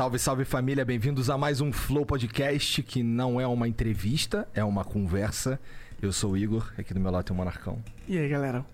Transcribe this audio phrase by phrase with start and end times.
[0.00, 4.64] Salve, salve família, bem-vindos a mais um Flow Podcast que não é uma entrevista, é
[4.64, 5.60] uma conversa.
[6.00, 7.84] Eu sou o Igor, aqui do meu lado tem o Monarcão.
[8.08, 8.64] E aí, galera?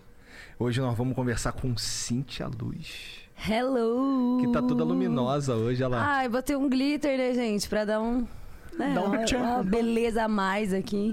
[0.57, 4.39] Hoje nós vamos conversar com Cintia Luz, Hello!
[4.41, 6.01] que tá toda luminosa hoje, ela.
[6.01, 7.69] Ai, botei um glitter, né, gente?
[7.69, 8.25] Pra dar um.
[8.79, 11.13] Né, Dá um uma, uma beleza a mais aqui.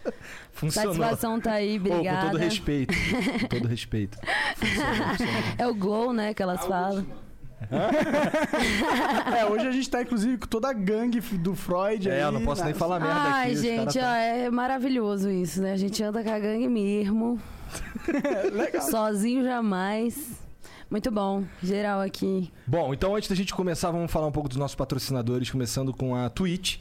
[0.54, 0.94] funcionou.
[0.94, 2.30] Satisfação tá aí, Pô, com obrigada.
[2.30, 2.94] todo respeito,
[3.42, 4.16] com todo respeito.
[4.56, 5.42] Funcionou, funcionou.
[5.58, 7.06] É o glow, né, que elas falam.
[9.38, 12.20] É, hoje a gente tá, inclusive, com toda a gangue do Freud É, aí.
[12.22, 12.78] eu não posso nem né?
[12.78, 13.54] falar merda Ai, aqui.
[13.54, 15.72] os gente, caras ó, tão- é maravilhoso isso, né?
[15.72, 17.40] A gente anda com a gangue mesmo.
[18.52, 18.82] Legal.
[18.82, 20.16] Sozinho jamais.
[20.90, 22.50] Muito bom, geral aqui.
[22.66, 26.16] Bom, então antes da gente começar, vamos falar um pouco dos nossos patrocinadores, começando com
[26.16, 26.78] a Twitch.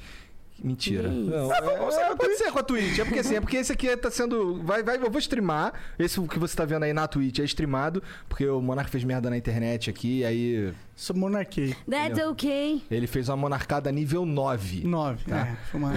[0.63, 1.09] Mentira.
[1.09, 2.99] Não, é, é, pode ser com a Twitch.
[2.99, 4.61] É porque assim, é porque esse aqui tá sendo.
[4.63, 5.73] Vai, vai, eu vou streamar.
[5.97, 9.29] Esse que você tá vendo aí na Twitch é streamado, porque o Monark fez merda
[9.29, 11.73] na internet aqui, aí Sou monarquei.
[11.89, 12.83] That's okay.
[12.91, 14.85] ele fez uma monarcada nível 9.
[14.85, 15.23] Nove.
[15.23, 15.47] Tá.
[15.47, 15.93] É, foi uma...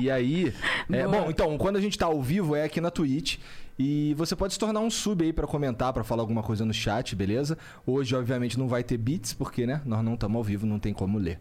[0.00, 0.50] E aí.
[0.90, 3.36] é, bom, então, quando a gente tá ao vivo é aqui na Twitch.
[3.78, 6.72] E você pode se tornar um sub aí pra comentar, pra falar alguma coisa no
[6.72, 7.58] chat, beleza?
[7.84, 9.82] Hoje, obviamente, não vai ter beats, porque, né?
[9.84, 11.38] Nós não estamos ao vivo, não tem como ler.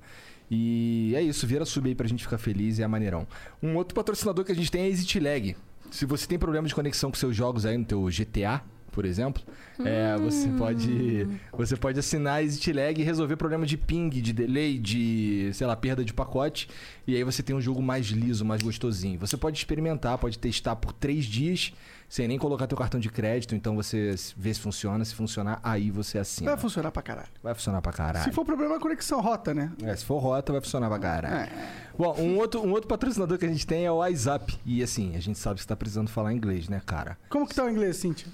[0.50, 3.28] E é isso, vira sub aí pra gente ficar feliz e é maneirão.
[3.62, 5.56] Um outro patrocinador que a gente tem é a ExitLag.
[5.92, 9.42] Se você tem problema de conexão com seus jogos aí no teu GTA, por exemplo,
[9.80, 14.78] é, você pode você pode assinar a ExitLag e resolver problema de ping, de delay,
[14.78, 16.70] de, sei lá, perda de pacote.
[17.08, 19.20] E aí você tem um jogo mais liso, mais gostosinho.
[19.20, 21.74] Você pode experimentar, pode testar por três dias,
[22.08, 23.56] sem nem colocar teu cartão de crédito.
[23.56, 25.04] Então você vê se funciona.
[25.04, 26.52] Se funcionar, aí você assina.
[26.52, 27.30] Vai funcionar pra caralho.
[27.42, 28.24] Vai funcionar pra caralho.
[28.26, 29.72] Se for problema, a conexão rota, né?
[29.84, 31.36] É, se for rota, vai funcionar pra caralho.
[31.36, 31.50] É.
[31.98, 34.60] Bom, um outro, um outro patrocinador que a gente tem é o WhatsApp.
[34.66, 37.18] E assim, a gente sabe que você tá precisando falar inglês, né, cara?
[37.30, 38.28] Como que tá o inglês, Cintia?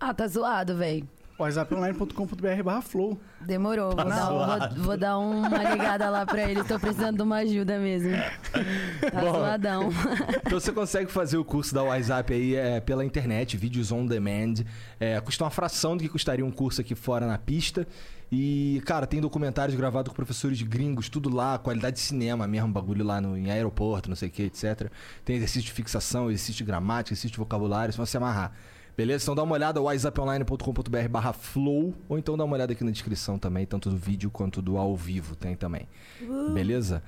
[0.00, 1.08] Ah, tá zoado, velho.
[1.38, 3.20] whatsapponline.com.br barra flow.
[3.40, 6.66] Demorou, vou, dar, um- vou, vou dar uma ligada lá pra eles.
[6.66, 8.10] Tô precisando de uma ajuda mesmo.
[9.10, 9.32] Tá Bom.
[9.32, 9.90] zoadão.
[10.44, 14.54] Então você consegue fazer o curso da WhatsApp aí é, pela internet, vídeos on demand.
[14.98, 17.86] É, custa uma fração do que custaria um curso aqui fora na pista.
[18.30, 23.02] E, cara, tem documentários gravados com professores gringos, tudo lá, qualidade de cinema mesmo, bagulho
[23.04, 24.90] lá no, em aeroporto, não sei o que, etc.
[25.24, 28.52] Tem exercício de fixação, exercício de gramática, exercício de vocabulário, se você amarrar.
[28.98, 29.22] Beleza?
[29.22, 33.38] Então dá uma olhada, whatsapponline.com.br barra flow, ou então dá uma olhada aqui na descrição
[33.38, 35.88] também, tanto do vídeo quanto do ao vivo tem também.
[36.52, 37.00] Beleza?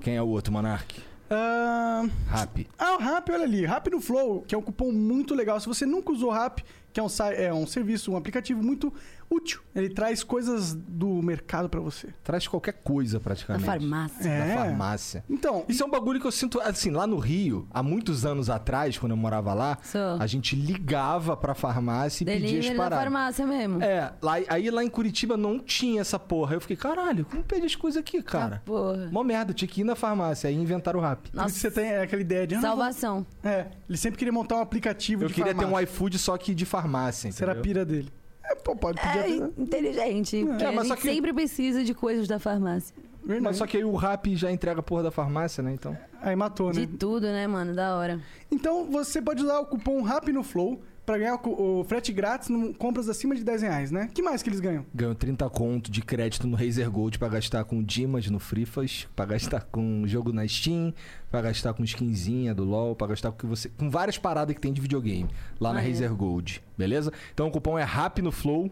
[0.00, 1.02] Quem é o outro, Monark?
[1.28, 2.66] Ah, Rap.
[2.78, 3.66] ah, o Rap, olha ali.
[3.66, 5.60] Rap no Flow, que é um cupom muito legal.
[5.60, 8.90] Se você nunca usou Rap, que é um, é um serviço, um aplicativo muito
[9.36, 9.60] útil.
[9.74, 12.08] Ele traz coisas do mercado pra você.
[12.22, 13.64] Traz qualquer coisa Na praticamente.
[13.64, 14.28] farmácia.
[14.28, 14.48] É.
[14.54, 15.24] Da farmácia.
[15.28, 18.48] Então, Isso é um bagulho que eu sinto, assim, lá no Rio, há muitos anos
[18.48, 19.78] atrás, quando eu morava lá,
[20.18, 23.04] a gente ligava pra farmácia e pedia as Delivery da paradas.
[23.04, 23.82] farmácia mesmo.
[23.82, 26.54] É, lá, aí lá em Curitiba não tinha essa porra.
[26.54, 28.56] Eu fiquei, caralho, como pede as coisas aqui, cara?
[28.56, 29.08] Ah, porra.
[29.10, 31.28] Mó merda, tinha que ir na farmácia, aí inventaram o rap.
[31.48, 32.54] isso você tem aquela ideia de...
[32.54, 33.26] ah, não, Salvação.
[33.42, 35.84] É, ele sempre queria montar um aplicativo Eu de queria ter um farmácia.
[35.84, 37.62] iFood só que de farmácia, Será a entendeu?
[37.62, 38.12] pira dele.
[38.54, 39.60] É, pô, pode pedir É até...
[39.62, 40.46] inteligente.
[40.60, 42.94] É, a mas só gente que- sempre precisa de coisas da farmácia.
[43.22, 43.42] Verdade.
[43.42, 45.72] Mas só que aí o rap já entrega a porra da farmácia, né?
[45.72, 45.96] Então.
[46.20, 46.80] Aí matou, né?
[46.80, 47.74] De tudo, né, mano?
[47.74, 48.20] Da hora.
[48.50, 52.50] Então você pode usar o cupom RAP no Flow pra ganhar o, o frete grátis
[52.50, 54.08] em compras acima de 10 reais, né?
[54.12, 54.84] que mais que eles ganham?
[54.94, 59.24] Ganhou 30 conto de crédito no Razer Gold pra gastar com Dimas no Frifas, pra
[59.24, 60.92] gastar com jogo na Steam,
[61.30, 64.60] pra gastar com skinzinha do LoL, pra gastar com que você com várias paradas que
[64.60, 65.28] tem de videogame
[65.60, 65.98] lá na Maneiro.
[65.98, 67.12] Razer Gold, beleza?
[67.32, 68.70] Então o cupom é RAP no Flow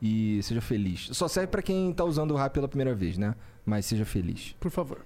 [0.00, 1.08] e seja feliz.
[1.12, 3.34] Só serve pra quem tá usando o RAP pela primeira vez, né?
[3.64, 4.56] Mas seja feliz.
[4.58, 5.04] Por favor.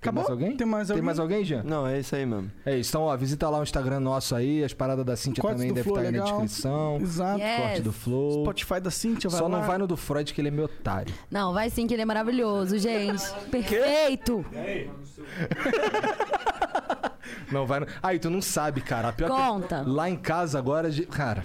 [0.00, 0.22] Tem Acabou?
[0.22, 0.56] mais alguém?
[0.56, 0.96] Tem mais alguém?
[1.00, 1.62] Tem mais alguém, Jean?
[1.62, 2.50] Não, é isso aí mesmo.
[2.64, 2.90] É isso.
[2.90, 5.92] Então, ó, visita lá o Instagram nosso aí, as paradas da Cintia Cortes também devem
[5.92, 6.40] estar aí na legal.
[6.40, 6.96] descrição.
[7.02, 7.38] Exato.
[7.40, 7.56] Yes.
[7.60, 8.40] Corte do Flow.
[8.44, 9.58] Spotify da Cintia, vai Só lá.
[9.58, 11.12] não vai no do Freud que ele é meu otário.
[11.30, 13.22] Não, vai sim que ele é maravilhoso, gente.
[13.50, 14.42] Perfeito.
[17.52, 17.86] Não vai no...
[18.02, 19.08] Aí, tu não sabe, cara.
[19.08, 19.82] A pior que- Conta.
[19.86, 21.42] Lá em casa agora, cara.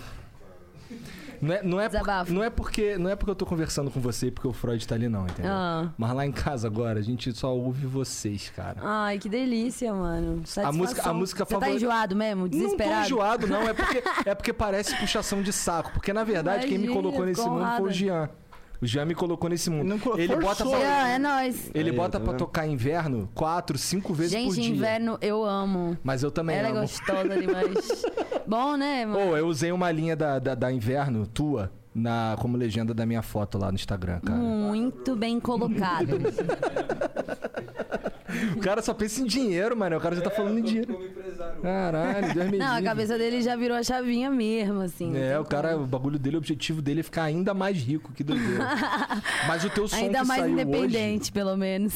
[1.46, 4.00] Não é, não, é por- não, é porque, não é porque eu tô conversando com
[4.00, 5.52] você porque o Freud tá ali, não, entendeu?
[5.54, 5.90] Ah.
[5.98, 8.78] Mas lá em casa agora, a gente só ouve vocês, cara.
[8.82, 10.44] Ai, que delícia, mano.
[10.64, 12.42] A música- a música Você tá favorita- enjoado mesmo?
[12.44, 13.06] Não tô Desesperado?
[13.06, 13.62] enjoado, não.
[13.68, 15.92] É porque, é porque parece puxação de saco.
[15.94, 17.92] Porque, na verdade, quem me Imagina, colocou nesse mundo foi o.
[17.94, 18.30] Jean.
[18.82, 19.88] O Jean me colocou nesse mundo.
[19.88, 21.72] Não colocou, ele bota pra, Jean, é nóis.
[21.74, 22.40] ele Aí, bota tá pra vendo?
[22.40, 24.70] tocar inverno quatro, cinco vezes por Gente, dia.
[24.76, 25.98] inverno eu amo.
[26.04, 26.78] Mas eu também Ela amo.
[26.78, 28.04] é gostosa demais.
[28.48, 29.32] Bom, né, mano?
[29.32, 33.22] Ô, eu usei uma linha da, da, da inverno tua na, como legenda da minha
[33.22, 34.38] foto lá no Instagram, cara.
[34.38, 36.10] Muito bem colocado.
[38.58, 39.96] O cara só pensa em dinheiro, mano.
[39.96, 40.94] O cara já tá falando em dinheiro.
[40.94, 42.84] Como empresário Caralho, Deus me Não, a livre.
[42.84, 45.16] cabeça dele já virou a chavinha mesmo, assim.
[45.16, 45.84] É, o cara, como.
[45.86, 48.68] o bagulho dele, o objetivo dele é ficar ainda mais rico que doideira.
[49.48, 51.94] Mas o teu som Ainda que mais saiu independente, pelo menos.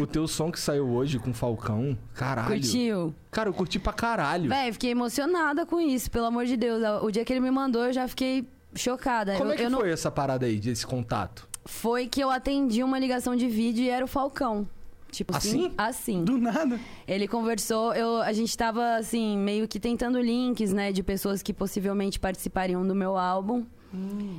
[0.00, 2.48] o teu som que saiu hoje com o Falcão, caralho.
[2.48, 3.12] Curtiu?
[3.30, 4.48] Cara, eu curti pra caralho.
[4.48, 6.82] Véi, fiquei emocionada com isso, pelo amor de Deus.
[7.02, 9.36] O dia que ele me mandou, eu já fiquei chocada.
[9.36, 11.48] Como eu, é que eu não- foi essa parada aí, desse contato?
[11.64, 14.66] Foi que eu atendi uma ligação de vídeo e era o Falcão.
[15.10, 15.72] Tipo Assim?
[15.76, 16.24] Assim.
[16.24, 16.78] Do nada.
[17.06, 21.52] Ele conversou, eu, a gente tava assim, meio que tentando links, né, de pessoas que
[21.52, 23.66] possivelmente participariam do meu álbum.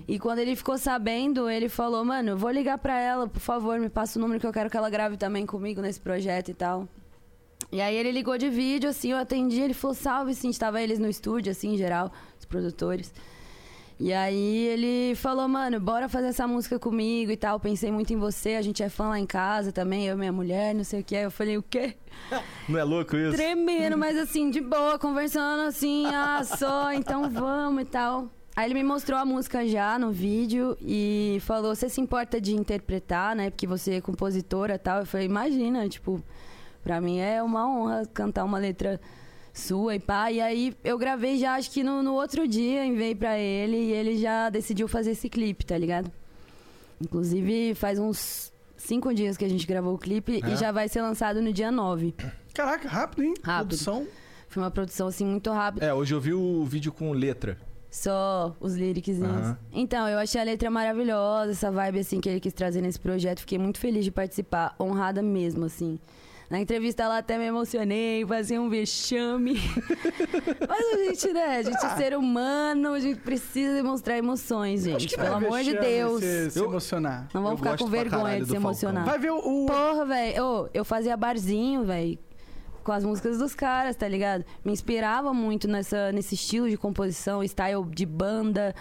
[0.08, 3.78] E quando ele ficou sabendo, ele falou: Mano, eu vou ligar pra ela, por favor,
[3.80, 6.54] me passa o número que eu quero que ela grave também comigo nesse projeto e
[6.54, 6.88] tal.
[7.70, 11.00] E aí ele ligou de vídeo, assim, eu atendi, ele falou: Salve, sim, estava eles
[11.00, 13.14] no estúdio, assim, em geral, os produtores.
[14.02, 17.60] E aí ele falou, mano, bora fazer essa música comigo e tal.
[17.60, 20.32] Pensei muito em você, a gente é fã lá em casa também, eu e minha
[20.32, 21.16] mulher, não sei o que.
[21.16, 21.94] Aí eu falei, o quê?
[22.68, 23.38] Não é louco isso?
[23.38, 28.28] Tremendo, mas assim, de boa, conversando assim, ah, só, então vamos e tal.
[28.56, 32.54] Aí ele me mostrou a música já no vídeo e falou: Você se importa de
[32.54, 33.50] interpretar, né?
[33.50, 35.00] Porque você é compositora e tal.
[35.00, 36.22] Eu falei: Imagina, tipo,
[36.84, 39.00] pra mim é uma honra cantar uma letra
[39.54, 40.32] sua e pá.
[40.32, 43.92] E aí eu gravei já, acho que no, no outro dia, enviei pra ele e
[43.92, 46.12] ele já decidiu fazer esse clipe, tá ligado?
[47.00, 50.50] Inclusive, faz uns cinco dias que a gente gravou o clipe É?
[50.50, 52.14] e já vai ser lançado no dia 9.
[52.54, 53.34] Caraca, rápido, hein?
[53.44, 53.70] Rápido.
[53.70, 54.08] Produção.
[54.48, 55.86] Foi uma produção assim muito rápida.
[55.86, 57.58] É, hoje eu vi o vídeo com letra.
[57.90, 59.30] Só os lyriczinhos.
[59.30, 59.58] Aham.
[59.72, 63.40] Então, eu achei a letra maravilhosa, essa vibe assim que ele quis trazer nesse projeto.
[63.40, 66.00] Fiquei muito feliz de participar, honrada mesmo, assim.
[66.52, 69.54] Na entrevista lá até me emocionei, fazia um vexame.
[70.68, 71.58] Mas a gente, né?
[71.58, 74.98] A gente é ser humano, a gente precisa demonstrar emoções, gente.
[74.98, 76.20] Acho que Pelo é amor de Deus.
[76.22, 77.30] Se, se Eu- emocionar.
[77.34, 78.70] Não Eu vamos ficar com vergonha de se Falcão.
[78.70, 79.06] emocionar.
[79.06, 79.66] Vai ver o.
[79.66, 80.44] Porra, velho.
[80.46, 82.20] Ô, eu fazia barzinho, velho.
[82.84, 84.44] Com as músicas dos caras, tá ligado?
[84.66, 88.76] Me inspirava muito nessa, nesse estilo de composição, style de banda.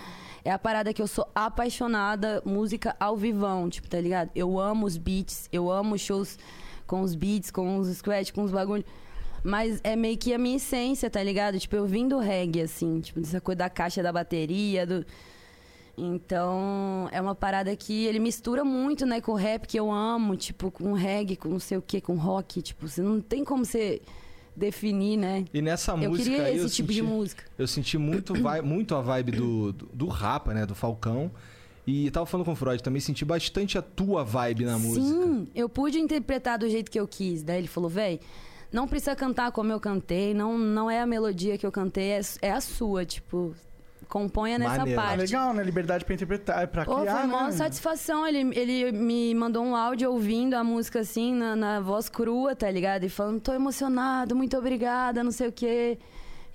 [0.45, 4.31] É a parada que eu sou apaixonada, música ao vivão, tipo, tá ligado?
[4.35, 6.37] Eu amo os beats, eu amo shows
[6.91, 8.85] com os beats, com os scratch, com os bagulho.
[9.45, 11.57] Mas é meio que a minha essência, tá ligado?
[11.57, 15.07] Tipo, eu vim do reggae, assim, tipo, dessa coisa da caixa da bateria, do...
[15.97, 20.37] Então, é uma parada que ele mistura muito, né, com o rap que eu amo,
[20.37, 23.65] tipo, com reggae, com não sei o que, com rock, tipo, você não tem como
[23.65, 24.03] você
[24.57, 25.45] definir, né?
[25.55, 27.45] E nessa eu música queria esse eu tipo senti, de música.
[27.57, 30.67] eu senti muito, vai, muito a vibe do, do, do Rapa, né?
[30.67, 31.31] Do Falcão.
[31.91, 35.05] E tava falando com o Freud, também senti bastante a tua vibe na música.
[35.05, 37.43] Sim, eu pude interpretar do jeito que eu quis.
[37.43, 38.21] Daí ele falou, véi,
[38.71, 42.21] não precisa cantar como eu cantei, não, não é a melodia que eu cantei, é,
[42.43, 43.57] é a sua, tipo,
[44.09, 45.01] componha nessa Maneiro.
[45.01, 45.19] Ah, parte.
[45.19, 45.65] legal, né?
[45.65, 47.53] Liberdade pra interpretar, pra Pô, criar, foi uma né?
[47.53, 48.25] satisfação.
[48.25, 52.71] Ele, ele me mandou um áudio ouvindo a música assim, na, na voz crua, tá
[52.71, 53.03] ligado?
[53.03, 55.99] E falando, tô emocionado, muito obrigada, não sei o quê.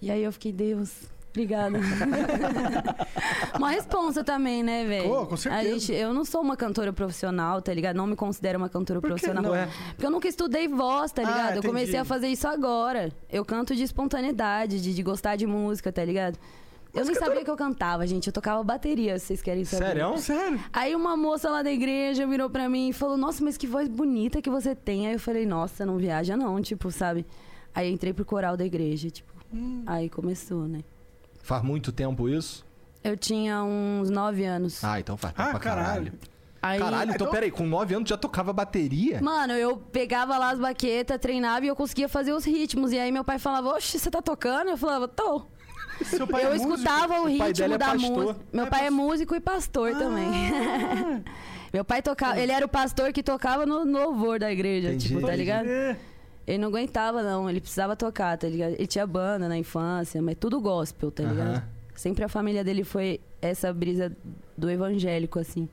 [0.02, 1.78] E aí eu fiquei, Deus, obrigada.
[3.58, 5.10] uma responsa também, né, velho?
[5.10, 5.62] Pô, com certeza.
[5.62, 7.96] A gente, eu não sou uma cantora profissional, tá ligado?
[7.96, 9.44] Não me considero uma cantora Por que profissional.
[9.44, 9.68] não é?
[9.90, 11.46] Porque eu nunca estudei voz, tá Ah, ligado?
[11.46, 11.68] eu entendi.
[11.68, 13.12] comecei a fazer isso agora.
[13.30, 16.38] Eu canto de espontaneidade, de, de gostar de música, tá ligado?
[16.94, 18.28] Eu nem sabia que eu cantava, gente.
[18.28, 19.86] Eu tocava bateria, se vocês querem saber.
[19.88, 20.18] Sério?
[20.18, 20.60] Sério?
[20.72, 23.90] Aí uma moça lá da igreja virou pra mim e falou: Nossa, mas que voz
[23.90, 25.06] bonita que você tem.
[25.08, 27.26] Aí eu falei: Nossa, não viaja não, tipo, sabe?
[27.74, 29.30] Aí eu entrei pro coral da igreja, tipo.
[29.54, 29.84] Hum.
[29.86, 30.80] Aí começou, né?
[31.46, 32.66] Faz muito tempo isso?
[33.04, 34.84] Eu tinha uns nove anos.
[34.84, 35.86] Ah, então faz tempo Ah, pra caralho.
[36.12, 36.14] caralho.
[36.60, 39.22] Aí, Caralho, então Então- peraí, com 9 anos já tocava bateria?
[39.22, 42.92] Mano, eu pegava lá as baquetas, treinava e eu conseguia fazer os ritmos.
[42.92, 44.72] E aí meu pai falava: Oxe, você tá tocando?
[44.72, 45.46] Eu falava: Tô.
[46.04, 48.36] Seu pai eu é escutava o O ritmo é da música.
[48.52, 48.92] Meu É pai é pastor.
[48.92, 50.26] músico e pastor também.
[51.72, 55.10] Meu pai tocava, ele era o pastor que tocava no louvor da igreja, Entendi.
[55.10, 55.68] tipo, tá ligado?
[55.68, 55.96] É.
[56.48, 57.50] Ele não aguentava, não.
[57.50, 58.74] Ele precisava tocar, tá ligado?
[58.74, 61.58] Ele tinha banda na infância, mas tudo gospel, tá ligado?
[61.58, 61.64] Aham.
[61.96, 64.16] Sempre a família dele foi essa brisa
[64.58, 65.70] do evangélico, assim.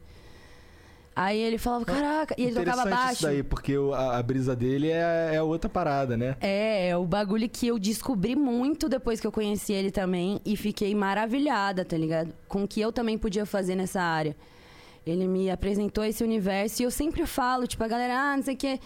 [1.15, 3.13] Aí ele falava, caraca, e ele tocava baixo.
[3.13, 6.37] isso daí, porque a, a brisa dele é, é outra parada, né?
[6.41, 10.57] É, é o bagulho que eu descobri muito depois que eu conheci ele também e
[10.57, 12.33] fiquei maravilhada, tá ligado?
[12.49, 14.35] Com o que eu também podia fazer nessa área.
[15.07, 18.55] Ele me apresentou esse universo e eu sempre falo, tipo, a galera, ah, não sei
[18.55, 18.81] o quê.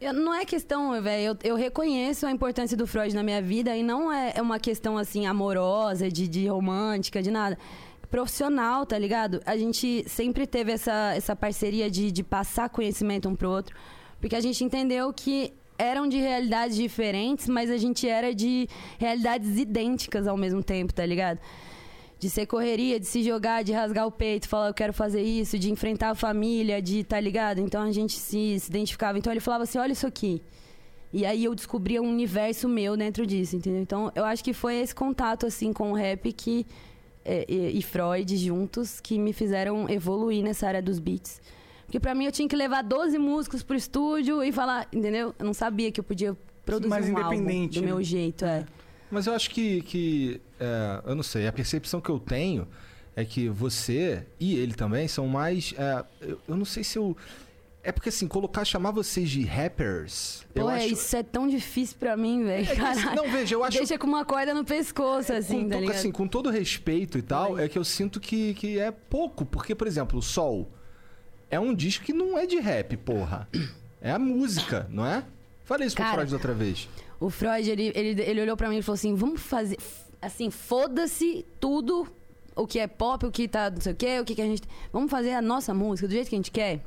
[0.00, 1.38] Eu- não é questão, velho.
[1.42, 4.58] Eu, eu reconheço a importância do Freud na minha vida e não é é uma
[4.58, 7.58] questão assim amorosa, de, de romântica, de nada.
[8.10, 9.40] Profissional, tá ligado?
[9.44, 13.74] A gente sempre teve essa, essa parceria de, de passar conhecimento um pro outro,
[14.20, 19.58] porque a gente entendeu que eram de realidades diferentes, mas a gente era de realidades
[19.58, 21.40] idênticas ao mesmo tempo, tá ligado?
[22.24, 25.58] De ser correria, de se jogar, de rasgar o peito, falar eu quero fazer isso,
[25.58, 27.58] de enfrentar a família, de tá ligado?
[27.60, 29.18] Então a gente se, se identificava.
[29.18, 30.40] Então ele falava assim: olha isso aqui.
[31.12, 33.82] E aí eu descobri um universo meu dentro disso, entendeu?
[33.82, 36.66] Então eu acho que foi esse contato, assim, com o rap que.
[37.26, 41.42] é, e, e Freud juntos que me fizeram evoluir nessa área dos beats.
[41.84, 45.34] Porque pra mim eu tinha que levar 12 músicos pro estúdio e falar, entendeu?
[45.38, 47.86] Eu não sabia que eu podia produzir Mais um álbum do né?
[47.86, 48.64] meu jeito, é.
[49.14, 49.80] Mas eu acho que.
[49.82, 52.66] que é, eu não sei, a percepção que eu tenho
[53.16, 55.72] é que você e ele também são mais.
[55.78, 57.16] é, eu, eu não sei se eu.
[57.82, 60.44] É porque assim, colocar, chamar vocês de rappers.
[60.54, 60.86] eu Pô, acho.
[60.86, 62.66] isso é tão difícil pra mim, velho.
[62.72, 63.78] É não, veja, eu acho.
[63.78, 65.96] Deixa com uma corda no pescoço, assim, com, tá ligado?
[65.96, 69.44] assim, com todo respeito e tal, é que eu sinto que, que é pouco.
[69.44, 70.68] Porque, por exemplo, o Sol
[71.50, 73.48] é um disco que não é de rap, porra.
[74.00, 75.22] É a música, não é?
[75.64, 76.88] Falei isso pro Cara, Freud da outra vez.
[77.24, 79.78] O Freud, ele, ele, ele olhou pra mim e falou assim: vamos fazer.
[80.20, 82.06] Assim, foda-se tudo
[82.56, 84.46] o que é pop, o que tá não sei o quê, o que, que a
[84.46, 84.62] gente.
[84.92, 86.80] Vamos fazer a nossa música do jeito que a gente quer.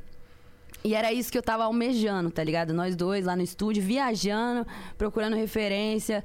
[0.84, 2.72] E era isso que eu tava almejando, tá ligado?
[2.72, 4.64] Nós dois lá no estúdio, viajando,
[4.96, 6.22] procurando referência,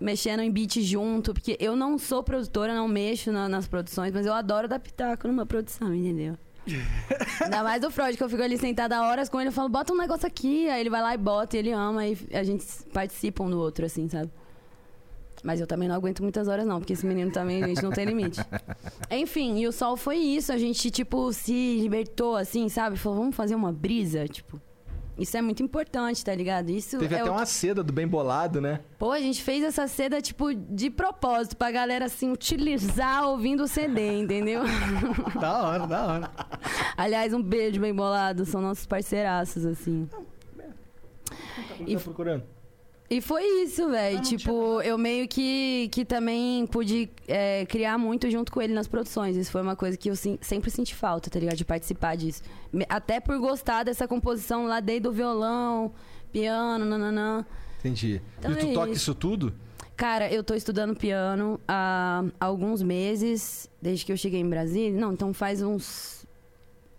[0.00, 4.26] mexendo em beat junto, porque eu não sou produtora, não mexo na- nas produções, mas
[4.26, 6.36] eu adoro dar pitaco numa produção, entendeu?
[7.40, 9.92] Ainda mais o Freud, que eu fico ali sentada horas com ele, eu falo, bota
[9.92, 12.64] um negócio aqui, aí ele vai lá e bota, e ele ama, e a gente
[12.92, 14.30] participa um do outro, assim, sabe?
[15.42, 17.90] Mas eu também não aguento muitas horas, não, porque esse menino também, a gente não
[17.90, 18.40] tem limite.
[19.10, 22.96] Enfim, e o sol foi isso, a gente, tipo, se libertou, assim, sabe?
[22.96, 24.60] Falou, vamos fazer uma brisa, tipo.
[25.22, 26.70] Isso é muito importante, tá ligado?
[26.70, 28.80] Isso Teve é até o uma seda do bem bolado, né?
[28.98, 33.68] Pô, a gente fez essa seda, tipo, de propósito, pra galera, assim, utilizar ouvindo o
[33.68, 34.62] CD, entendeu?
[35.40, 36.30] Da hora, da hora.
[36.96, 40.08] Aliás, um beijo bem bolado, são nossos parceiraços, assim.
[41.86, 41.96] E...
[41.96, 42.44] Tá procurando?
[43.12, 44.22] E foi isso, velho.
[44.22, 49.36] Tipo, eu meio que, que também pude é, criar muito junto com ele nas produções.
[49.36, 51.56] Isso foi uma coisa que eu sim- sempre senti falta, tá ligado?
[51.56, 52.42] De participar disso.
[52.88, 55.92] Até por gostar dessa composição lá desde o violão,
[56.32, 57.44] piano, nananã.
[57.80, 58.22] Entendi.
[58.38, 58.96] Então e tu é toca isso.
[59.02, 59.52] isso tudo?
[59.94, 64.98] Cara, eu tô estudando piano há alguns meses, desde que eu cheguei em Brasília.
[64.98, 66.26] Não, então faz uns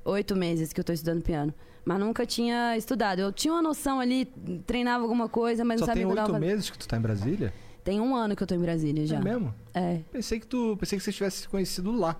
[0.06, 1.52] oito meses que eu tô estudando piano.
[1.86, 3.20] Mas nunca tinha estudado.
[3.20, 4.26] Eu tinha uma noção ali,
[4.66, 7.54] treinava alguma coisa, mas Só não sabia tem oito meses que tu tá em Brasília?
[7.84, 9.18] Tem um ano que eu tô em Brasília já.
[9.18, 9.54] É mesmo?
[9.74, 10.00] É.
[10.12, 10.78] Pensei que tu.
[10.80, 12.16] Pensei que você tivesse se conhecido lá.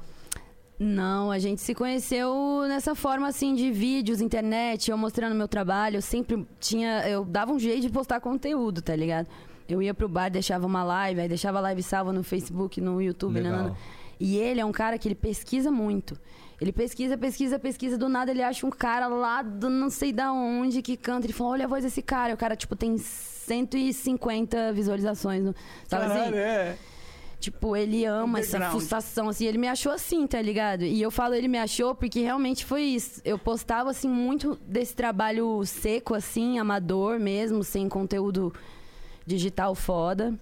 [0.78, 5.98] Não, a gente se conheceu nessa forma assim de vídeos, internet, eu mostrando meu trabalho.
[5.98, 7.08] Eu sempre tinha.
[7.08, 9.28] Eu dava um jeito de postar conteúdo, tá ligado?
[9.70, 13.02] Eu ia pro bar, deixava uma live, aí deixava a live salva no Facebook, no
[13.02, 13.52] YouTube, Legal.
[13.52, 13.78] nanana.
[14.20, 16.20] E ele é um cara que ele pesquisa muito.
[16.62, 20.32] Ele pesquisa, pesquisa, pesquisa, do nada ele acha um cara lá do não sei da
[20.32, 21.26] onde que canta.
[21.26, 22.32] Ele falou: olha a voz desse cara.
[22.32, 25.44] E o cara, tipo, tem 150 visualizações.
[25.44, 25.56] No,
[25.88, 26.16] sabe assim?
[26.16, 26.78] Caralho, é.
[27.40, 29.46] Tipo, ele ama essa frustração, assim.
[29.46, 30.86] Ele me achou assim, tá ligado?
[30.86, 33.20] E eu falo ele me achou porque realmente foi isso.
[33.26, 38.54] Eu postava, assim, muito desse trabalho seco, assim, amador mesmo, sem conteúdo
[39.26, 40.34] digital foda.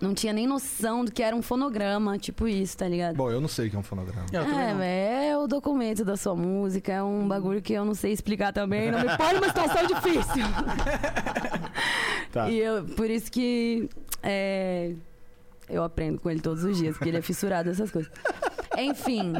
[0.00, 3.16] Não tinha nem noção do que era um fonograma, tipo isso, tá ligado?
[3.16, 4.26] Bom, eu não sei o que é um fonograma.
[4.32, 8.12] É, véi, é o documento da sua música, é um bagulho que eu não sei
[8.12, 10.44] explicar também, não me põe numa situação difícil.
[12.32, 12.48] Tá.
[12.48, 13.90] E eu, por isso que
[14.22, 14.94] é,
[15.68, 18.10] eu aprendo com ele todos os dias, porque ele é fissurado nessas coisas.
[18.78, 19.34] Enfim,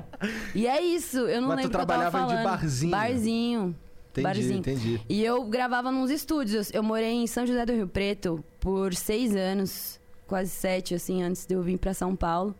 [0.54, 2.90] e é isso, eu não Mas tu lembro o que eu tava trabalhava de barzinho.
[2.90, 3.76] Barzinho.
[4.10, 4.58] Entendi, barzinho.
[4.58, 5.00] entendi.
[5.08, 6.70] E eu gravava nos estúdios.
[6.74, 9.98] Eu morei em São José do Rio Preto por seis anos,
[10.32, 12.54] quase sete, assim, antes de eu vir pra São Paulo.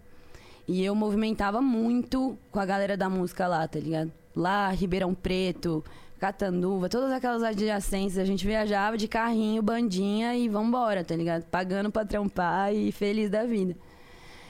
[0.68, 4.12] E eu movimentava muito com a galera da música lá, tá ligado?
[4.36, 5.82] Lá, Ribeirão Preto,
[6.20, 8.18] Catanduva, todas aquelas adjacências.
[8.18, 11.44] A gente viajava de carrinho, bandinha e vambora, tá ligado?
[11.44, 13.74] Pagando pra trampar e feliz da vida.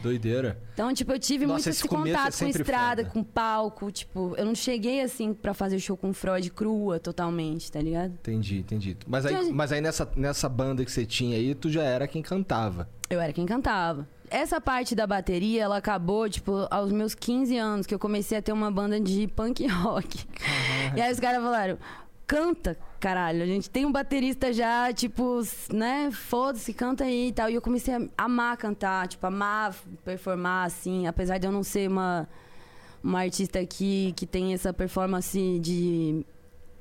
[0.03, 0.61] Doideira.
[0.75, 3.15] Então, tipo, eu tive Nossa, muito esse é contato com sempre estrada, foda.
[3.15, 7.81] com palco, tipo, eu não cheguei assim pra fazer show com Freud crua totalmente, tá
[7.81, 8.15] ligado?
[8.15, 8.97] Entendi, entendi.
[9.07, 12.09] Mas aí, Então, mas aí nessa, nessa banda que você tinha aí, tu já era
[12.09, 12.89] quem cantava.
[13.13, 14.09] Eu era quem cantava.
[14.31, 18.43] Essa parte da bateria, ela acabou, tipo, aos meus 15 anos, que eu comecei a
[18.43, 20.27] ter uma banda de punk rock.
[20.97, 21.79] E aí os caras falaram,
[22.27, 23.43] canta, caralho.
[23.43, 26.11] A gente tem um baterista já, tipo, né?
[26.11, 27.51] Foda-se, canta aí e tal.
[27.51, 31.07] E eu comecei a amar cantar, tipo, amar performar, assim.
[31.07, 32.27] Apesar de eu não ser uma,
[33.05, 36.25] uma artista que, que tem essa performance de...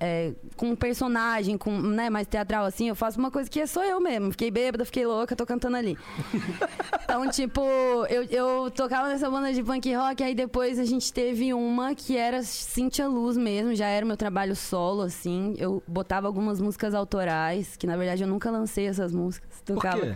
[0.04, 3.68] é, com um personagem, com, né, mais teatral assim, eu faço uma coisa que é
[3.68, 4.32] só eu mesmo.
[4.32, 5.98] Fiquei bêbada, fiquei louca, tô cantando ali.
[7.12, 7.62] Então, tipo,
[8.10, 12.16] eu, eu tocava nessa banda de punk rock, aí depois a gente teve uma que
[12.16, 15.54] era Cintia Luz mesmo, já era o meu trabalho solo, assim.
[15.58, 19.62] Eu botava algumas músicas autorais, que na verdade eu nunca lancei essas músicas.
[19.66, 20.00] Por Tocava.
[20.00, 20.16] quê?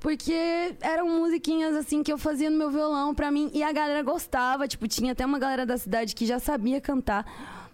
[0.00, 4.02] Porque eram musiquinhas assim que eu fazia no meu violão pra mim e a galera
[4.02, 4.66] gostava.
[4.66, 7.24] Tipo, tinha até uma galera da cidade que já sabia cantar.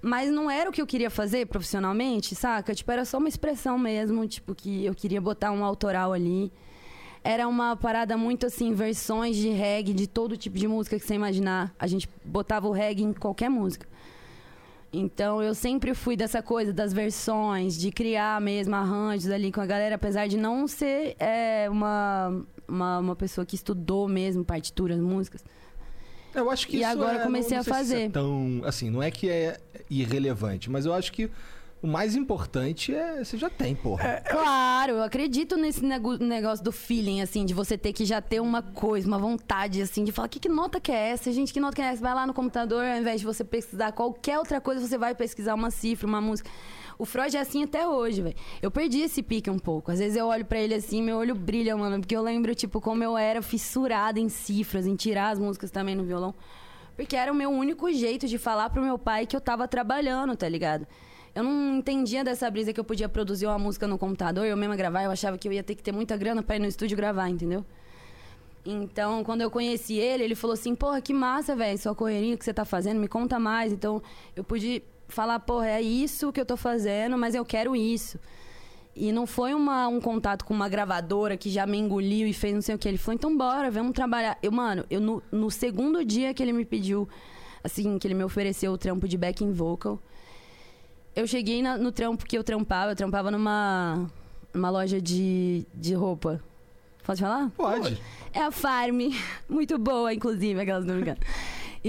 [0.01, 2.75] Mas não era o que eu queria fazer profissionalmente, saca?
[2.75, 6.53] Tipo, era só uma expressão mesmo, tipo, que eu queria botar um autoral ali.
[7.25, 11.15] Era uma parada muito assim, versões de reggae, de todo tipo de música que você
[11.15, 11.75] imaginar.
[11.79, 13.89] A gente botava o reggae em qualquer música.
[14.93, 19.67] Então eu sempre fui dessa coisa das versões, de criar mesmo arranjos ali com a
[19.67, 25.45] galera, apesar de não ser é, uma, uma, uma pessoa que estudou mesmo partituras, músicas.
[26.39, 28.03] Eu acho que E isso agora é- comecei não a sei se isso fazer.
[28.05, 29.59] é tão, assim, não é que é
[29.91, 31.31] irrelevante, mas eu acho que
[31.81, 34.21] o mais importante é você já tem, porra.
[34.29, 38.41] Claro, eu acredito nesse nego- negócio do feeling, assim, de você ter que já ter
[38.41, 41.61] uma coisa, uma vontade, assim, de falar que, que nota que é essa, gente, que
[41.61, 42.03] nota que é essa?
[42.03, 45.55] Vai lá no computador, ao invés de você pesquisar qualquer outra coisa, você vai pesquisar
[45.55, 46.51] uma cifra, uma música.
[46.99, 48.35] O Freud é assim até hoje, velho.
[48.61, 49.93] Eu perdi esse pique um pouco.
[49.93, 52.81] Às vezes eu olho pra ele assim, meu olho brilha, mano, porque eu lembro, tipo,
[52.81, 56.35] como eu era fissurada em cifras, em tirar as músicas também no violão.
[56.97, 60.37] Porque era o meu único jeito de falar pro meu pai que eu tava trabalhando,
[60.37, 60.85] tá ligado?
[61.33, 64.75] Eu não entendia dessa brisa que eu podia produzir uma música no computador, eu mesma
[64.75, 66.97] gravar, eu achava que eu ia ter que ter muita grana pra ir no estúdio
[66.97, 67.65] gravar, entendeu?
[68.67, 72.45] Então, quando eu conheci ele, ele falou assim: Porra, que massa, velho, sua correria que
[72.45, 73.73] você tá fazendo, me conta mais.
[73.73, 74.03] Então,
[74.35, 78.19] eu pude falar: Porra, é isso que eu tô fazendo, mas eu quero isso.
[78.95, 82.53] E não foi uma, um contato com uma gravadora que já me engoliu e fez
[82.55, 82.89] não sei o que.
[82.89, 84.37] Ele falou: Então, bora, vamos trabalhar.
[84.43, 87.09] Eu, mano, eu no, no segundo dia que ele me pediu,
[87.63, 90.01] assim, que ele me ofereceu o trampo de backing vocal,
[91.15, 94.11] eu cheguei na- no trampo que eu trampava, eu trampava numa,
[94.53, 96.43] numa loja de, de roupa.
[97.05, 97.51] Pode falar?
[97.57, 97.99] Pode.
[98.35, 98.99] É a Farm.
[99.49, 101.19] Muito boa, inclusive, aquelas não me engano.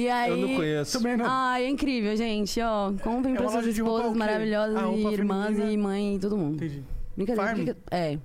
[0.01, 0.31] E aí.
[0.31, 0.97] Eu não conheço.
[0.97, 1.25] Também não.
[1.27, 2.59] Ai, é incrível, gente.
[2.61, 5.71] Ó, comprem É pra suas esposas maravilhosas Ah, e irmãs feminina.
[5.71, 6.55] e mãe e todo mundo.
[6.55, 6.83] Entendi.
[7.15, 7.47] Brincadeira.
[7.55, 7.69] Farm?
[7.91, 8.17] É.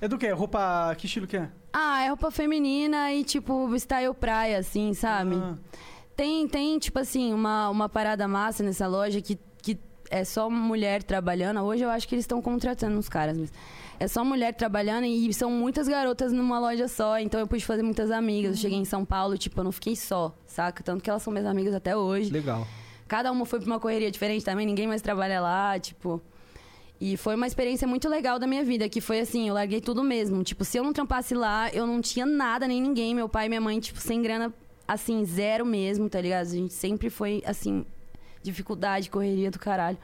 [0.00, 0.30] É do quê?
[0.30, 0.94] Roupa.
[0.98, 1.48] Que estilo que é?
[1.72, 5.34] Ah, é roupa feminina e tipo style praia, assim, sabe?
[5.36, 5.56] Ah,
[6.16, 9.36] Tem, tem, tipo assim, uma, uma parada massa nessa loja que
[10.14, 11.60] é só mulher trabalhando.
[11.60, 13.52] Hoje eu acho que eles estão contratando uns caras, mas
[13.98, 17.18] é só mulher trabalhando e são muitas garotas numa loja só.
[17.18, 18.52] Então eu pude fazer muitas amigas.
[18.52, 20.84] Eu cheguei em São Paulo, tipo, eu não fiquei só, saca?
[20.84, 22.30] Tanto que elas são minhas amigas até hoje.
[22.30, 22.64] Legal.
[23.08, 26.22] Cada uma foi pra uma correria diferente também, ninguém mais trabalha lá, tipo.
[27.00, 30.04] E foi uma experiência muito legal da minha vida, que foi assim, eu larguei tudo
[30.04, 30.44] mesmo.
[30.44, 33.16] Tipo, se eu não trampasse lá, eu não tinha nada, nem ninguém.
[33.16, 34.54] Meu pai e minha mãe, tipo, sem grana,
[34.86, 36.46] assim, zero mesmo, tá ligado?
[36.46, 37.84] A gente sempre foi, assim,
[38.44, 39.98] dificuldade, correria do caralho.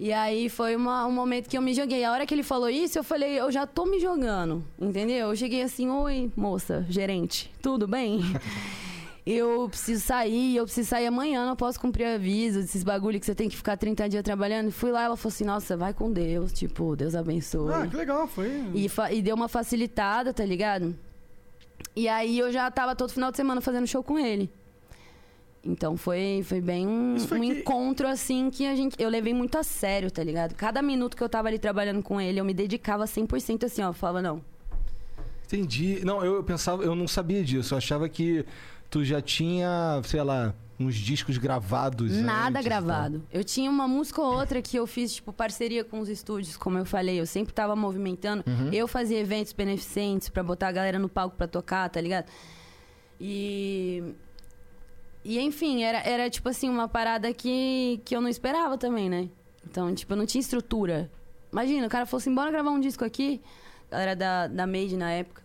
[0.00, 2.02] E aí foi uma- um momento que eu me joguei.
[2.04, 5.28] A hora que ele falou isso, eu falei, eu já tô me jogando, entendeu?
[5.28, 8.20] Eu cheguei assim, oi, moça, gerente, tudo bem?
[9.24, 13.34] eu preciso sair, eu preciso sair amanhã, não posso cumprir aviso, desses bagulho que você
[13.34, 14.72] tem que ficar 30 dias trabalhando.
[14.72, 17.72] Fui lá, ela falou assim, nossa, vai com Deus, tipo, Deus abençoe.
[17.72, 18.48] Ah, que legal, foi.
[18.74, 20.96] E, e deu uma facilitada, tá ligado?
[21.94, 24.50] E aí eu já tava todo final de semana fazendo show com ele.
[25.64, 29.32] Então foi, foi bem um, foi um que- encontro assim que a gente, eu levei
[29.32, 30.54] muito a sério, tá ligado?
[30.54, 33.88] Cada minuto que eu tava ali trabalhando com ele, eu me dedicava 100% assim, ó.
[33.90, 34.42] Eu falava, não,
[35.46, 36.00] Entendi.
[36.02, 37.74] Não, eu pensava, eu não sabia disso.
[37.74, 38.42] Eu achava que
[38.88, 42.10] tu já tinha, sei lá, uns discos gravados.
[42.16, 43.22] Nada antes gravado.
[43.30, 46.78] Eu tinha uma música ou outra que eu fiz, tipo, parceria com os estúdios, como
[46.78, 47.20] eu falei.
[47.20, 48.42] Eu sempre tava movimentando.
[48.46, 48.70] Uhum.
[48.72, 52.24] Eu fazia eventos beneficentes pra botar a galera no palco pra tocar, tá ligado?
[53.20, 54.02] E.
[55.24, 59.28] E enfim, era, era tipo assim, uma parada que, que eu não esperava também, né?
[59.68, 61.10] Então, tipo, eu não tinha estrutura.
[61.52, 63.40] Imagina, o cara falou assim: bora gravar um disco aqui.
[63.90, 65.42] Galera da, da Made na época.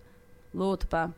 [0.54, 1.12] Loto, pá.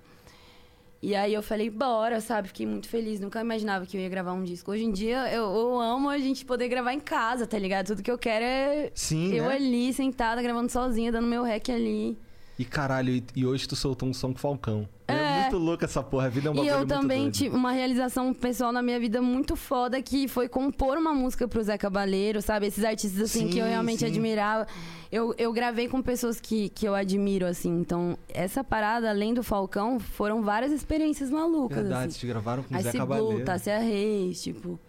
[1.02, 2.50] E aí eu falei, bora, sabe?
[2.50, 3.22] Fiquei muito feliz.
[3.22, 4.72] Nunca imaginava que eu ia gravar um disco.
[4.72, 7.88] Hoje em dia eu, eu amo a gente poder gravar em casa, tá ligado?
[7.88, 9.56] Tudo que eu quero é Sim, eu né?
[9.56, 12.18] ali, sentada, gravando sozinha, dando meu rec ali.
[12.58, 14.90] E caralho, e, e hoje tu soltou um som com o Falcão.
[15.08, 15.14] É.
[15.50, 16.26] muito louco essa porra.
[16.26, 19.56] A vida é um e eu também tive uma realização pessoal na minha vida muito
[19.56, 22.68] foda que foi compor uma música pro Zé Cabaleiro, sabe?
[22.68, 24.06] Esses artistas assim que eu Sim, realmente sim.
[24.06, 24.68] admirava.
[25.12, 27.80] Eu, eu gravei com pessoas que, que eu admiro, assim.
[27.80, 32.20] Então, essa parada, além do Falcão, foram várias experiências malucas, Verdade, assim.
[32.20, 33.36] te gravaram com o Zé Cabaleiro.
[33.38, 34.80] Blue, Tássia Reis, tipo,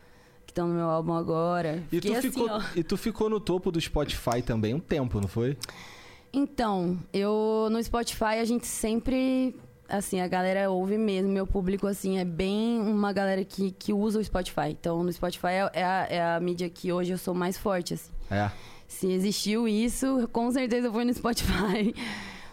[0.44, 1.82] que estão no meu álbum agora.
[1.90, 5.28] E tu, assim, ficou, e tu ficou no topo do Spotify também um tempo, não
[5.28, 5.56] foi?
[6.32, 9.56] Então, eu no Spotify a gente sempre.
[9.90, 14.20] Assim, a galera ouve mesmo, meu público, assim, é bem uma galera que, que usa
[14.20, 14.70] o Spotify.
[14.70, 17.94] Então, no Spotify é, é a, é a mídia que hoje eu sou mais forte,
[17.94, 18.10] assim.
[18.30, 18.50] É.
[18.86, 21.94] Se existiu isso, com certeza foi no Spotify.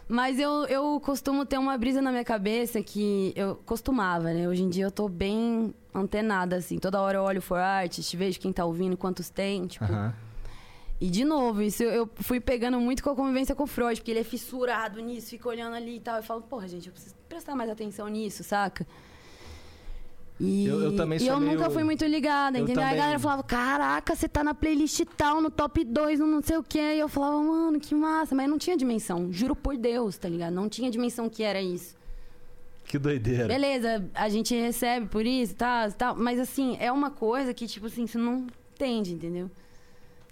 [0.09, 4.47] Mas eu, eu costumo ter uma brisa na minha cabeça que eu costumava, né?
[4.47, 6.79] Hoje em dia eu tô bem antenada, assim.
[6.79, 9.85] Toda hora eu olho for artist, vejo quem tá ouvindo, quantos tem, tipo.
[9.85, 10.13] Aham.
[10.99, 13.99] E de novo, isso eu, eu fui pegando muito com a convivência com o Freud,
[13.99, 16.17] porque ele é fissurado nisso, fica olhando ali e tal.
[16.17, 18.85] Eu falo, porra, gente, eu preciso prestar mais atenção nisso, saca?
[20.39, 22.83] E Eu- eu também e sou eu meio- nunca fui muito ligada, Eu entendeu?
[22.83, 22.99] Aí também.
[22.99, 26.57] a galera falava, caraca, você tá na playlist tal, no top 2, no não sei
[26.57, 26.95] o quê.
[26.95, 28.35] E eu falava, mano, que massa.
[28.35, 30.53] Mas não tinha dimensão, juro por Deus, tá ligado?
[30.53, 31.95] Não tinha dimensão que era isso.
[32.85, 33.47] Que doideira.
[33.47, 36.15] Beleza, a gente recebe por isso, tá, tal.
[36.15, 39.49] Mas assim, é uma coisa que, tipo assim, você não entende, entendeu?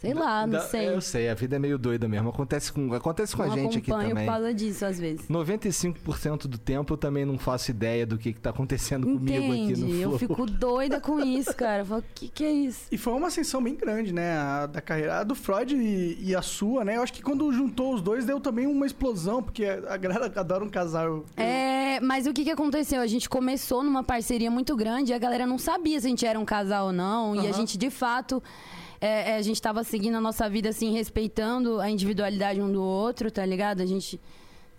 [0.05, 0.89] Sei lá, não Da- sei.
[0.89, 2.29] Eu sei, a vida é meio doida mesmo.
[2.29, 4.25] Acontece com, acontece com a gente aqui acompanho também.
[4.25, 5.27] por causa disso, às vezes.
[5.27, 9.71] 95% do tempo eu também não faço ideia do que, que tá acontecendo comigo aqui
[9.79, 9.99] no Flow.
[10.13, 11.81] Eu fico doida com isso, cara.
[11.81, 12.85] Eu falo, o que, que é isso?
[12.91, 14.37] E foi uma ascensão bem grande, né?
[14.37, 15.19] A da carreira.
[15.19, 16.97] A do Freud e, e a sua, né?
[16.97, 20.63] Eu acho que quando juntou os dois deu também uma explosão, porque a galera adora
[20.63, 21.23] um casal.
[21.37, 23.01] É, mas o que, que aconteceu?
[23.01, 26.25] A gente começou numa parceria muito grande e a galera não sabia se a gente
[26.25, 27.35] era um casal ou não.
[27.35, 28.41] E a gente, de fato,
[29.05, 32.81] é, é, a gente tava seguindo a nossa vida, assim, respeitando a individualidade um do
[32.81, 33.81] outro, tá ligado?
[33.81, 34.19] A gente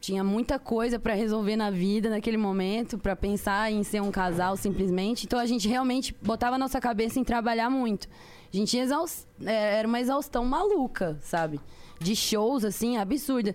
[0.00, 4.56] tinha muita coisa pra resolver na vida naquele momento, pra pensar em ser um casal
[4.56, 5.26] simplesmente.
[5.26, 8.08] Então a gente realmente botava a nossa cabeça em trabalhar muito.
[8.52, 11.60] A gente ia exaus- é, era uma exaustão maluca, sabe?
[12.00, 13.54] De shows, assim, absurda.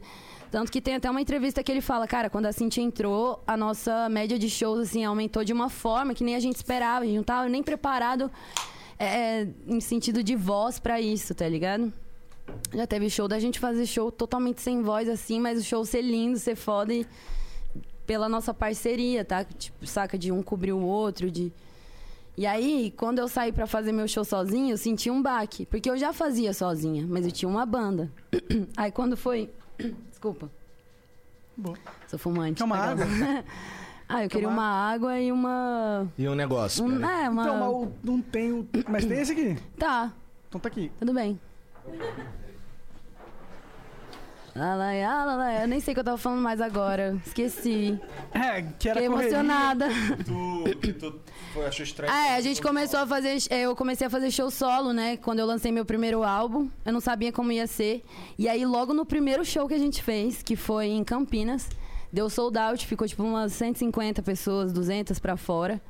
[0.50, 3.58] Tanto que tem até uma entrevista que ele fala, cara, quando a Cintia entrou, a
[3.58, 7.04] nossa média de shows, assim, aumentou de uma forma que nem a gente esperava.
[7.04, 8.32] A gente não tava nem preparado
[9.06, 11.92] é, em sentido de voz pra isso, tá ligado?
[12.74, 16.02] Já teve show da gente fazer show totalmente sem voz, assim, mas o show ser
[16.02, 17.06] lindo, ser foda e
[18.06, 19.44] pela nossa parceria, tá?
[19.44, 20.18] Tipo, saca?
[20.18, 21.52] De um cobrir o outro, de...
[22.38, 25.66] E aí, quando eu saí pra fazer meu show sozinha, eu senti um baque.
[25.66, 28.12] Porque eu já fazia sozinha, mas eu tinha uma banda.
[28.78, 29.50] Aí quando foi...
[30.10, 30.50] Desculpa.
[31.58, 31.76] Bom.
[32.08, 32.64] Sou fumante.
[32.64, 33.06] Uma tá água?
[34.13, 36.08] ah, eu queria uma uma água e uma...
[36.17, 36.84] E um negócio.
[36.86, 37.26] Um, peraí.
[37.26, 37.41] é, uma...
[37.43, 38.67] Então, mas o- não tem o.
[38.89, 39.58] Mas tem esse aqui.
[39.78, 40.12] Tá,
[40.50, 40.91] Então tá aqui.
[41.00, 41.39] tudo bem.
[44.54, 45.63] Lalai, ah, lalai.
[45.63, 47.17] Eu nem sei o que eu tava falando mais agora.
[47.26, 47.97] Esqueci.
[48.34, 49.88] É, que era Fiquei emocionada.
[50.26, 51.19] Tu, tu
[51.54, 52.12] foi, achou estranho?
[52.12, 53.38] É, a gente começou a fazer.
[53.50, 55.15] Eu comecei a fazer show solo, né?
[55.15, 56.69] Quando eu lancei meu primeiro álbum.
[56.86, 58.04] Eu não sabia como ia ser.
[58.38, 61.69] E aí, logo no primeiro show que a gente fez, que foi em Campinas,
[62.12, 65.82] deu sold out, ficou tipo umas 150 pessoas, 200 pra fora.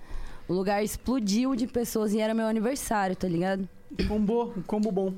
[0.47, 3.67] O lugar explodiu de pessoas e era meu aniversário, tá ligado?
[4.07, 5.13] Combo, um combo bom.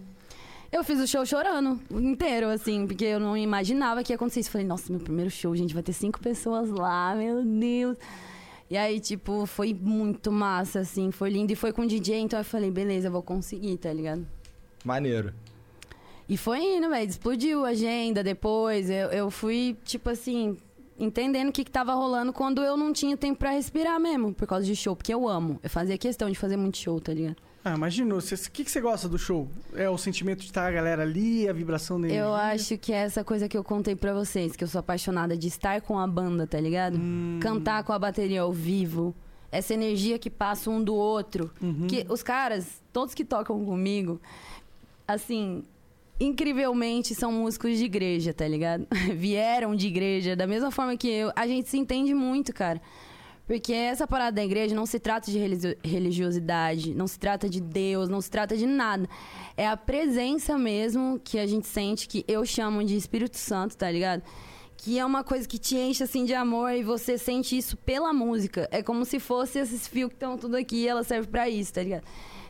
[0.72, 4.50] Eu fiz o show chorando inteiro, assim, porque eu não imaginava que ia acontecer isso.
[4.50, 7.96] Falei, nossa, meu primeiro show, gente, vai ter cinco pessoas lá, meu Deus.
[8.70, 11.54] E aí, tipo, foi muito massa, assim, foi lindo.
[11.54, 14.26] E foi com o DJ, então eu falei, beleza, eu vou conseguir, tá ligado?
[14.84, 15.32] Maneiro.
[16.28, 18.90] E foi indo, velho, explodiu a agenda depois.
[18.90, 20.58] Eu, eu fui, tipo assim,
[20.98, 24.48] entendendo o que, que tava rolando quando eu não tinha tempo pra respirar mesmo, por
[24.48, 25.60] causa de show, porque eu amo.
[25.64, 27.38] Eu fazia questão de fazer muito show, tá ligado?
[27.66, 28.14] Ah, imagina.
[28.16, 29.48] O que, que você gosta do show?
[29.74, 32.16] É o sentimento de estar a galera ali, a vibração dele.
[32.16, 35.38] Eu acho que é essa coisa que eu contei pra vocês, que eu sou apaixonada
[35.38, 36.98] de estar com a banda, tá ligado?
[36.98, 37.40] Hum.
[37.42, 39.16] Cantar com a bateria ao vivo.
[39.50, 41.52] Essa energia que passa um do outro.
[41.62, 41.88] Uhum.
[41.88, 44.20] Que os caras, todos que tocam comigo,
[45.08, 45.64] assim,
[46.26, 48.88] incrivelmente são músicos de igreja, tá ligado?
[49.16, 51.32] Vieram de igreja, da mesma forma que eu.
[51.36, 52.82] A gente se entende muito, cara.
[53.46, 57.60] Porque essa parada da igreja não se trata de religio- religiosidade, não se trata de
[57.60, 59.08] Deus, não se trata de nada.
[59.58, 63.92] É a presença mesmo que a gente sente, que eu chamo de Espírito Santo, tá
[63.92, 64.24] ligado?
[64.78, 68.14] Que é uma coisa que te enche assim de amor e você sente isso pela
[68.14, 68.68] música.
[68.72, 71.74] É como se fosse esses fios que estão tudo aqui e ela serve pra isso,
[71.74, 72.04] tá ligado?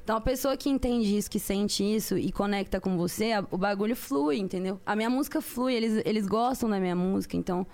[0.04, 3.58] Então a pessoa que entende isso, que sente isso e conecta com você, a- o
[3.58, 4.80] bagulho flui, entendeu?
[4.86, 7.66] A minha música flui, eles, eles gostam da minha música, então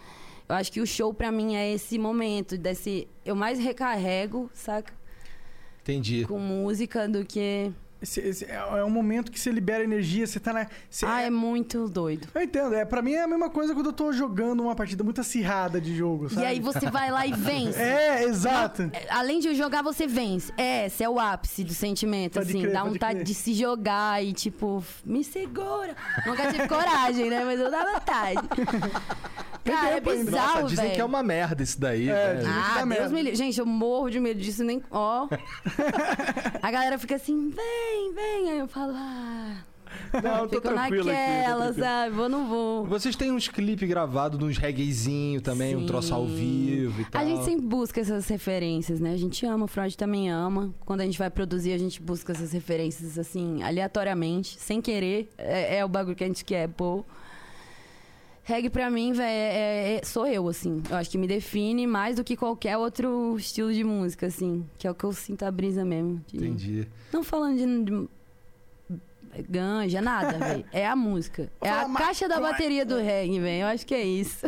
[0.48, 3.08] eu acho que o show pra mim é esse momento, desse.
[3.26, 4.94] Eu mais recarrego, saca?
[5.82, 6.24] Entendi.
[6.26, 7.72] Com música do que.
[8.02, 10.68] Esse- esse é, é um momento que você libera energia, você tá na.
[10.90, 12.28] você- Ah, é muito doido.
[12.34, 15.04] Eu entendo, é, pra mim é a mesma coisa quando eu tô jogando uma partida
[15.04, 16.42] muito acirrada de jogo, sabe?
[16.42, 17.78] E aí você vai lá e vence.
[17.82, 18.90] É, exato.
[19.10, 20.54] Além de jogar, você vence.
[20.58, 22.62] É, esse é o ápice do sentimento, Pode assim.
[22.62, 23.24] crer, dá vontade crer.
[23.26, 25.96] de se jogar e, tipo, me segura.
[26.26, 27.44] Nunca tive coragem, né?
[27.44, 28.40] Mas eu dá vontade.
[29.66, 30.96] Cara, é bizarro, Nossa, dizem velho.
[30.96, 32.10] que é uma merda isso daí.
[32.10, 32.40] É, velho.
[32.40, 33.10] que Ah, Deus merda.
[33.10, 33.36] me livre.
[33.36, 34.82] Gente, eu morro de medo disso, nem.
[34.90, 35.28] Ó.
[36.62, 37.54] a galera fica assim,
[37.90, 38.50] vem, vem.
[38.52, 39.64] Aí eu falo, ah.
[40.14, 41.18] Não, tô Fico tranquilo aqui.
[41.20, 41.86] tô naquela, tranquilo.
[41.86, 42.16] sabe?
[42.16, 42.86] Vou, não vou.
[42.86, 45.86] Vocês têm uns clipes gravados, uns reguezinho também, um Sim.
[45.88, 47.22] troço ao vivo e tal.
[47.22, 49.14] A gente sempre busca essas referências, né?
[49.14, 50.74] A gente ama, o Freud também ama.
[50.86, 55.30] Quando a gente vai produzir, a gente busca essas referências, assim, aleatoriamente, sem querer.
[55.38, 57.04] É, é o bagulho que a gente quer, pô.
[58.50, 60.82] Reggae pra mim, velho, é, é- sou eu, assim.
[60.90, 64.66] Eu acho que me define mais do que qualquer outro estilo de música, assim.
[64.78, 66.20] Que é o que eu sinto a brisa mesmo.
[66.28, 66.88] de- Entendi.
[67.14, 68.08] Não falando de,
[69.36, 70.66] de ganja, nada, velho.
[70.74, 71.52] É a música.
[71.62, 73.62] É a caixa da bateria do reggae, velho.
[73.62, 74.48] Eu acho que é isso.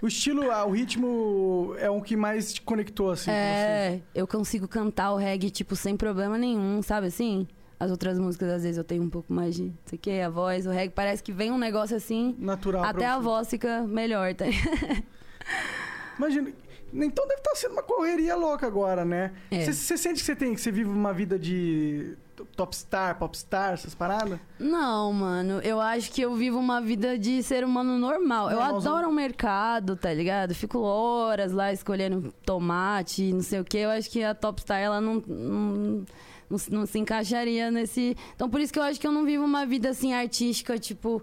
[0.00, 3.38] O estilo, ah, o ritmo é o que mais te conectou, assim, com você.
[3.38, 7.46] É, eu consigo cantar o reggae, tipo, sem problema nenhum, sabe assim?
[7.82, 10.20] As outras músicas, às vezes, eu tenho um pouco mais de, não sei o que,
[10.20, 12.84] a voz, o reggae, parece que vem um negócio assim, Natural.
[12.84, 14.44] até a voz fica melhor, tá?
[16.16, 16.52] Imagina.
[16.94, 19.32] Então deve estar sendo uma correria louca agora, né?
[19.50, 19.64] É.
[19.64, 22.16] Você você sente que você tem, que você vive uma vida de
[22.54, 24.38] top star, pop star, essas paradas?
[24.60, 28.48] Não, mano, eu acho que eu vivo uma vida de ser humano normal.
[28.48, 28.92] Eu Normalzão.
[28.92, 30.54] adoro o mercado, tá ligado?
[30.54, 33.78] Fico horas lá escolhendo tomate, não sei o que.
[33.78, 36.04] Eu acho que a Topstar, ela não, não,
[36.52, 38.14] não, se- não se encaixaria nesse.
[38.34, 41.22] Então, por isso que eu acho que eu não vivo uma vida assim artística, tipo.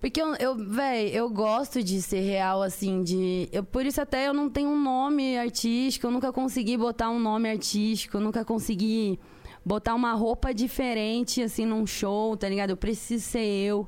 [0.00, 3.48] Porque eu, eu véi, eu gosto de ser real, assim, de.
[3.52, 7.18] Eu, por isso até eu não tenho um nome artístico, eu nunca consegui botar um
[7.20, 9.20] nome artístico, eu nunca consegui
[9.62, 12.70] botar uma roupa diferente, assim, num show, tá ligado?
[12.70, 13.86] Eu preciso ser eu.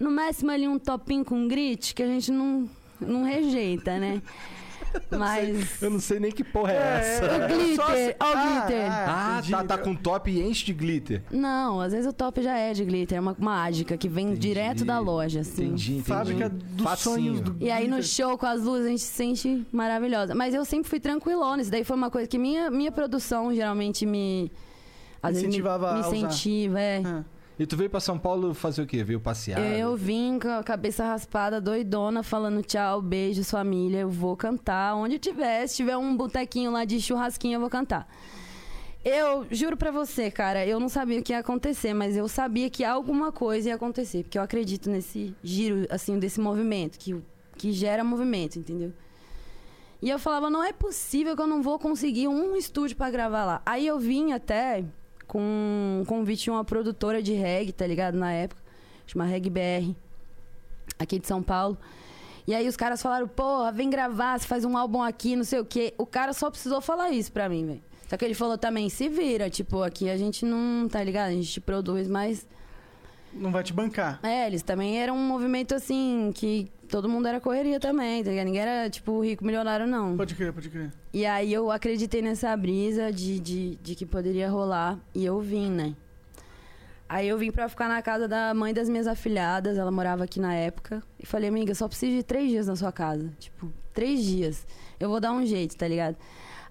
[0.00, 4.22] No máximo ali um topinho com grit, que a gente não, não rejeita, né?
[5.10, 5.82] Mas.
[5.82, 7.24] Eu não sei nem que porra é, essa.
[7.24, 8.86] O glitter, Só se- ó o glitter.
[8.90, 9.50] Ah, entendi.
[9.52, 11.22] tá, tá com top e enche de glitter.
[11.30, 14.40] Não, às vezes o top já é de glitter, é uma mágica que vem Entendi.
[14.48, 15.64] direto da loja, assim.
[15.66, 16.02] Entendi, entendi.
[16.08, 17.14] Fábrica dos Facinho.
[17.14, 18.10] sonhos do E aí no glitter.
[18.10, 20.34] show com as luzes a gente se sente maravilhosa.
[20.34, 21.62] Mas eu sempre fui tranquilona.
[21.62, 24.50] Isso daí foi uma coisa que minha, minha produção geralmente me.
[25.22, 26.16] Às vezes me, Incentivava me a usar.
[26.16, 27.02] incentiva, é.
[27.04, 27.22] Ah.
[27.58, 29.04] E tu veio pra São Paulo fazer o quê?
[29.04, 29.60] Veio passear?
[29.60, 34.00] Eu vim com a cabeça raspada, doidona, falando tchau, beijos, família.
[34.00, 35.66] Eu vou cantar onde eu tiver.
[35.66, 38.08] Se tiver um botequinho lá de churrasquinho, eu vou cantar.
[39.04, 42.70] Eu juro pra você, cara, eu não sabia o que ia acontecer, mas eu sabia
[42.70, 47.20] que alguma coisa ia acontecer, porque eu acredito nesse giro, assim, desse movimento, que,
[47.56, 48.92] que gera movimento, entendeu?
[50.00, 53.44] E eu falava, não é possível que eu não vou conseguir um estúdio pra gravar
[53.44, 53.62] lá.
[53.66, 54.84] Aí eu vim até
[55.32, 55.40] com
[56.02, 58.16] um convite de uma produtora de reggae, tá ligado?
[58.18, 58.60] Na época,
[59.06, 59.96] chama Reggae BR,
[60.98, 61.78] aqui de São Paulo.
[62.46, 65.60] E aí os caras falaram, porra, vem gravar, você faz um álbum aqui, não sei
[65.60, 65.94] o quê.
[65.96, 67.82] O cara só precisou falar isso pra mim, velho.
[68.10, 71.28] Só que ele falou também, se vira, tipo, aqui a gente não, tá ligado?
[71.28, 72.46] A gente produz, mas...
[73.32, 74.20] Não vai te bancar.
[74.22, 78.44] É, eles também eram um movimento, assim, que todo mundo era correria também, tá ligado?
[78.44, 80.14] Ninguém era, tipo, rico milionário, não.
[80.14, 80.92] Pode crer, pode crer.
[81.10, 84.98] E aí eu acreditei nessa brisa de, de, de que poderia rolar.
[85.14, 85.96] E eu vim, né?
[87.08, 90.38] Aí eu vim pra ficar na casa da mãe das minhas afilhadas, ela morava aqui
[90.38, 91.02] na época.
[91.18, 93.32] E falei, amiga, só preciso de três dias na sua casa.
[93.38, 94.66] Tipo, três dias.
[95.00, 96.16] Eu vou dar um jeito, tá ligado?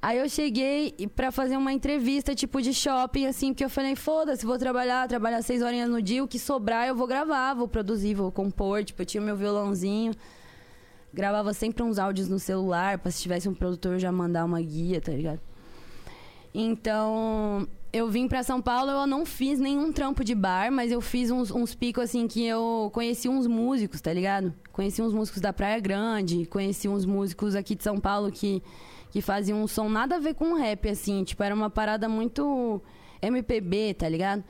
[0.01, 4.43] Aí eu cheguei pra fazer uma entrevista, tipo, de shopping, assim, porque eu falei, foda-se,
[4.43, 8.15] vou trabalhar, trabalhar seis horinhas no dia, o que sobrar eu vou gravar, vou produzir,
[8.15, 8.83] vou compor.
[8.83, 10.13] Tipo, eu tinha meu violãozinho.
[11.13, 14.99] Gravava sempre uns áudios no celular, pra se tivesse um produtor já mandar uma guia,
[14.99, 15.39] tá ligado?
[16.53, 20.99] Então, eu vim pra São Paulo, eu não fiz nenhum trampo de bar, mas eu
[20.99, 24.53] fiz uns, uns picos assim que eu conheci uns músicos, tá ligado?
[24.71, 28.63] Conheci uns músicos da Praia Grande, conheci uns músicos aqui de São Paulo que,
[29.11, 32.81] que faziam um som nada a ver com rap, assim, tipo, era uma parada muito
[33.21, 34.43] MPB, tá ligado?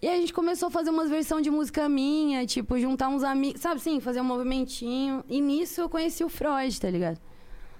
[0.00, 3.62] E a gente começou a fazer umas versões de música minha, tipo, juntar uns amigos,
[3.62, 5.24] sabe assim, fazer um movimentinho.
[5.28, 7.18] E nisso eu conheci o Freud, tá ligado?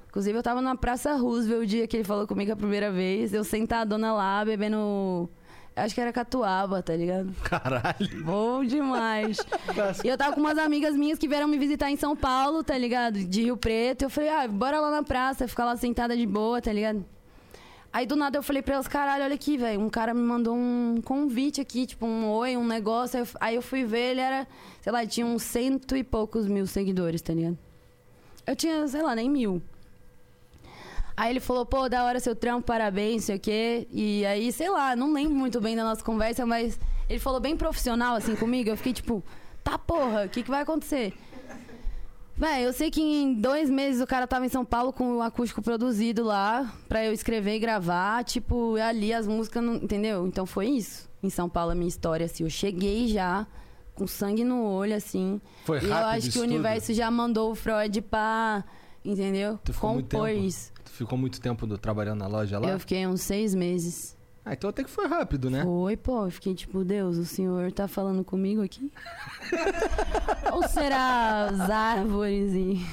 [0.08, 3.34] Inclusive, eu tava na Praça Roosevelt o dia que ele falou comigo a primeira vez.
[3.34, 5.28] Eu sentadona lá, bebendo.
[5.76, 7.34] Acho que era catuaba, tá ligado?
[7.42, 8.24] Caralho.
[8.24, 9.38] Bom demais.
[10.04, 12.78] E eu tava com umas amigas minhas que vieram me visitar em São Paulo, tá
[12.78, 13.18] ligado?
[13.18, 14.02] De Rio Preto.
[14.02, 17.04] Eu falei, ah, bora lá na praça, ficar lá sentada de boa, tá ligado?
[17.92, 19.80] Aí do nada eu falei pra elas, caralho, olha aqui, velho.
[19.80, 23.18] Um cara me mandou um convite aqui, tipo um oi, um negócio.
[23.18, 24.46] Aí eu, aí eu fui ver, ele era,
[24.80, 27.58] sei lá, tinha uns cento e poucos mil seguidores, tá ligado?
[28.46, 29.62] Eu tinha, sei lá, nem mil.
[31.16, 33.86] Aí ele falou, pô, da hora seu trampo, parabéns, sei o quê.
[33.92, 37.56] E aí, sei lá, não lembro muito bem da nossa conversa, mas ele falou bem
[37.56, 38.68] profissional, assim, comigo.
[38.68, 39.22] Eu fiquei tipo,
[39.62, 41.14] tá porra, o que, que vai acontecer?
[42.36, 45.22] Véi, eu sei que em dois meses o cara tava em São Paulo com o
[45.22, 50.26] acústico produzido lá, pra eu escrever e gravar, tipo, ali as músicas, não, entendeu?
[50.26, 51.08] Então foi isso.
[51.22, 53.46] Em São Paulo a minha história, assim, eu cheguei já
[53.94, 55.40] com sangue no olho, assim.
[55.64, 58.64] Foi e eu rápido acho que o universo já mandou o Freud pra,
[59.04, 59.58] entendeu?
[59.64, 60.24] Tu ficou muito tempo?
[60.84, 62.68] Tu ficou muito tempo do- trabalhando na loja lá?
[62.70, 64.16] Eu fiquei uns seis meses.
[64.46, 65.62] Ah, então até que foi rápido, né?
[65.62, 68.92] Foi, pô, eu fiquei tipo, Deus, o senhor tá falando comigo aqui?
[70.52, 72.84] Ou será as árvores e.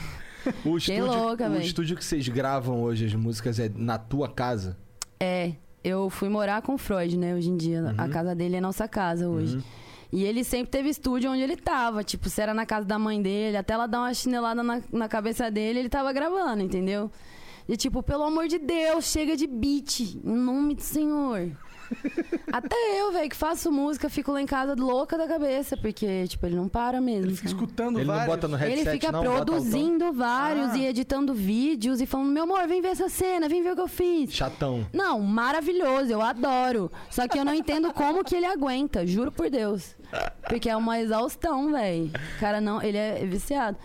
[0.66, 1.62] O estúdio, louca, o véi.
[1.68, 4.76] estúdio que vocês gravam hoje as músicas é na tua casa?
[5.20, 7.94] É, eu fui morar com o Freud, né, hoje em dia.
[7.96, 9.58] A casa dele é nossa casa hoje.
[9.58, 9.64] Uhum.
[10.12, 12.04] E ele sempre teve estúdio onde ele tava.
[12.04, 15.08] Tipo, se era na casa da mãe dele, até ela dar uma chinelada na, na
[15.08, 17.10] cabeça dele, ele tava gravando, entendeu?
[17.68, 20.02] E tipo, pelo amor de Deus, chega de beat.
[20.02, 21.52] Em nome do Senhor.
[22.52, 26.46] Até eu, velho, que faço música, fico lá em casa louca da cabeça, porque, tipo,
[26.46, 27.28] ele não para mesmo.
[27.28, 27.62] Ele fica sabe?
[27.62, 28.36] escutando Ele não vários.
[28.36, 29.22] bota no headset, Ele fica não?
[29.24, 30.78] Produzindo vários Ah.
[30.78, 33.82] e editando vídeos e falando: meu amor, vem ver essa cena, vem ver o que
[33.82, 34.34] eu fiz.
[34.34, 34.86] Chatão.
[34.92, 36.92] Não, maravilhoso, eu adoro.
[37.10, 39.96] Só que eu não entendo como que ele aguenta, juro por Deus.
[40.48, 42.12] Porque é uma exaustão, velho.
[42.36, 43.78] O cara não, ele é viciado.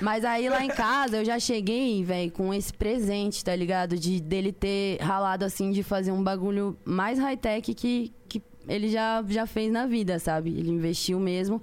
[0.00, 3.96] Mas aí lá em casa eu já cheguei, velho, com esse presente, tá ligado?
[3.96, 9.24] De dele ter ralado assim de fazer um bagulho mais high-tech que, que ele já,
[9.28, 10.50] já fez na vida, sabe?
[10.50, 11.62] Ele investiu mesmo.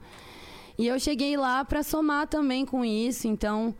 [0.77, 3.75] E eu cheguei lá pra somar também com isso, então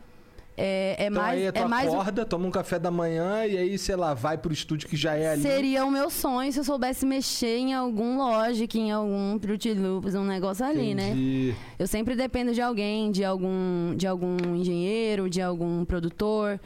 [0.56, 3.56] é, é Então mais aí tu é mais acorda, toma um café da manhã e
[3.56, 5.42] aí, sei lá, vai pro estúdio que já é ali.
[5.42, 10.14] Seria o meu sonho se eu soubesse mexer em algum Logic, em algum Fruit Loops,
[10.14, 11.10] um negócio ali, né?
[11.10, 11.54] Entendi.
[11.78, 16.60] Eu sempre dependo de alguém, de algum, de algum engenheiro, de algum produtor.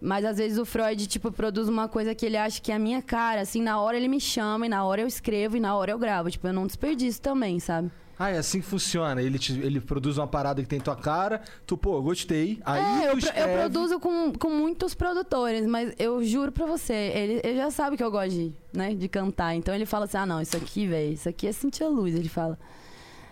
[0.00, 2.78] Mas às vezes o Freud, tipo, produz uma coisa que ele acha que é a
[2.78, 3.42] minha cara.
[3.42, 5.98] Assim, na hora ele me chama, e na hora eu escrevo, e na hora eu
[5.98, 6.28] gravo.
[6.28, 7.88] Tipo, eu não desperdiço também, sabe?
[8.22, 9.20] Ah, é assim que funciona.
[9.20, 12.60] Ele, te- ele produz uma parada que tem tua cara, tu, pô, gostei.
[12.64, 13.58] Aí é, eu, pro- eu escreve.
[13.58, 18.04] produzo com, com muitos produtores, mas eu juro pra você, ele, ele já sabe que
[18.04, 19.54] eu gosto de, né, de cantar.
[19.54, 22.28] Então ele fala assim: ah, não, isso aqui, velho, isso aqui é Cintia Luz, ele
[22.28, 22.58] fala.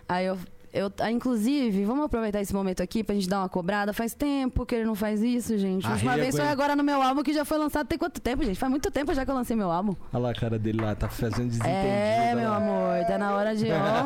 [0.08, 0.36] Aí eu.
[0.72, 3.92] Eu, ah, inclusive, vamos aproveitar esse momento aqui pra gente dar uma cobrada.
[3.92, 5.84] Faz tempo que ele não faz isso, gente.
[5.84, 8.44] A última vez foi agora no meu álbum que já foi lançado tem quanto tempo,
[8.44, 8.56] gente?
[8.56, 9.96] Faz muito tempo já que eu lancei meu álbum.
[10.12, 11.66] Olha lá a cara dele lá, tá fazendo desentendido.
[11.66, 12.56] É, meu lá.
[12.56, 13.66] amor, tá na hora de.
[13.72, 14.04] Ó,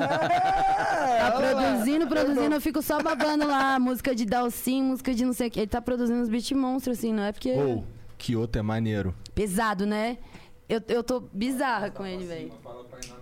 [1.18, 3.78] tá produzindo, produzindo, eu fico só babando lá.
[3.78, 5.60] Música de Dalcin, música de não sei o que.
[5.60, 7.52] Ele tá produzindo uns beat monstros, assim, não é porque.
[7.52, 7.84] Ou,
[8.16, 9.14] que outro é maneiro.
[9.34, 10.16] Pesado, né?
[10.66, 12.52] Eu, eu tô bizarra com ele, velho.
[12.62, 13.18] Pra cima.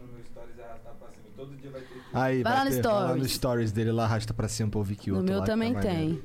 [1.36, 1.91] Todo dia vai ter.
[2.14, 3.32] Aí, Vai lá no ter, vai lá no stories.
[3.32, 5.52] stories dele lá, arrasta pra cima pra ouvir que No outro meu lá que tá
[5.54, 5.96] também maneiro.
[5.96, 6.20] tem.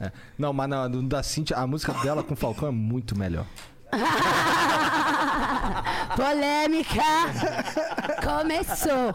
[0.00, 0.12] É.
[0.38, 3.44] Não, mas na, no da Cintia, a música dela com o Falcão é muito melhor.
[6.16, 7.02] Polêmica!
[8.22, 9.14] Começou!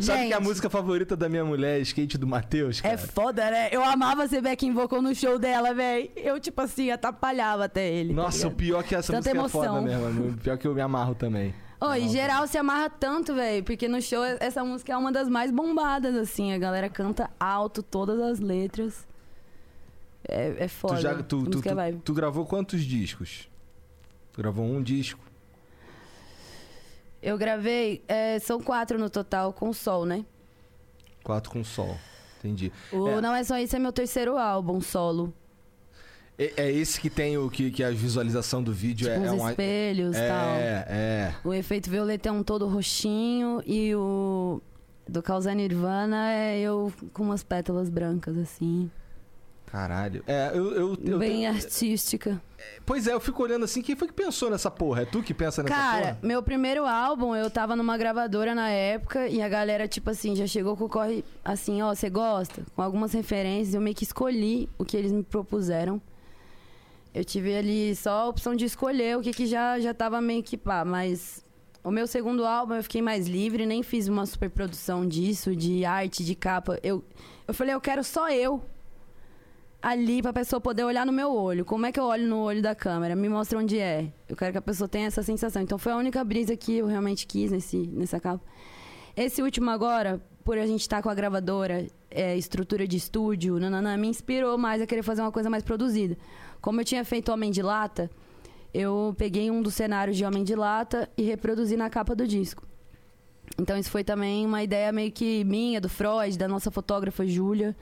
[0.00, 2.94] Sabe Gente, que a música favorita da minha mulher é Skate do Matheus, cara?
[2.94, 3.68] é foda, né?
[3.70, 6.10] Eu amava ser backing vocal no show dela, velho.
[6.16, 8.14] Eu, tipo assim, atrapalhava até ele.
[8.14, 8.56] tá Nossa, o ligado?
[8.56, 9.82] pior que essa Tanta música é foda emoção.
[10.04, 10.30] mesmo.
[10.30, 11.54] O pior que eu me amarro também.
[11.96, 15.50] Em geral se amarra tanto, velho, porque no show essa música é uma das mais
[15.50, 16.52] bombadas, assim.
[16.52, 19.06] A galera canta alto todas as letras.
[20.28, 20.96] É, é foda.
[20.96, 23.48] Tu, já, tu, tu, é tu- tu gravou quantos discos?
[24.32, 25.20] Tu gravou um disco.
[27.22, 30.24] Eu gravei, é, são quatro no total, com Sol, né?
[31.22, 31.96] Quatro com sol.
[32.38, 32.72] Entendi.
[32.92, 33.20] O É.
[33.20, 35.32] Não É Só Isso é meu terceiro álbum solo.
[36.38, 39.40] É, é esse que tem o que, que a visualização do vídeo Tipo, é, uns
[39.40, 39.50] é um.
[39.50, 40.54] espelhos e tal.
[40.54, 41.34] É, é.
[41.44, 44.60] O efeito violeta é um todo roxinho e o
[45.08, 48.90] do Causa Nirvana é eu com umas pétalas brancas, assim.
[49.66, 50.22] Caralho.
[50.26, 50.72] É, eu.
[50.72, 52.40] eu, eu bem artística.
[52.84, 55.02] Pois é, eu fico olhando assim, quem foi que pensou nessa porra?
[55.02, 56.18] É tu que pensa nessa Cara, porra?
[56.22, 60.46] meu primeiro álbum, eu tava numa gravadora na época e a galera, tipo assim, já
[60.46, 62.62] chegou com o corre assim, ó, você gosta?
[62.76, 66.00] Com algumas referências, eu meio que escolhi o que eles me propuseram.
[67.14, 70.42] Eu tive ali só a opção de escolher o que, que já, já tava meio
[70.42, 71.44] que pá, mas
[71.84, 75.84] o meu segundo álbum eu fiquei mais livre, nem fiz uma super produção disso, de
[75.84, 76.78] arte, de capa.
[76.82, 77.04] Eu,
[77.46, 78.62] eu falei, eu quero só eu
[79.82, 81.64] ali pra pessoa poder olhar no meu olho.
[81.64, 83.16] Como é que eu olho no olho da câmera?
[83.16, 84.12] Me mostra onde é.
[84.28, 85.60] Eu quero que a pessoa tenha essa sensação.
[85.60, 88.44] Então foi a única brisa que eu realmente quis nesse, nessa capa.
[89.16, 93.96] Esse último agora, por a gente estar com a gravadora, é, estrutura de estúdio, nananã,
[93.96, 96.16] me inspirou mais a querer fazer uma coisa mais produzida.
[96.62, 98.10] Como eu tinha feito Homem de Lata,
[98.72, 102.66] eu peguei um dos cenários de Homem de Lata e reproduzi na capa do disco.
[103.58, 107.76] Então isso foi também uma ideia meio que minha, do Freud, da nossa fotógrafa Júlia.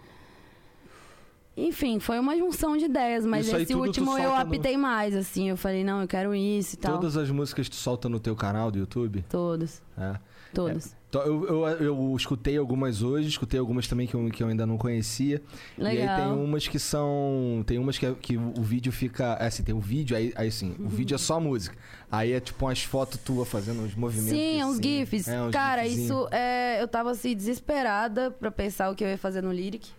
[1.57, 5.15] Enfim, foi uma junção de ideias, mas Isso esse último eu solta no- apitei mais,
[5.15, 5.49] assim.
[5.51, 6.95] Eu falei, não, eu quero isso e tal.
[6.95, 9.25] Todas as músicas tu solta no teu canal do YouTube?
[9.29, 10.19] Todos, É.
[10.55, 10.95] todos.
[11.09, 14.65] Então, Eu, eu, eu escutei algumas hoje, escutei algumas também que eu, que eu ainda
[14.65, 15.43] não conhecia.
[15.77, 16.17] E aí Legal.
[16.17, 17.65] tem umas que são.
[17.67, 19.37] Tem umas que, é- que o vídeo fica.
[19.41, 21.77] É assim, tem o vídeo, aí, aí assim, o vídeo é só música.
[22.13, 24.31] Aí é tipo umas fotos tuas fazendo uns movimentos.
[24.39, 24.83] Sim, é uns assim.
[24.83, 25.27] GIFs.
[25.29, 26.05] É, uns Cara, gifzinhos.
[26.11, 26.81] isso é.
[26.81, 29.91] Eu tava assim, desesperada pra pensar o que eu ia fazer no Lyric.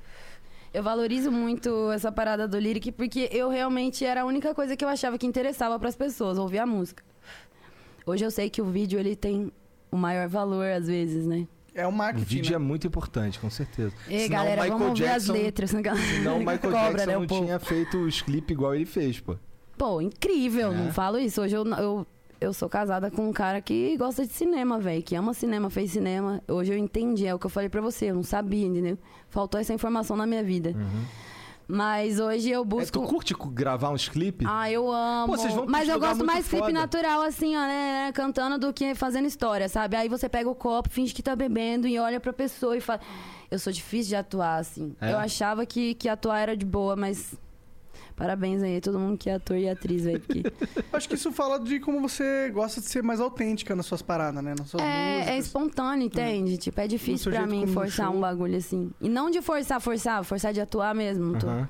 [0.73, 4.85] Eu valorizo muito essa parada do Lyric porque eu realmente era a única coisa que
[4.85, 7.03] eu achava que interessava pras pessoas, ouvir a música.
[8.05, 9.51] Hoje eu sei que o vídeo ele tem
[9.91, 11.47] o maior valor às vezes, né?
[11.73, 12.25] É o O marketing.
[12.25, 12.55] vídeo né?
[12.55, 13.93] é muito importante, com certeza.
[14.09, 15.71] Ei, Senão galera, o Michael vamos ver Jackson, as letras.
[15.73, 16.05] Né, galera?
[16.07, 17.45] Senão o Michael Cobra, Jackson né, não o povo.
[17.45, 19.35] tinha feito os clipes igual ele fez, pô.
[19.77, 20.75] Pô, incrível, É.
[20.75, 21.41] não falo isso.
[21.41, 22.05] Hoje eu, eu,
[22.41, 25.91] eu sou casada com um cara que gosta de cinema, velho, que ama cinema, fez
[25.91, 26.41] cinema.
[26.47, 28.97] Hoje eu entendi, é o que eu falei pra você, eu não sabia, entendeu?
[29.29, 30.71] Faltou essa informação na minha vida.
[30.75, 31.05] Uhum.
[31.73, 32.91] Mas hoje eu É, busco.
[32.99, 34.45] tu curte cu- gravar uns clipes?
[34.49, 35.27] Ah, eu amo.
[35.31, 38.73] Pô, vocês vão Mas eu gosto mais clipe natural, assim, ó, né, né, Cantando do
[38.73, 39.95] que fazendo história, sabe?
[39.95, 42.99] Aí você pega o copo, finge que tá bebendo e olha pra pessoa e fala.
[43.49, 44.93] Eu sou difícil de atuar, assim.
[44.99, 45.13] É?
[45.13, 47.33] Eu achava que, que atuar era de boa, mas.
[48.21, 50.19] Parabéns aí, todo mundo que é ator e atriz, velho.
[50.19, 50.43] Porque
[50.93, 54.43] Acho que isso fala de como você gosta de ser mais autêntica nas suas paradas,
[54.43, 54.53] né?
[54.55, 55.45] Nas suas é, é músicas.
[55.47, 56.55] espontâneo, entende?
[56.59, 58.15] Tipo, é difícil pra mim forçar show.
[58.15, 58.91] um bagulho assim.
[59.01, 61.35] E não de forçar, forçar, forçar de atuar mesmo.
[61.39, 61.67] tô- Aham.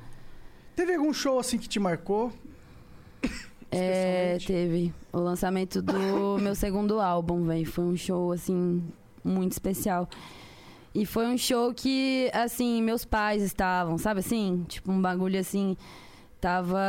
[0.76, 2.34] Teve algum show assim que te marcou?
[3.72, 4.94] É, teve.
[5.14, 5.94] O lançamento do
[6.44, 7.66] meu segundo álbum, velho.
[7.66, 8.84] Foi um show, assim,
[9.24, 10.10] muito especial.
[10.94, 14.66] E foi um show que, assim, meus pais estavam, sabe assim?
[14.68, 15.78] Tipo, um bagulho assim.
[16.42, 16.80] Tava.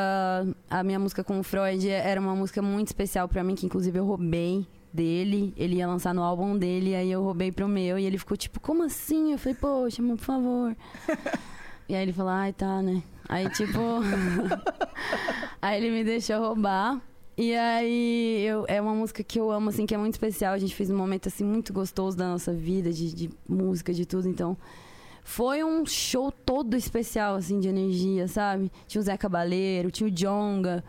[0.70, 3.98] A minha música com o Freud era uma música muito especial pra mim, que inclusive
[3.98, 5.52] eu roubei dele.
[5.58, 7.98] Ele ia lançar no álbum dele, aí eu roubei pro meu.
[7.98, 9.32] E ele ficou tipo, como assim?
[9.32, 10.74] Eu falei, poxa, por favor.
[11.86, 13.02] e aí ele falou, ai, tá, né?
[13.28, 13.78] Aí, tipo.
[15.60, 16.98] aí ele me deixou roubar.
[17.36, 20.54] E aí, eu, é uma música que eu amo, assim, que é muito especial.
[20.54, 24.06] A gente fez um momento, assim, muito gostoso da nossa vida, de, de música, de
[24.06, 24.28] tudo.
[24.28, 24.56] Então,
[25.22, 28.70] foi um show todo especial, assim, de energia, sabe?
[28.86, 30.84] Tinha o Zé Cabaleiro, tinha o Jonga.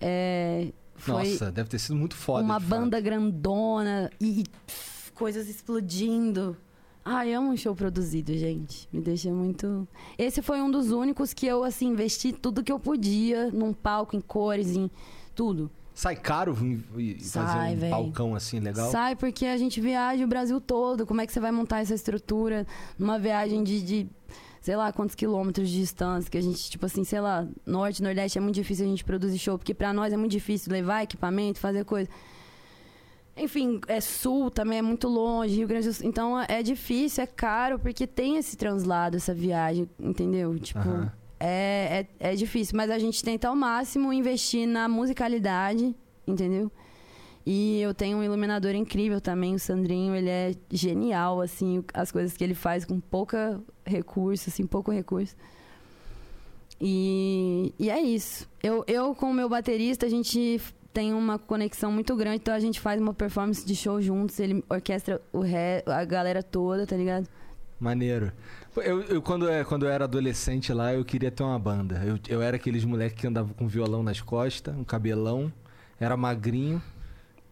[0.00, 0.68] É,
[1.06, 2.44] Nossa, deve ter sido muito foda.
[2.44, 2.78] uma de fato.
[2.78, 6.56] banda grandona e, e, pff, coisas explodindo.
[7.02, 8.86] Ai, amo um show produzido, gente.
[8.92, 9.88] Me deixa muito.
[10.18, 14.14] Esse foi um dos únicos que eu, assim, investi tudo que eu podia num palco,
[14.14, 14.90] em cores, em
[15.34, 15.70] tudo.
[16.00, 16.56] Sai caro
[16.96, 17.90] e- fazer um véi.
[17.90, 18.90] balcão assim legal?
[18.90, 21.04] Sai porque a gente viaja o Brasil todo.
[21.04, 22.66] Como é que você vai montar essa estrutura
[22.98, 24.08] numa viagem de, de
[24.62, 26.30] sei lá, quantos quilômetros de distância?
[26.30, 29.36] Que a gente, tipo assim, sei lá, norte, nordeste é muito difícil a gente produzir
[29.36, 32.08] show, porque pra nós é muito difícil levar equipamento, fazer coisa.
[33.36, 36.06] Enfim, é sul também, é muito longe, Rio Grande do Sul.
[36.06, 40.58] Então é difícil, é caro, porque tem esse translado, essa viagem, entendeu?
[40.58, 40.80] Tipo.
[41.40, 42.76] É, é, é difícil.
[42.76, 45.94] Mas a gente tenta ao máximo investir na musicalidade,
[46.26, 46.70] entendeu?
[47.44, 52.36] E eu tenho um iluminador incrível também, o Sandrinho, ele é genial, assim, as coisas
[52.36, 55.34] que ele faz com pouca recurso, assim, pouco recurso.
[56.80, 58.48] E, e é isso.
[58.62, 60.60] Eu, eu, com o meu baterista, a gente
[60.92, 64.62] tem uma conexão muito grande, então a gente faz uma performance de show juntos, ele
[64.68, 67.26] orquestra o ré, a galera toda, tá ligado?
[67.80, 68.32] Maneiro.
[68.76, 72.02] Eu, eu, quando, é- quando eu era adolescente lá, eu queria ter uma banda.
[72.04, 75.52] Eu, eu era aqueles moleques que andavam com violão nas costas, um cabelão,
[75.98, 76.82] era magrinho,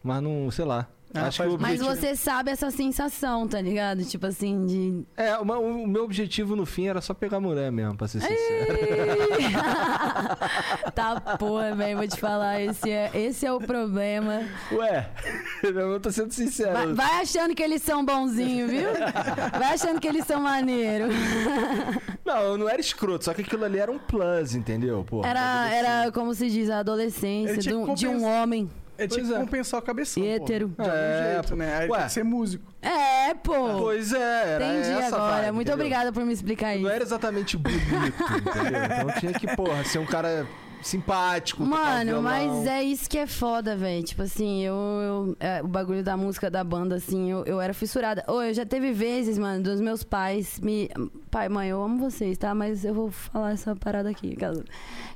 [0.02, 0.88] mas não, sei lá.
[1.14, 2.00] Ah, acho faz que o Mas objetivo...
[2.00, 4.04] você sabe essa sensação, tá ligado?
[4.04, 5.04] Tipo assim, de.
[5.16, 8.78] É, uma- o, meu objetivo no fim era só pegar mulher mesmo, pra ser sincero.
[10.94, 14.42] tá, porra, velho, vou te falar, esse é, esse é o problema.
[14.72, 15.08] Ué,
[15.64, 16.72] eu tô sendo sincero.
[16.72, 18.88] Vai, vai achando que eles são bonzinhos, viu?
[19.58, 21.14] Vai achando que eles são maneiros.
[22.24, 25.02] Não, eu não era escroto, só que aquilo ali era um plus, entendeu?
[25.08, 28.68] Pô, Era, era como se diz, a adolescência de um, de um homem.
[28.98, 29.38] É tinha que é.
[29.38, 30.22] compensar o cabeção.
[30.22, 30.28] pô.
[30.28, 30.68] Hétero.
[30.68, 31.56] De algum É, jeito, pô.
[31.56, 31.76] né?
[31.78, 31.96] Aí Ué.
[31.98, 32.74] tem que ser músico.
[32.82, 33.54] É, pô.
[33.78, 35.32] Pois é, era Entendi essa agora.
[35.36, 35.74] vibe, Muito entendeu?
[35.74, 36.84] obrigada por me explicar isso.
[36.84, 38.80] Não era exatamente bonito, entendeu?
[38.84, 40.46] Então tinha que, porra, ser um cara
[40.82, 41.64] simpático.
[41.64, 44.02] Mano, mas é isso que é foda, velho.
[44.04, 44.74] Tipo assim, eu.
[44.74, 48.24] eu- é, o bagulho da música da banda, assim, eu, eu era fissurada.
[48.28, 50.88] Ô, eu já teve vezes, mano, dos meus pais me.
[51.30, 52.54] Pai, mãe, eu amo vocês, tá?
[52.54, 54.34] Mas eu vou falar essa parada aqui.
[54.36, 54.64] caso-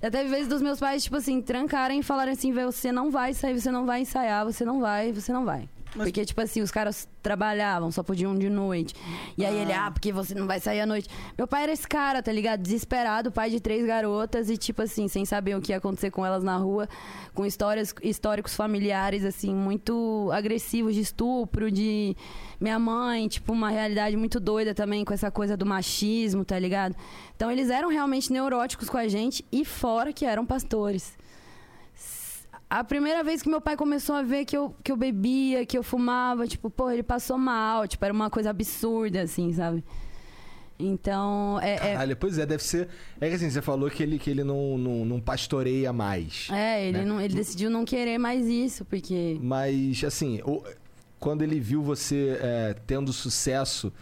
[0.03, 3.11] Já teve vezes dos meus pais, tipo assim, trancarem e falarem assim, velho, você não
[3.11, 5.69] vai sair, você não vai ensaiar, você não vai, você não vai.
[5.95, 8.95] Mas- Porque, tipo assim, os caras trabalhavam, só podiam de noite.
[9.37, 11.09] E aí ele, ah, porque você não vai sair à noite.
[11.37, 12.61] Meu pai era esse cara, tá ligado?
[12.63, 16.25] Desesperado, pai de três garotas e, tipo assim, sem saber o que ia acontecer com
[16.25, 16.89] elas na rua,
[17.35, 22.17] com histórias, históricos familiares, assim, muito agressivos de estupro, de
[22.61, 26.97] minha mãe, tipo, uma realidade muito doida também com essa coisa do machismo, tá ligado?
[27.37, 31.13] Então eles eram realmente neuróticos com a gente e fora que eram pastores.
[32.73, 35.77] A primeira vez que meu pai começou a ver que eu, que eu bebia, que
[35.77, 39.85] eu fumava, tipo, pô, ele passou mal, tipo, era uma coisa absurda, assim, sabe?
[40.79, 41.75] Então, é.
[41.75, 42.89] é- Caralho, pois é, deve ser.
[43.21, 46.49] É que assim, você falou que ele, que ele não, não, não pastoreia mais.
[46.51, 47.05] É, ele, né?
[47.05, 49.39] não, ele decidiu não querer mais isso, porque.
[49.43, 50.41] Mas, assim,
[51.21, 53.93] quando ele viu você é, tendo sucesso,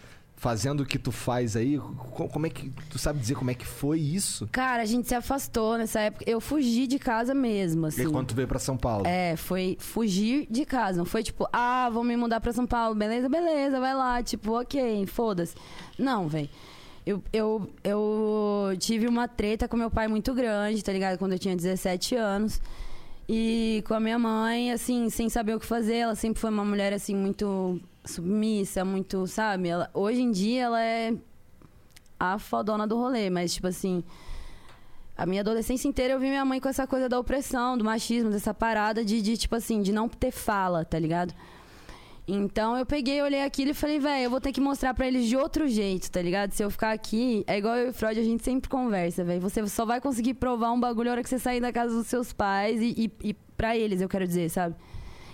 [0.41, 2.71] fazendo o que tu faz aí, co- como é que.
[2.89, 4.49] Tu sabe dizer como é que foi isso?
[4.51, 6.25] Cara, a gente se afastou nessa época.
[6.27, 8.01] Eu fugi de casa mesmo, E assim.
[8.01, 9.05] aí, quando tu veio pra São Paulo?
[9.05, 10.97] É, foi fugir de casa.
[10.97, 12.95] Não foi tipo, ah, vou me mudar pra São Paulo.
[12.95, 14.23] Beleza, beleza, vai lá.
[14.23, 15.53] Tipo, ok, foda-se.
[15.95, 16.49] Não, velho.
[17.05, 21.19] Eu, eu, eu tive uma treta com meu pai muito grande, tá ligado?
[21.19, 22.59] Quando eu tinha 17 anos.
[23.29, 25.97] E com a minha mãe, assim, sem saber o que fazer.
[25.97, 29.69] Ela sempre foi uma mulher, assim, muito submissa, muito, sabe?
[29.69, 31.13] Ela, hoje em dia ela é
[32.19, 34.03] a fodona do rolê, mas, tipo assim.
[35.17, 38.31] A minha adolescência inteira eu vi minha mãe com essa coisa da opressão, do machismo,
[38.31, 41.33] dessa parada de, de tipo assim, de não ter fala, tá ligado?
[42.27, 45.27] Então eu peguei, olhei aquilo e falei, velho, eu vou ter que mostrar pra eles
[45.27, 46.53] de outro jeito, tá ligado?
[46.53, 49.41] Se eu ficar aqui, é igual eu e Freud, a gente sempre conversa, velho.
[49.41, 52.07] Você só vai conseguir provar um bagulho na hora que você sair da casa dos
[52.07, 54.75] seus pais e, e, e pra eles, eu quero dizer, sabe?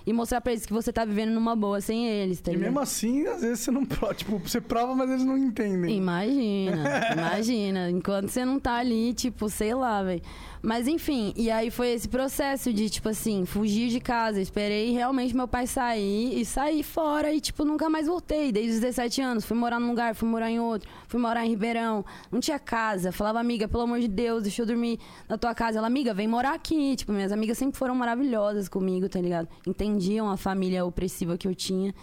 [0.08, 2.68] E mostrar pra eles que você tá vivendo numa boa sem eles, tá E ligado?
[2.70, 4.14] mesmo assim, às vezes você não prova.
[4.14, 5.98] Tipo, você prova, mas eles não entendem.
[5.98, 7.90] Imagina, imagina.
[7.92, 10.22] Enquanto você não tá ali, tipo, sei lá, velho.
[10.62, 14.42] Mas enfim, e aí foi esse processo de, tipo assim, fugir de casa.
[14.42, 18.52] Esperei realmente meu pai sair e sair fora e, tipo, nunca mais voltei.
[18.52, 19.46] Desde os 17 anos.
[19.46, 22.04] Fui morar num lugar, fui morar em outro, fui morar em Ribeirão.
[22.32, 23.12] Não tinha casa.
[23.12, 25.00] Falava, amiga, pelo amor de Deus, deixa eu dormir
[25.30, 25.78] na tua casa.
[25.78, 26.96] Ela, amiga, vem morar aqui.
[26.96, 29.48] Tipo, minhas amigas sempre foram maravilhosas comigo, tá ligado?
[29.66, 31.94] Entendiam a família opressiva que eu tinha.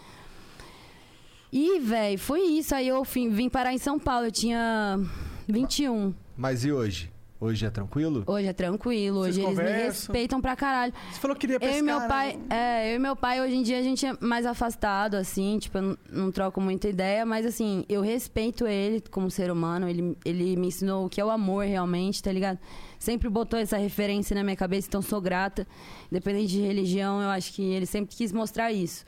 [1.52, 2.74] E, velho, foi isso.
[2.74, 4.26] Aí eu vim parar em São Paulo.
[4.26, 4.98] Eu tinha
[5.46, 6.12] 21.
[6.36, 7.13] Mas e hoje?
[7.44, 8.24] Hoje é tranquilo?
[8.26, 9.18] Hoje é tranquilo.
[9.20, 9.84] Vocês Hoje eles me conversam?
[9.84, 10.94] respeitam pra caralho.
[11.12, 11.78] Você falou que queria Eu pescar.
[11.78, 12.08] e meu né?
[12.08, 15.58] pai, é, eu e meu pai, hoje em dia a gente é mais afastado, assim,
[15.58, 19.86] tipo, eu não, não troco muita ideia, mas assim, eu respeito ele como ser humano,
[19.86, 22.58] ele, ele me ensinou o que é o amor realmente, tá ligado?
[22.98, 25.66] Sempre botou essa referência na minha cabeça, então sou grata.
[26.10, 29.04] Independente de religião, eu acho que ele sempre quis mostrar isso.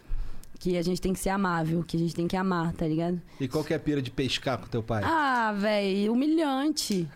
[0.59, 3.21] Que a gente tem que ser amável, que a gente tem que amar, tá ligado?
[3.41, 5.03] E qual que é a pira de pescar com teu pai?
[5.05, 7.09] Ah, velho, humilhante.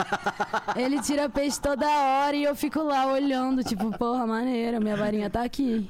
[0.76, 5.28] Ele tira peixe toda hora e eu fico lá olhando, tipo, porra, maneira, minha varinha
[5.28, 5.88] tá aqui.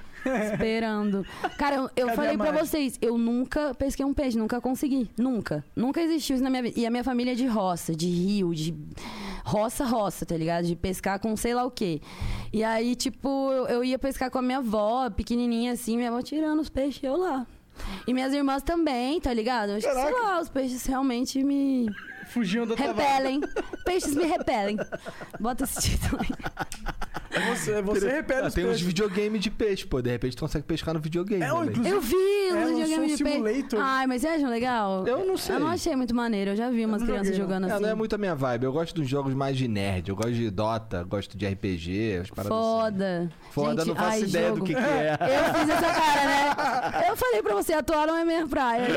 [0.53, 1.25] Esperando.
[1.57, 5.11] Cara, eu, eu falei pra vocês, eu nunca pesquei um peixe, nunca consegui.
[5.17, 5.65] Nunca.
[5.75, 6.79] Nunca existiu isso na minha vida.
[6.79, 8.75] E a minha família é de roça, de rio, de
[9.45, 10.67] roça, roça, tá ligado?
[10.67, 12.01] De pescar com sei lá o quê.
[12.53, 16.23] E aí, tipo, eu, eu ia pescar com a minha avó, pequenininha assim, minha avó
[16.23, 17.47] tirando os peixes e eu lá.
[18.07, 19.71] E minhas irmãs também, tá ligado?
[19.71, 21.87] Acho que, sei lá, os peixes realmente me
[22.37, 23.41] Fugiam da repelem.
[23.85, 24.77] Peixes me repelem.
[25.41, 26.29] Bota esse título aí.
[27.55, 28.87] Você, você repele Ah, os tem uns peixes.
[28.87, 30.01] videogame de peixe, pô.
[30.03, 31.43] De repente tu consegue pescar no videogame.
[31.43, 33.77] É, inclusive- Eu vi É, um lançou videogame um de peixe.
[33.79, 35.07] Ai, mas vocês acham legal?
[35.07, 35.55] Eu não sei.
[35.57, 36.51] Eu não achei muito maneiro.
[36.53, 37.47] Eu já vi umas crianças joguei, não.
[37.47, 37.83] jogando É, assim.
[37.83, 38.65] não é muito a minha vibe.
[38.65, 40.09] Eu gosto dos jogos mais de nerd.
[40.11, 42.67] Eu gosto de Dota, gosto de RPG, as paradas assim.
[42.81, 43.31] Foda.
[43.51, 44.59] Foda, Gente, não faço ai, ideia jogo.
[44.61, 45.19] do que, que é.
[45.21, 47.09] Eu fiz essa cara, né?
[47.11, 48.87] Eu falei pra você, atuar não é minha praia.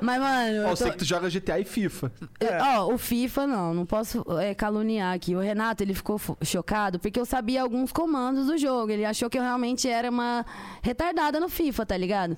[0.00, 0.63] Mas, mano.
[0.66, 2.12] Eu eu sei tô- que tu joga GTA e FIFA.
[2.40, 2.62] É.
[2.78, 5.34] Ó, o FIFA não, não posso é, caluniar aqui.
[5.34, 8.90] O Renato, ele ficou chocado porque eu sabia alguns comandos do jogo.
[8.90, 10.44] Ele achou que eu realmente era uma
[10.82, 12.36] retardada no FIFA, tá ligado?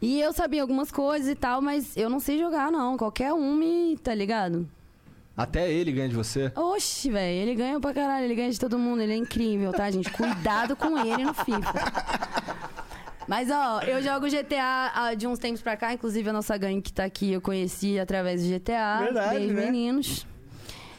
[0.00, 2.96] E eu sabia algumas coisas e tal, mas eu não sei jogar, não.
[2.96, 4.68] Qualquer um me, tá ligado?
[5.36, 6.50] Até ele ganha de você.
[6.56, 9.90] Oxi, velho, ele ganha pra caralho, ele ganha de todo mundo, ele é incrível, tá,
[9.90, 10.10] gente?
[10.10, 11.74] Cuidado com ele no FIFA.
[13.26, 16.92] Mas, ó, eu jogo GTA de uns tempos pra cá, inclusive a nossa gangue que
[16.92, 19.00] tá aqui eu conheci através do GTA.
[19.00, 19.64] Verdade, Beijo, né?
[19.66, 20.26] meninos.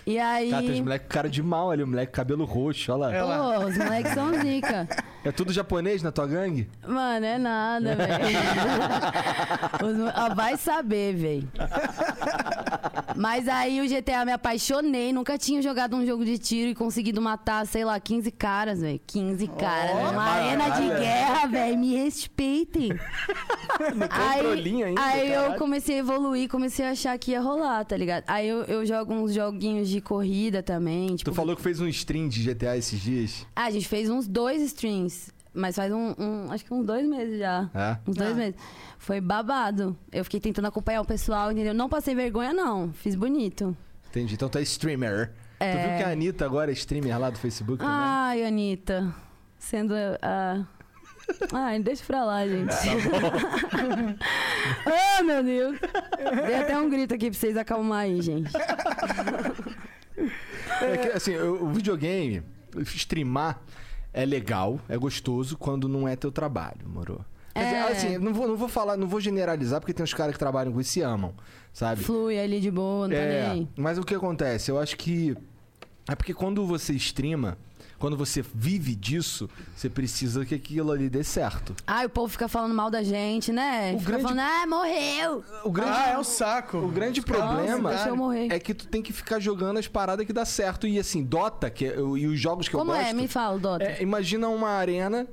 [0.05, 0.49] E aí.
[0.49, 3.07] Cara, tem uns moleque com cara de mal ali, o moleque com cabelo roxo, olha
[3.07, 3.13] lá.
[3.13, 3.21] É.
[3.21, 3.59] lá.
[3.59, 4.87] Pô, os moleques são zica.
[5.25, 6.69] É tudo japonês na tua gangue?
[6.87, 8.23] Mano, é nada, velho.
[9.83, 11.51] Os ó, Vai saber, velho.
[13.15, 15.11] Mas aí o GTA me apaixonei.
[15.13, 18.99] Nunca tinha jogado um jogo de tiro e conseguido matar, sei lá, 15 caras, velho.
[19.05, 19.91] 15 caras.
[19.91, 20.63] Uma maravilha.
[20.63, 21.77] arena de guerra, velho.
[21.77, 22.89] Me respeitem.
[24.09, 28.23] aí ainda, aí eu comecei a evoluir, comecei a achar que ia rolar, tá ligado?
[28.27, 31.15] Aí eu, eu jogo uns joguinhos de corrida também.
[31.15, 33.45] Tipo, Tu falou que fez um stream de GTA esses dias.
[33.55, 35.36] ah, a gente fez uns dois streams.
[35.53, 37.69] Mas faz um, um- Acho que uns dois meses já.
[37.73, 37.97] É?
[38.09, 38.35] Uns dois Ah.
[38.35, 38.55] meses.
[38.99, 39.97] Foi babado.
[40.11, 41.73] Eu fiquei tentando acompanhar o pessoal, entendeu?
[41.73, 42.91] Não passei vergonha, não.
[42.93, 43.75] Fiz bonito.
[44.09, 44.33] Entendi.
[44.35, 45.29] Então tu é streamer.
[45.59, 45.87] Tu É.
[45.87, 47.93] viu que a Anitta agora é streamer lá do Facebook também?
[47.95, 49.13] Ai, Anitta.
[49.57, 50.65] Sendo a.
[51.51, 52.71] Ai, deixa pra lá, gente.
[54.85, 55.77] ah, meu Deus.
[56.45, 58.51] Dei até um grito aqui pra vocês acalmar aí, gente.
[60.81, 62.43] É que, assim, o o videogame,
[62.85, 63.59] streamar
[64.21, 67.23] é legal, é gostoso quando não é teu trabalho, moro?
[67.53, 67.81] É.
[67.81, 70.71] assim, não vou, não vou falar, não vou generalizar, porque tem uns caras que trabalham
[70.71, 71.33] com isso e se amam,
[71.73, 72.03] sabe?
[72.03, 73.67] Flui ali de boa, não tá nem É, aí.
[73.75, 74.69] mas o que acontece?
[74.71, 75.35] Eu acho que.
[76.07, 77.57] É porque quando você streama,
[77.99, 81.75] quando você vive disso, você precisa que aquilo ali dê certo.
[81.85, 83.93] Ai, o povo fica falando mal da gente, né?
[83.95, 85.43] O fica grande- falando, ah, morreu.
[85.63, 86.77] O grande, Ah, é o saco.
[86.77, 88.47] o grande caras problema Deixa eu morrer.
[88.51, 90.87] é que tu tem que ficar jogando as paradas que dá certo.
[90.87, 93.09] E assim, Dota, que é- e os jogos que Como eu gosto.
[93.09, 93.13] é?
[93.13, 93.83] Me fala, Dota.
[93.83, 95.27] É, imagina uma arena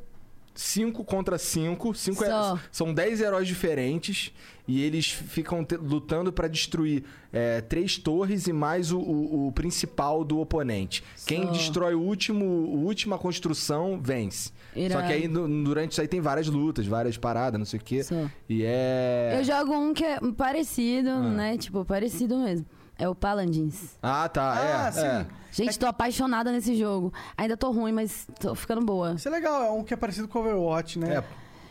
[0.55, 1.95] 5 contra 5.
[1.95, 4.33] Cinco é- são 10 heróis diferentes.
[4.67, 10.25] E eles ficam lutando pra destruir é, três torres e mais o, o- o principal
[10.25, 11.05] do oponente.
[11.27, 14.53] Quem destrói o último, a última construção vence.
[14.91, 18.03] Só que aí durante isso aí tem várias lutas, várias paradas, não sei o quê.
[18.05, 18.15] Só.
[18.49, 19.37] E é.
[19.39, 21.21] Eu jogo um que é parecido, Ah.
[21.31, 21.59] né?
[21.59, 22.65] Tipo, parecido mesmo.
[22.99, 23.97] É o Paladins.
[24.03, 24.53] Ah, tá.
[24.53, 25.01] Ah, é, sim.
[25.07, 25.27] é.
[25.51, 27.13] Gente, tô apaixonada nesse jogo.
[27.37, 29.15] Ainda tô ruim, mas tô ficando boa.
[29.15, 31.17] Isso é legal, é um que é parecido com o Overwatch, né?
[31.17, 31.25] É.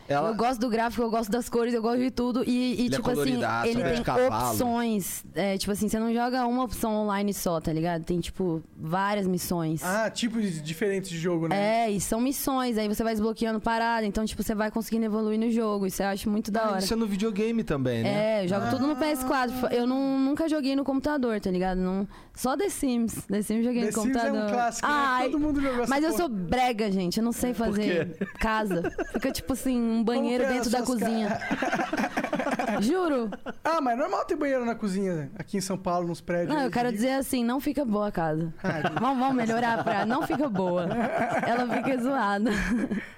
[0.08, 0.28] Ela...
[0.30, 2.44] Eu gosto do gráfico, eu gosto das cores, eu gosto de tudo.
[2.46, 3.20] E, e, Ele é tipo assim,
[3.64, 3.88] ele né?
[3.90, 4.50] De tem cavalo.
[4.50, 5.24] opções.
[5.34, 8.04] É, tipo assim, você não joga uma opção online só, tá ligado?
[8.04, 9.82] Tem, tipo, várias missões.
[9.82, 11.86] Ah, tipos diferentes de jogo, né?
[11.86, 15.38] É, e são missões, aí você vai desbloqueando parada, então, tipo, você vai conseguindo evoluir
[15.38, 15.86] no jogo.
[15.86, 16.78] Isso eu acho muito da Ah, hora.
[16.80, 18.40] isso é no videogame também, né?
[18.40, 19.72] É, eu jogo tudo no PS4.
[19.72, 21.78] Eu não, nunca joguei no computador, tá ligado?
[21.78, 23.14] Não, só The Sims.
[23.26, 24.40] The Sims eu joguei The no Sims computador.
[24.40, 24.92] é um clássico, né?
[24.94, 26.22] Ai, Todo mundo jogou mas eu porra.
[26.22, 27.18] sou brega, gente.
[27.18, 28.82] Eu não sei fazer casa.
[29.12, 31.38] Fica tipo assim, um banheiro é dentro da cozinha.
[32.80, 33.30] Juro.
[33.62, 35.30] Ah, mas é normal ter banheiro na cozinha né?
[35.38, 36.54] aqui em São Paulo, nos prédios.
[36.54, 38.52] Não, eu quero dizer assim, não fica boa a casa.
[38.62, 40.04] Ah, Vamos, vamos melhorar pra.
[40.04, 40.88] Não fica boa.
[41.46, 42.50] Ela fica zoada.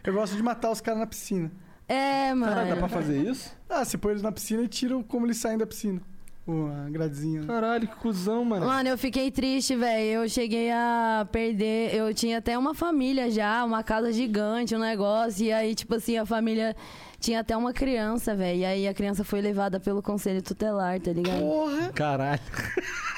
[0.04, 1.50] Eu gosto de matar os caras na piscina.
[1.88, 2.52] É, mano.
[2.52, 3.56] Caralho, dá pra fazer isso?
[3.68, 6.00] Ah, você põe eles na piscina e tira como eles saem da piscina.
[6.46, 7.42] O- A gradezinha.
[7.44, 8.66] Caralho, que cuzão, mano.
[8.66, 10.22] Mano, eu fiquei triste, velho.
[10.22, 11.94] Eu cheguei a perder.
[11.94, 15.44] Eu tinha até uma família já, uma casa gigante, um negócio.
[15.44, 16.76] E aí, tipo assim, a família
[17.18, 18.60] tinha até uma criança, velho.
[18.60, 21.40] E aí a criança foi levada pelo conselho tutelar, tá ligado?
[21.40, 21.92] Porra!
[21.92, 22.40] Caralho.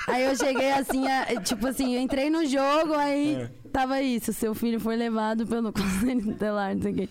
[0.07, 4.33] Aí eu cheguei assim, a- tipo assim, eu entrei no jogo, aí tava isso.
[4.33, 7.09] Seu filho foi levado pelo conselho tutelar, não sei o quê.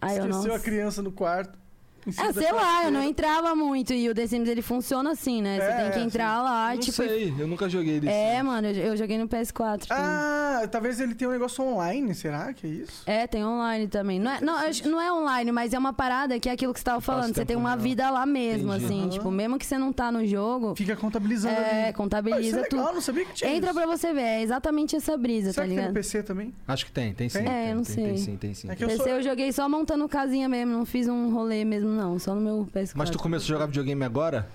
[0.00, 0.54] Aí eu Esqueceu não.
[0.56, 1.58] a criança no quarto.
[2.18, 3.92] Ah, sei lá, eu não entrava muito.
[3.92, 5.58] E o The Sims, ele funciona assim, né?
[5.58, 6.96] Você É, tem que entrar lá, não tipo.
[6.96, 8.12] sei, eu nunca joguei desse.
[8.12, 9.86] É, mano, eu, eu joguei no PS4.
[9.86, 10.02] também.
[10.04, 13.02] Ah, talvez ele tenha um negócio online, será que é isso?
[13.06, 14.18] É, tem online também.
[14.18, 16.80] Não é, não, acho- não é online, mas é uma parada que é aquilo que
[16.80, 17.34] você tava falando.
[17.34, 18.84] Você tem uma vida lá mesmo, Entendi.
[18.84, 19.08] assim.
[19.08, 21.70] Tipo, mesmo que você não tá no jogo, Fica contabilizando é, ali.
[21.82, 22.94] Ah, isso contabiliza é legal, tudo.
[22.94, 23.78] não sabia que tinha Entra isso.
[23.78, 25.94] pra você ver, é exatamente essa brisa, Será tá que tem no ligado?
[25.94, 26.54] PC também?
[26.66, 27.38] Acho que tem, tem sim.
[27.38, 27.46] Tem?
[27.46, 28.04] É, tem, eu não tem, sei.
[28.04, 28.70] Tem sim, tem sim.
[28.70, 31.64] É que eu PC sou- eu joguei só montando casinha mesmo, não fiz um rolê
[31.64, 32.18] mesmo, não.
[32.18, 32.92] Só no meu PS4.
[32.96, 34.48] Mas tu começou a jogar videogame agora?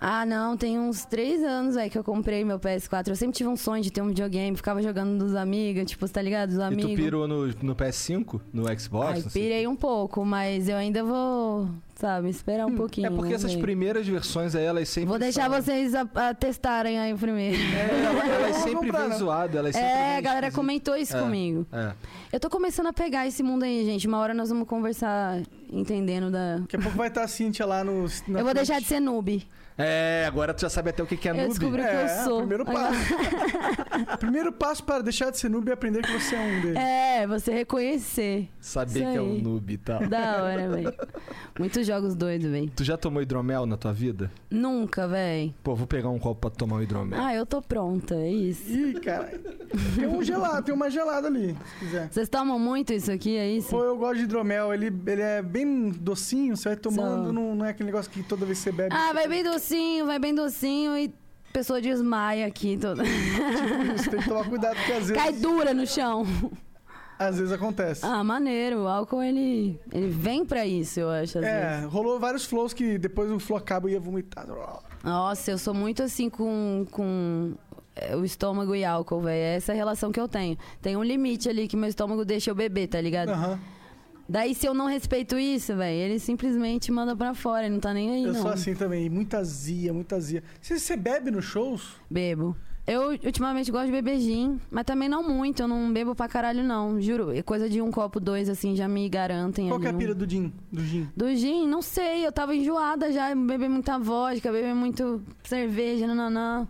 [0.00, 3.08] Ah, não, tem uns três anos aí que eu comprei meu PS4.
[3.08, 6.22] Eu sempre tive um sonho de ter um videogame, ficava jogando dos amigos, tipo, tá
[6.22, 6.50] ligado?
[6.50, 6.92] Dos E amigos.
[6.92, 8.40] tu pirou no, no PS5?
[8.52, 9.24] No Xbox?
[9.24, 11.68] Ai, pirei um pouco, mas eu ainda vou,
[11.98, 13.08] sabe, esperar um pouquinho.
[13.08, 13.60] É porque essas ver.
[13.60, 17.56] primeiras versões aí, elas sempre Vou deixar são- vocês a, a testarem aí primeiro.
[17.56, 19.16] É, ela- elas sempre vêm né?
[19.16, 21.20] zoadas, elas sempre É, a galera comentou isso É.
[21.20, 21.66] comigo.
[21.72, 21.92] É.
[22.32, 24.06] Eu tô começando a pegar esse mundo aí, gente.
[24.06, 25.40] Uma hora nós vamos conversar
[25.70, 26.58] entendendo da.
[26.58, 28.04] Daqui a pouco vai estar a Cintia lá no.
[28.28, 28.82] eu vou deixar Twitch.
[28.84, 29.46] de ser noob.
[29.78, 31.48] É, agora tu já sabe até o que que é eu noob.
[31.50, 32.38] descobri o que É, eu sou.
[32.38, 32.98] primeiro passo.
[34.18, 36.76] primeiro passo para deixar de ser noob é aprender que você é um deles.
[36.76, 38.48] É, você reconhecer.
[38.60, 40.06] Saber que é um noob e tal.
[40.08, 40.94] Da hora, velho.
[41.58, 42.70] Muitos jogos doidos, velho.
[42.74, 44.30] Tu já tomou hidromel na tua vida?
[44.50, 45.54] Nunca, velho.
[45.62, 47.20] Pô, vou pegar um copo pra tomar um hidromel.
[47.22, 48.68] Ah, eu tô pronta, é isso.
[48.72, 49.28] Ih, cara.
[49.94, 52.08] Tem um gelado, tem uma gelada ali, se quiser.
[52.10, 53.68] Vocês tomam muito isso aqui, é isso?
[53.70, 57.32] Pô, eu gosto de hidromel, ele, ele é bem docinho, você vai tomando, Só.
[57.32, 58.94] não, não é aquele negócio que toda vez que você bebe.
[58.94, 59.67] Ah, vai bem docinho,
[60.06, 62.76] vai bem docinho e a pessoa desmaia aqui.
[62.76, 63.02] Toda...
[63.04, 66.26] Você tem que tomar cuidado, porque às vezes, Cai dura no chão.
[67.18, 68.04] às vezes acontece.
[68.04, 68.82] Ah, maneiro.
[68.82, 71.38] O álcool, ele, ele vem pra isso, eu acho.
[71.38, 71.92] é, vezes.
[71.92, 74.46] rolou vários flows que depois o flow acaba e ia vomitar.
[75.02, 77.54] Nossa, eu sou muito assim com, com
[77.96, 79.36] é, o estômago e álcool, velho.
[79.36, 80.56] É essa a relação que eu tenho.
[80.80, 83.30] Tem um limite ali que meu estômago deixa eu beber, tá ligado?
[83.30, 83.58] Aham.
[84.28, 87.64] Daí, se eu não respeito isso, velho, ele simplesmente manda pra fora.
[87.64, 88.42] Ele não tá nem aí, Eu não.
[88.42, 90.42] sou assim também, muita azia, muita azia.
[90.60, 91.96] Você, você bebe nos shows?
[92.10, 92.54] Bebo.
[92.86, 95.60] Eu ultimamente gosto de beber gin, mas também não muito.
[95.60, 96.98] Eu não bebo pra caralho, não.
[97.00, 97.32] Juro.
[97.36, 99.68] É coisa de um copo, dois, assim, já me garantem.
[99.68, 100.50] Qual que é a pira do gin?
[100.72, 101.08] Do gin?
[101.14, 102.26] Do gin, não sei.
[102.26, 103.34] Eu tava enjoada já.
[103.34, 106.66] Beber muita vodka, beber muito cerveja, nananã.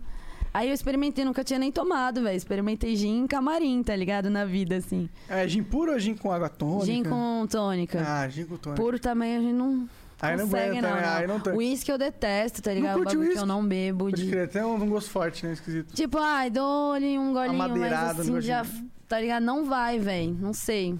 [0.53, 2.35] Aí eu experimentei, nunca tinha nem tomado, velho.
[2.35, 4.29] Experimentei gin em camarim, tá ligado?
[4.29, 5.09] Na vida, assim.
[5.27, 6.85] É gin puro ou gin com água tônica?
[6.85, 8.03] Gin com tônica.
[8.05, 8.81] Ah, gin com tônica.
[8.81, 9.87] Puro também a gente não
[10.21, 10.95] Aí não consegue, não.
[10.95, 11.01] né?
[11.01, 11.17] não.
[11.17, 11.53] Aí não tem.
[11.53, 12.95] Whisky eu detesto, tá ligado?
[12.95, 14.05] O curte bagulho que eu não bebo.
[14.05, 14.29] Pode De...
[14.29, 15.53] crer, tem um, um gosto forte, né?
[15.53, 15.93] Esquisito.
[15.93, 18.65] Tipo, ai, dou ali um golinho, mas assim, já,
[19.07, 19.43] tá ligado?
[19.43, 20.35] Não vai, velho.
[20.39, 20.97] Não sei.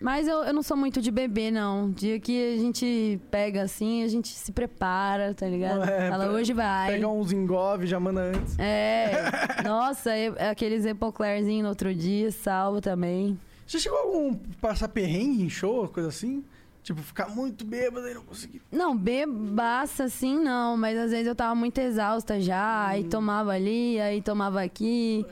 [0.00, 1.90] Mas eu, eu não sou muito de beber, não.
[1.90, 5.82] Dia que a gente pega assim, a gente se prepara, tá ligado?
[5.84, 6.92] É, Fala, hoje vai.
[6.92, 8.56] Pega uns engove, já manda antes.
[8.58, 9.24] É.
[9.64, 13.38] Nossa, e- aqueles Epoclerzinho no outro dia, salvo também.
[13.66, 16.44] Já chegou algum passar perrengue em show, coisa assim?
[16.82, 18.62] Tipo, ficar muito bêbado e não conseguir.
[18.72, 23.08] Não, bebaça assim não, mas às vezes eu tava muito exausta já, aí Hum.
[23.10, 25.26] tomava ali, aí tomava aqui,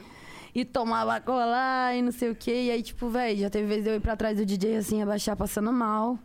[0.59, 3.85] e tomava colar e não sei o que, e aí tipo, velho, já teve vez
[3.85, 6.19] de eu ir pra trás do DJ assim, abaixar passando mal.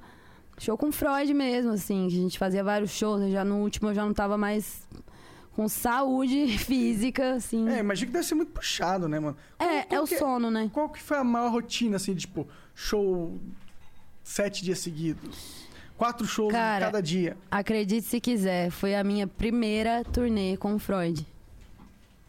[0.58, 3.90] Show com Freud mesmo, assim, que a gente fazia vários shows, eu já no último
[3.90, 4.88] eu já não tava mais
[5.54, 7.68] com saúde física, assim.
[7.68, 9.36] É, imagina que deve ser muito puxado, né, mano?
[9.58, 10.70] Qual- É, qual é o que sono, né?
[10.72, 13.38] Qual que foi a maior rotina, assim, de, tipo, show
[14.24, 15.66] sete dias seguidos?
[15.98, 17.36] Quatro shows Cara, cada dia.
[17.52, 21.28] Acredite se quiser, foi a minha primeira turnê com o Freud.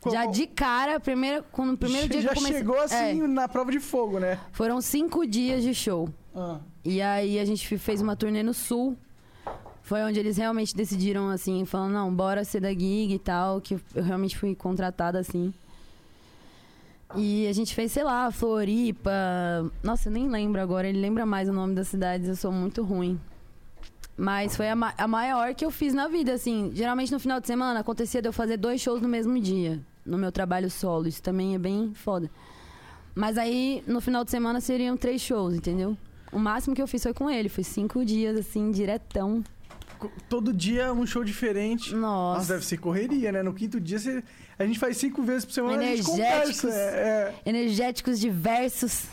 [0.02, 2.58] Qual- Já de cara, primeiro, quando, no primeiro dia já que eu comecei...
[2.58, 4.38] chegou assim É, na prova de fogo, né?
[4.52, 6.08] foram cinco dias de show.
[6.34, 6.58] Ah.
[6.84, 8.96] E aí a gente fe- fez uma turnê no Sul.
[9.82, 13.74] Foi onde eles realmente decidiram, assim, falando, não, bora ser da gig e tal, que
[13.94, 15.52] eu realmente fui contratada, assim.
[17.14, 19.10] E a gente fez, sei lá, Floripa.
[19.82, 22.82] Nossa, eu nem lembro agora, ele lembra mais o nome das cidades, eu sou muito
[22.82, 23.20] ruim.
[24.16, 26.70] Mas foi a, ma- a maior que eu fiz na vida, assim.
[26.74, 30.18] Geralmente no final de semana acontecia de eu fazer dois shows no mesmo dia, no
[30.18, 31.06] meu trabalho solo.
[31.08, 32.30] Isso também é bem foda.
[33.14, 35.96] Mas aí, no final de semana, seriam três shows, entendeu?
[36.32, 37.48] O máximo que eu fiz foi com ele.
[37.48, 39.44] Foi cinco dias, assim, diretão.
[40.28, 41.94] Todo dia um show diferente.
[41.94, 42.52] Nossa, Nossa.
[42.54, 43.42] deve ser correria, né?
[43.42, 44.24] No quinto dia você...
[44.58, 46.60] a gente faz cinco vezes por semana a gente Energéticos.
[46.60, 46.74] conversa.
[46.74, 47.50] É, é.
[47.50, 49.04] Energéticos diversos.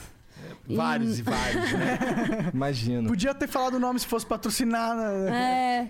[0.69, 1.97] E- Vários e vários, né?
[2.53, 3.09] Imagino.
[3.09, 4.95] Podia ter falado o nome se fosse patrocinar.
[4.95, 5.89] né?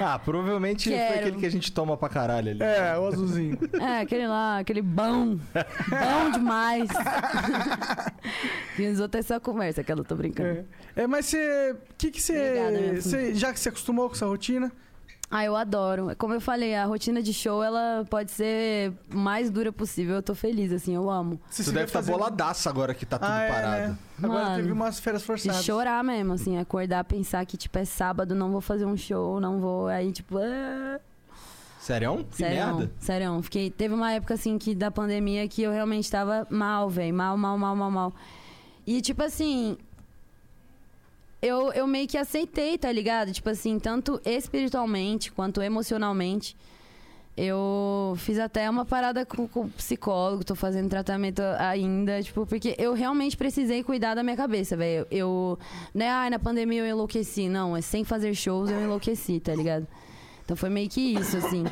[0.04, 1.18] Ah, provavelmente foi Quero.
[1.20, 2.62] aquele que a gente toma pra caralho ali.
[2.62, 3.56] É, o azulzinho.
[3.80, 5.36] é, aquele lá, aquele bom.
[5.36, 6.88] Bom demais.
[8.78, 10.64] e os outros é só conversa, que eu tô brincando.
[10.96, 11.72] É, é, mas você.
[11.72, 14.72] O que, que você- Já que você acostumou com essa rotina?
[15.34, 16.14] Ah, eu adoro.
[16.18, 20.16] Como eu falei, a rotina de show, ela pode ser mais dura possível.
[20.16, 21.40] Eu tô feliz, assim, eu amo.
[21.50, 23.82] Você deve estar fazendo- boladaço agora que tá tudo Ah, é, parado.
[23.92, 23.98] né?
[24.22, 25.64] Agora Mano, teve umas férias De forçadas.
[25.64, 29.58] chorar mesmo, assim, acordar, pensar que, tipo, é sábado, não vou fazer um show, não
[29.58, 29.86] vou.
[29.88, 31.00] Aí, tipo, ah...
[31.80, 32.26] Sério?
[32.30, 32.92] Que Sério, merda.
[33.00, 33.42] sério.
[33.42, 37.12] Fiquei, teve uma época assim que da pandemia que eu realmente tava mal, velho.
[37.14, 38.12] Mal, mal, mal, mal, mal.
[38.86, 39.76] E tipo assim.
[41.42, 43.32] Eu, eu meio que aceitei, tá ligado?
[43.32, 46.56] Tipo assim, tanto espiritualmente quanto emocionalmente.
[47.36, 52.92] Eu fiz até uma parada com, o psicólogo, tô fazendo tratamento ainda, tipo, porque eu
[52.92, 55.06] realmente precisei cuidar da minha cabeça, velho.
[55.10, 55.58] Eu,
[55.94, 57.48] né, ai, na pandemia eu enlouqueci.
[57.48, 59.88] Não, é sem fazer shows eu enlouqueci, tá ligado?
[60.44, 61.64] Então foi meio que isso, assim.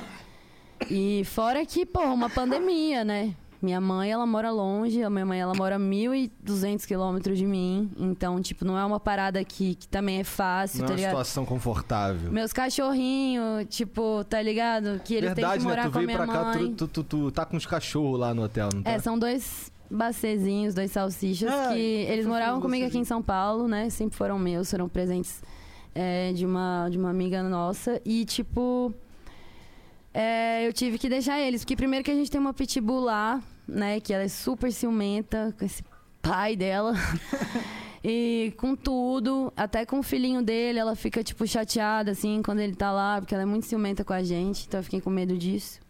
[0.91, 3.35] E fora que, pô, uma pandemia, né?
[3.63, 7.91] Minha mãe, ela mora longe, a minha mãe, ela mora 1.200 quilômetros de mim.
[7.99, 10.97] Então, tipo, não é uma parada que, que também é fácil, Não é tá uma
[10.97, 11.11] ligado?
[11.11, 12.33] situação confortável.
[12.33, 15.01] Meus cachorrinhos, tipo, tá ligado?
[15.05, 15.89] Que eles Verdade, têm que morar né?
[15.89, 18.33] Tu com a minha pra cá, tu, tu, tu, tu tá com os cachorros lá
[18.33, 18.91] no hotel, não tá?
[18.91, 23.05] É, são dois bacezinhos, dois salsichas, Ah, que eles eu moravam comigo aqui em.
[23.05, 23.91] São Paulo, né?
[23.91, 25.43] Sempre foram meus, foram presentes
[25.95, 28.01] é, de, uma, de uma amiga nossa.
[28.05, 28.95] E, tipo,
[30.13, 31.63] é, eu tive que deixar eles.
[31.63, 34.01] Porque primeiro que a gente tem uma pitbull lá, né?
[34.01, 35.83] Que ela é super ciumenta, com esse
[36.21, 36.95] pai dela.
[38.03, 42.75] E com tudo, até com o filhinho dele, ela fica, tipo, chateada, assim, quando ele
[42.75, 45.37] tá lá, porque ela é muito ciumenta com a gente, então eu fiquei com medo
[45.37, 45.81] disso.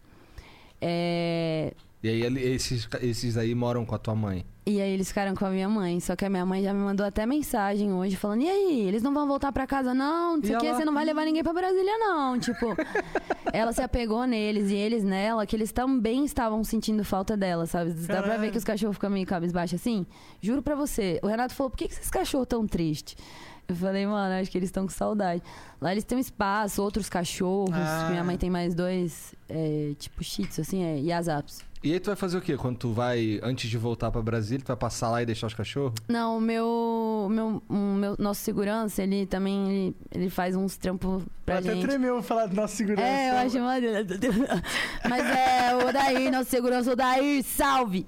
[0.81, 4.43] É, E aí ele- esses, esses aí moram com a tua mãe.
[4.65, 5.99] E aí eles ficaram com a minha mãe.
[5.99, 9.01] Só que a minha mãe já me mandou até mensagem hoje falando: E aí, eles
[9.03, 10.37] não vão voltar pra casa, não?
[10.37, 12.39] Não sei E o que, você não vai levar ninguém pra Brasília, não.
[12.39, 12.75] Tipo,
[13.53, 17.91] ela se apegou neles e eles nela, que eles também estavam sentindo falta dela, sabe?
[17.91, 18.41] Dá pra Caralho.
[18.41, 20.05] ver que os cachorros ficam meio cabisbaixos assim?
[20.39, 21.19] Juro pra você.
[21.23, 23.15] O Renato falou: Por que, que esses cachorros tão tristes?
[23.67, 25.41] Eu falei, mano, acho que eles estão com saudade.
[25.79, 27.73] Lá eles têm um espaço, outros cachorros.
[27.75, 28.07] Ah.
[28.09, 31.63] Minha mãe tem mais dois, é, tipo, shih tzu, assim, é, Yazaps.
[31.83, 32.55] E aí tu vai fazer o quê?
[32.55, 35.53] Quando tu vai, antes de voltar pra Brasília, tu vai passar lá e deixar os
[35.55, 35.93] cachorros?
[36.07, 36.65] Não, o meu,
[37.25, 41.73] o meu, o meu nosso segurança, ele também ele, ele faz uns trampos pra Até
[41.73, 41.87] gente.
[41.87, 43.07] tremeu falar de nossa segurança.
[43.07, 44.07] É, eu acho maneiro.
[45.09, 48.05] Mas é, o Odair, nosso segurança, Odair, salve!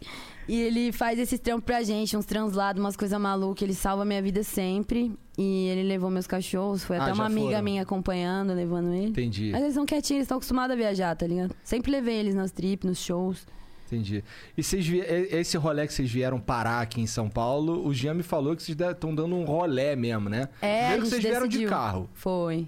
[0.47, 3.61] E ele faz esses trampos pra gente, uns translados, umas coisas malucas.
[3.63, 5.17] Ele salva a minha vida sempre.
[5.37, 6.83] E ele levou meus cachorros.
[6.83, 7.63] Foi Ah, até uma amiga foram.
[7.63, 9.07] minha acompanhando, levando ele.
[9.07, 11.55] Entendi, Mas eles são quietinhos, eles estão acostumados a viajar, tá ligado?
[11.63, 13.47] Sempre levei eles nas trips, nos shows.
[13.85, 14.23] Entendi.
[14.57, 14.85] E vocês
[15.31, 18.63] esse rolê que vocês vieram parar aqui em São Paulo, o Jean me falou que
[18.63, 20.49] vocês estão dando um rolê mesmo, né?
[20.61, 21.69] É, Primeiro que vocês vieram de decidiu.
[21.69, 22.09] carro.
[22.13, 22.67] Foi.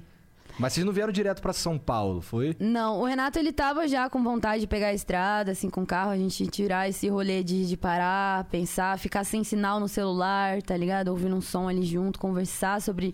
[0.57, 2.55] Mas vocês não vieram direto pra São Paulo, foi?
[2.59, 5.85] Não, o Renato ele tava já com vontade de pegar a estrada, assim, com o
[5.85, 10.61] carro, a gente tirar esse rolê de, de parar, pensar, ficar sem sinal no celular,
[10.61, 11.09] tá ligado?
[11.09, 13.13] Ouvindo um som ali junto, conversar sobre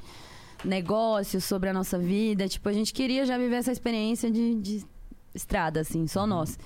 [0.63, 2.47] negócios, sobre a nossa vida.
[2.47, 4.85] Tipo, a gente queria já viver essa experiência de, de
[5.33, 6.59] estrada, assim, só nós.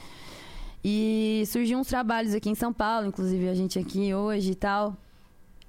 [0.87, 4.95] E surgiu uns trabalhos aqui em São Paulo, inclusive a gente aqui hoje e tal.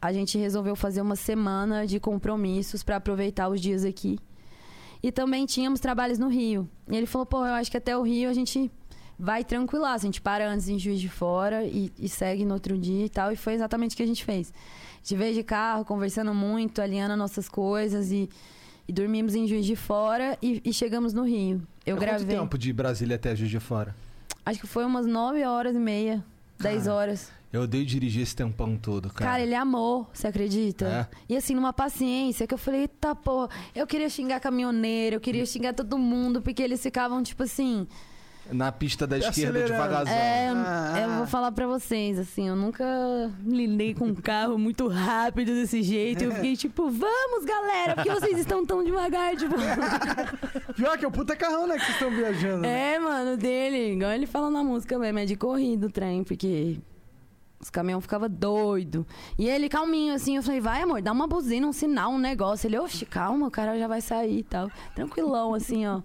[0.00, 4.18] A gente resolveu fazer uma semana de compromissos pra aproveitar os dias aqui.
[5.02, 6.68] E também tínhamos trabalhos no Rio.
[6.86, 8.70] E ele falou, pô, eu acho que até o Rio a gente
[9.18, 9.94] vai tranquilar.
[9.94, 13.08] A gente para antes em Juiz de Fora e, e segue no outro dia e
[13.08, 13.32] tal.
[13.32, 14.52] E foi exatamente o que a gente fez.
[14.52, 18.28] A gente veio de carro, conversando muito, alinhando nossas coisas e,
[18.86, 21.62] e dormimos em Juiz de Fora e, e chegamos no Rio.
[21.86, 22.26] Eu É gravei.
[22.26, 23.96] Quanto tempo de Brasília até Juiz de Fora?
[24.46, 26.24] Acho que foi umas nove horas e meia.
[26.60, 27.32] 10 horas.
[27.52, 29.32] Eu odeio dirigir esse tempão todo, cara.
[29.32, 30.86] Cara, ele amou, você acredita?
[31.10, 31.16] É.
[31.28, 35.44] E assim, numa paciência que eu falei, eita porra, eu queria xingar caminhoneiro, eu queria
[35.44, 37.88] xingar todo mundo, porque eles ficavam, tipo assim.
[38.52, 40.12] Na pista da Tá esquerda, devagarzão.
[40.14, 41.00] É, Ah.
[41.02, 42.84] eu vou falar pra vocês, assim, eu nunca
[43.44, 46.22] lidei com um carro muito rápido desse jeito.
[46.24, 49.54] Eu fiquei tipo, vamos, galera, porque vocês estão tão devagar, tipo.
[50.76, 51.74] Pior que é o puta carrão, né?
[51.74, 52.62] Que vocês estão viajando.
[52.62, 52.94] né?
[52.94, 53.94] É, mano, dele.
[53.94, 56.78] Igual ele fala na música mesmo, é de corrida o trem, porque
[57.60, 59.06] os caminhões ficavam doido.
[59.38, 62.66] E ele calminho, assim, eu falei, vai, amor, dá uma buzina, um sinal, um negócio.
[62.66, 64.70] Ele, oxe, calma, o cara já vai sair e tal.
[64.94, 66.00] Tranquilão, assim, ó.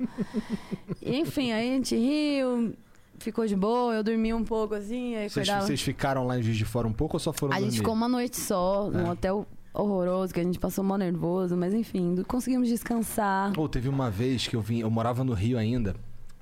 [1.01, 2.73] Enfim, aí a gente riu,
[3.19, 6.57] ficou de boa, eu dormi um pouco, assim, aí Vocês, vocês ficaram lá em Juiz
[6.57, 7.77] de Fora um pouco ou só foram A gente dormir?
[7.79, 9.11] ficou uma noite só, num É.
[9.11, 13.53] hotel horroroso, que a gente passou mal nervoso, mas enfim, conseguimos descansar.
[13.57, 15.95] Ou teve uma vez que eu vim, eu morava no Rio ainda.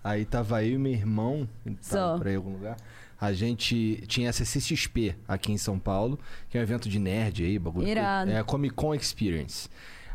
[0.03, 1.47] Aí tava eu e meu irmão,
[1.81, 1.97] Só.
[2.11, 2.77] tava pra ir em algum lugar.
[3.19, 6.17] A gente tinha a CCXP aqui em São Paulo,
[6.49, 7.87] que é um evento de nerd aí, bagulho.
[7.87, 8.31] Irado.
[8.31, 9.67] É Comic Con Experience.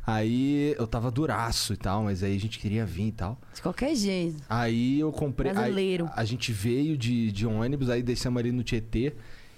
[0.06, 3.38] Aí eu tava duraço e tal, mas aí a gente queria vir e tal.
[3.54, 4.42] De qualquer jeito.
[4.48, 5.50] Aí eu comprei.
[5.50, 6.10] aí Brasileiro.
[6.14, 9.14] a gente veio de, de ônibus, aí descemos ali no Tietê.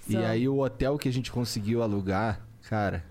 [0.07, 0.19] E Só.
[0.19, 2.39] aí o hotel que a gente conseguiu alugar,
[2.69, 3.03] cara.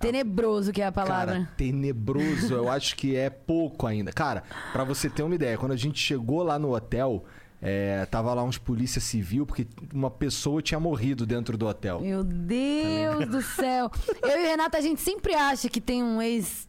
[0.00, 1.34] Tenebroso que é a palavra.
[1.34, 4.10] Cara, tenebroso, eu acho que é pouco ainda.
[4.10, 7.24] Cara, pra você ter uma ideia, quando a gente chegou lá no hotel,
[7.62, 12.00] é, tava lá uns polícia civil, porque uma pessoa tinha morrido dentro do hotel.
[12.00, 13.90] Meu Deus do céu.
[14.22, 16.66] Eu e o Renato, a gente sempre acha que tem um ex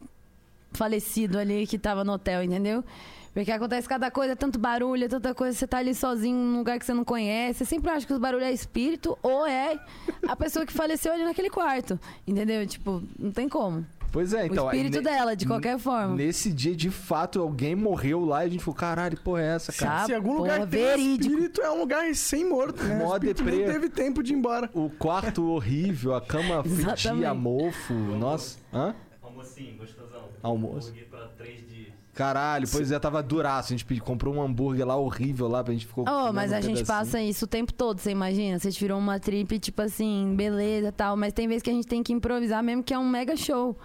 [0.72, 2.84] falecido ali que tava no hotel, entendeu?
[3.32, 6.84] Porque acontece cada coisa, tanto barulho, tanta coisa, você tá ali sozinho num lugar que
[6.84, 7.60] você não conhece.
[7.60, 9.80] Você sempre acha que os barulhos é espírito ou é
[10.28, 11.98] a pessoa que faleceu ali naquele quarto.
[12.26, 12.66] Entendeu?
[12.66, 13.86] Tipo, não tem como.
[14.12, 14.66] Pois é, então.
[14.66, 16.14] o aí espírito ne- dela, de qualquer forma.
[16.14, 19.72] Nesse dia, de fato, alguém morreu lá e a gente falou: caralho, porra, é essa,
[19.72, 20.04] cara?
[20.06, 21.32] Se algum porra, lugar tem verídico.
[21.34, 22.98] espírito, é um lugar sem morto, né?
[23.02, 23.64] Mó deprê.
[23.64, 24.70] teve tempo de ir embora.
[24.74, 27.94] O quarto horrível, a cama fedia, mofo.
[27.94, 28.58] Nossa.
[28.72, 28.94] Hã?
[29.22, 30.22] Almocinho, gostosão.
[30.42, 30.88] Almoço.
[30.90, 31.92] Hambúrguer pra três dias.
[32.14, 33.68] Caralho, pois é, tava duraço.
[33.68, 36.04] A gente pediu- comprou um hambúrguer lá horrível lá, pra gente ficou.
[36.06, 38.58] Oh, mas um a gente passa isso o tempo todo, você imagina?
[38.58, 41.16] Você tirou uma trip, tipo assim, beleza e tal.
[41.16, 43.78] Mas tem vezes que a gente tem que improvisar mesmo, que é um mega show.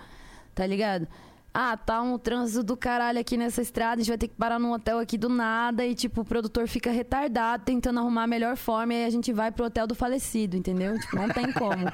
[0.58, 1.08] Tá ligado?
[1.54, 4.60] Ah, tá um trânsito do caralho aqui nessa estrada, a gente vai ter que parar
[4.60, 8.56] num hotel aqui do nada e, tipo, o produtor fica retardado tentando arrumar a melhor
[8.58, 11.00] forma e aí a gente vai pro hotel do falecido, entendeu?
[11.00, 11.86] Tipo, não tem como.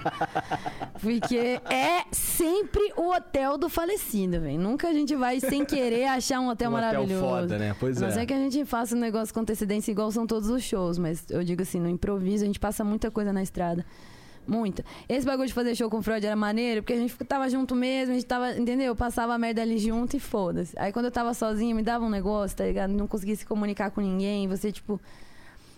[0.99, 4.59] Porque é sempre o hotel do falecido, velho.
[4.59, 7.25] Nunca a gente vai sem querer achar um hotel Um hotel maravilhoso.
[7.25, 7.75] foda, né?
[7.77, 8.25] Pois a não é.
[8.25, 11.43] que a gente faça um negócio com antecedência igual são todos os shows, mas eu
[11.43, 13.85] digo assim, no improviso a gente passa muita coisa na estrada.
[14.45, 14.83] Muita.
[15.07, 17.75] Esse bagulho de fazer show com o Freud era maneiro, porque a gente tava junto
[17.75, 18.87] mesmo, a gente tava, entendeu?
[18.87, 20.77] Eu passava a merda ali junto e foda-se.
[20.77, 22.91] Aí quando eu tava sozinha, me dava um negócio, tá ligado?
[22.91, 24.99] Não conseguia se comunicar com ninguém, você, tipo.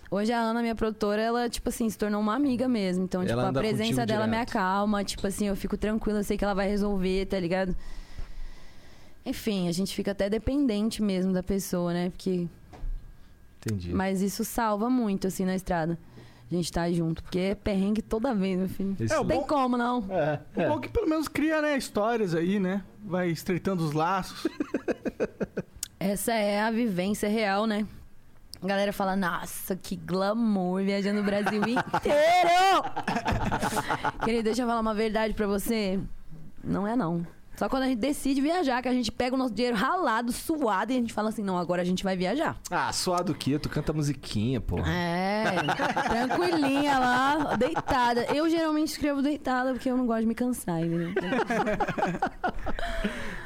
[0.08, 3.04] Hoje a Ana, minha produtora, ela, tipo assim, se tornou uma amiga mesmo.
[3.04, 4.50] Então, Ela tipo, a presença dela me direto.
[4.50, 7.74] acalma, tipo assim, eu fico tranquila, eu sei que ela vai resolver, tá ligado?
[9.24, 12.10] Enfim, a gente fica até dependente mesmo da pessoa, né?
[12.10, 12.46] Porque
[13.58, 13.92] Entendi.
[13.92, 15.98] mas isso salva muito, assim, na estrada.
[16.50, 17.22] A gente tá junto.
[17.22, 18.96] Porque é perrengue toda vez, meu filho.
[19.00, 20.04] Esse- É, Não tem bom- como, não.
[20.10, 22.82] É, O bom que pelo menos cria, né, histórias aí, né?
[23.04, 24.46] Vai estreitando os laços.
[25.98, 27.86] Essa é a vivência real, né?
[28.62, 32.82] A galera fala, nossa, que glamour, viajando o Brasil inteiro!
[34.24, 35.98] Querido, deixa eu falar uma verdade pra você.
[36.62, 37.26] Não é, não.
[37.56, 40.92] Só quando a gente decide viajar, que a gente pega o nosso dinheiro ralado, suado,
[40.92, 42.58] e a gente fala assim, não, agora a gente vai viajar.
[42.70, 43.58] Ah, suado o quê?
[43.58, 44.78] Tu canta musiquinha, pô.
[44.80, 45.44] É,
[46.08, 48.24] tranquilinha lá, deitada.
[48.34, 51.10] Eu geralmente escrevo deitada porque eu não gosto de me cansar, entendeu?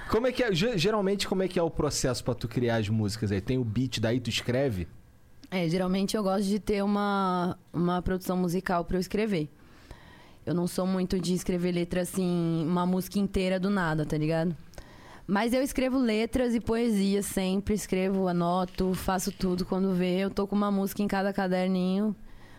[0.08, 0.52] Como é que é?
[0.52, 3.40] ge- Geralmente, como é que é o processo pra tu criar as músicas aí?
[3.40, 4.88] Tem o beat, daí tu escreve?
[5.52, 9.48] É, geralmente eu gosto de ter uma, uma produção musical pra eu escrever.
[10.46, 14.56] Eu não sou muito de escrever letra assim, uma música inteira do nada, tá ligado?
[15.26, 20.18] Mas eu escrevo letras e poesia sempre, escrevo, anoto, faço tudo quando vê.
[20.18, 22.16] Eu tô com uma música em cada caderninho,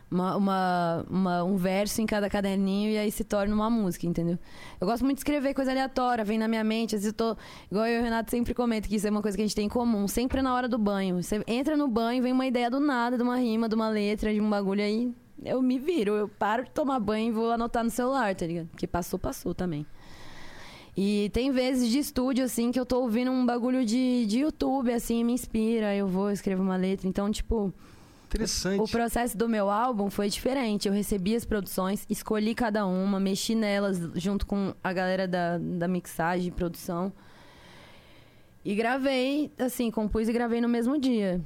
[0.10, 4.38] uma, uma- uma- um verso em cada caderninho e aí se torna uma música, entendeu?
[4.80, 6.96] Eu gosto muito de escrever coisa aleatória, vem na minha mente.
[6.96, 7.38] Às vezes eu tô.
[7.70, 9.56] Igual eu e o Renato sempre comento que isso é uma coisa que a gente
[9.56, 11.22] tem em comum, sempre na hora do banho.
[11.22, 14.34] Você entra no banho, vem uma ideia do nada, de uma rima, de uma letra,
[14.34, 15.14] de um bagulho aí.
[15.44, 18.68] Eu me viro, eu paro de tomar banho e vou anotar no celular, tá ligado?
[18.68, 19.86] Porque passou, passou também.
[20.96, 24.92] E tem vezes de estúdio, assim, que eu tô ouvindo um bagulho de, de YouTube,
[24.92, 27.08] assim, me inspira, eu vou, escrevo uma letra.
[27.08, 27.74] Então, tipo,
[28.28, 28.80] Interessante.
[28.82, 30.88] o processo do meu álbum foi diferente.
[30.88, 35.88] Eu recebi as produções, escolhi cada uma, mexi nelas junto com a galera da, da
[35.88, 37.12] mixagem e produção.
[38.64, 41.42] E gravei, assim, compus e gravei no mesmo dia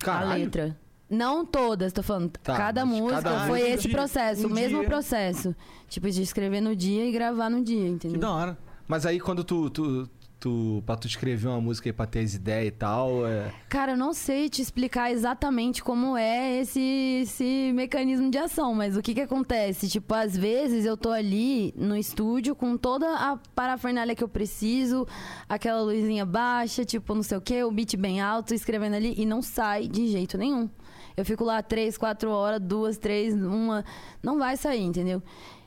[0.00, 0.44] a Caralho.
[0.44, 0.76] letra.
[1.08, 2.30] Não todas, tô falando.
[2.42, 4.88] Tá, cada música cada foi esse dia- processo, o mesmo dia.
[4.88, 5.54] processo.
[5.88, 8.20] Tipo, de escrever no dia e gravar no dia, Que entendeu?
[8.20, 8.58] da hora.
[8.88, 10.08] Mas aí quando tu, tu,
[10.40, 10.82] tu.
[10.84, 13.24] Pra tu escrever uma música aí pra ter as ideias e tal.
[13.26, 13.52] É...
[13.68, 18.96] Cara, eu não sei te explicar exatamente como é esse, esse mecanismo de ação, mas
[18.96, 19.88] o que que acontece?
[19.88, 25.06] Tipo, às vezes eu tô ali no estúdio com toda a parafernália que eu preciso,
[25.48, 29.24] aquela luzinha baixa, tipo, não sei o que, o beat bem alto, escrevendo ali, e
[29.24, 30.68] não sai de jeito nenhum.
[31.16, 33.84] Eu fico lá três, quatro horas, duas, três, uma.
[34.22, 35.22] Não vai sair, entendeu?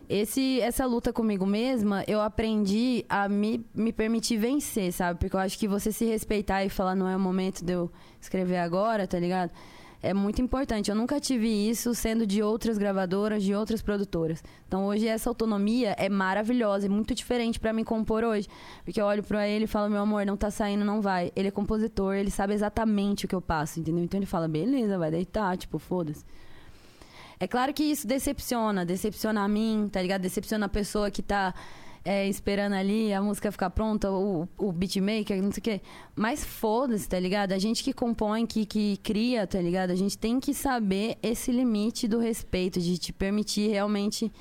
[0.08, 5.20] Esse, essa luta comigo mesma, eu aprendi a me, me permitir vencer, sabe?
[5.20, 7.92] Porque eu acho que você se respeitar e falar não é o momento de eu
[8.20, 9.52] escrever agora, tá ligado?
[10.02, 10.90] É muito importante.
[10.90, 14.42] Eu nunca tive isso sendo de outras gravadoras, de outras produtoras.
[14.68, 18.48] Então hoje essa autonomia é maravilhosa, é muito diferente pra mim compor hoje.
[18.86, 21.32] Porque eu olho pra ele e falo, meu amor, não tá saindo, não vai.
[21.36, 24.04] Ele é compositor, ele sabe exatamente o que eu passo, entendeu?
[24.04, 26.24] Então ele fala, beleza, vai deitar, tipo, foda-se.
[27.38, 30.22] É claro que isso decepciona, decepciona a mim, tá ligado?
[30.22, 31.54] Decepciona a pessoa que tá
[32.10, 35.82] é, esperando ali a música ficar pronta, o, o beatmaker, não sei o quê.
[36.16, 37.52] Mas foda-se, tá ligado?
[37.52, 39.92] A gente que compõe, que, que cria, tá ligado?
[39.92, 44.32] A gente tem que saber esse limite do respeito, de te permitir realmente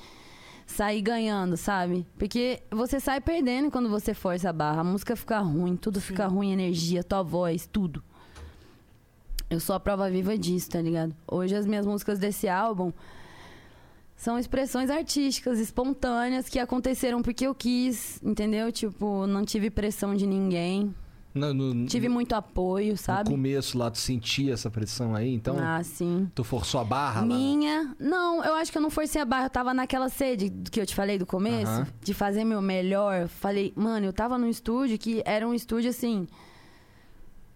[0.65, 2.07] sair ganhando, sabe?
[2.17, 4.81] Porque você sai perdendo quando você força a barra.
[4.81, 8.03] A música fica ruim, tudo fica ruim, energia, tua voz, tudo.
[9.47, 11.15] Eu sou a prova viva disso, tá ligado?
[11.27, 12.91] Hoje as minhas músicas desse álbum
[14.21, 18.69] são expressões artísticas, espontâneas, que aconteceram porque eu quis, entendeu?
[18.69, 20.93] Tipo, não tive pressão de ninguém.
[21.33, 23.29] No, no- Tive muito apoio, no sabe?
[23.29, 26.29] começo lá, tu sentia essa pressão aí, então Ah, sim.
[26.35, 27.27] tu forçou a barra lá.
[27.27, 27.95] Minha.
[27.97, 29.45] Não, eu acho que eu não forcei a barra.
[29.45, 31.87] Eu tava naquela sede que eu te falei do começo, Aham.
[32.03, 33.29] de fazer meu melhor.
[33.29, 36.27] Falei, mano, eu tava num estúdio que era um estúdio assim.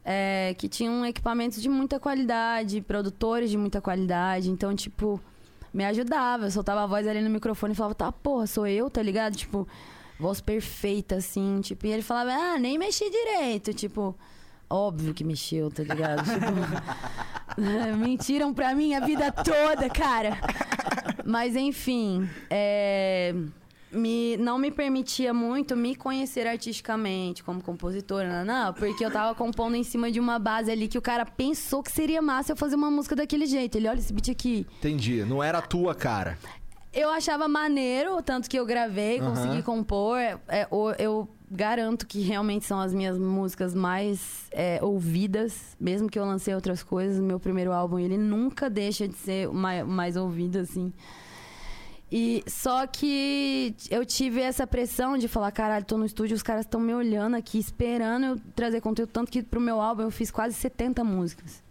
[0.06, 4.50] é, que tinham equipamentos de muita qualidade, produtores de muita qualidade.
[4.50, 5.20] Então, tipo,
[5.74, 6.46] me ajudava.
[6.46, 9.36] Eu soltava a voz ali no microfone e falava, tá, porra, sou eu, tá ligado?
[9.36, 9.68] Tipo,
[10.20, 11.60] voz perfeita, assim.
[11.62, 13.74] Tipo, e ele falava, ah, nem mexi direito.
[13.74, 14.16] Tipo,
[14.70, 16.24] óbvio que mexeu, tá ligado?
[17.54, 20.38] Tipo, mentiram pra mim a vida toda, cara.
[21.26, 23.34] Mas enfim, é,
[23.94, 29.36] me, não me permitia muito me conhecer artisticamente como compositora, não, não, porque eu tava
[29.36, 32.56] compondo em cima de uma base ali que o cara pensou que seria massa eu
[32.56, 33.78] fazer uma música daquele jeito.
[33.78, 34.66] Ele olha esse beat aqui.
[34.80, 35.24] Entendi.
[35.24, 36.38] Não era a tua cara.
[36.92, 39.30] Eu achava maneiro, tanto que eu gravei, Aham.
[39.30, 40.18] consegui compor.
[40.20, 40.68] É,
[41.00, 46.54] eu garanto que realmente são as minhas músicas mais é, ouvidas, mesmo que eu lancei
[46.54, 47.20] outras coisas.
[47.20, 50.94] Meu primeiro álbum, ele nunca deixa de ser o mai- mais ouvido, assim.
[52.16, 56.64] E só que eu tive essa pressão de falar, caralho, tô no estúdio, os caras
[56.64, 59.10] estão me olhando aqui, esperando eu trazer conteúdo.
[59.10, 61.64] Tanto que pro meu álbum eu fiz quase 70 músicas.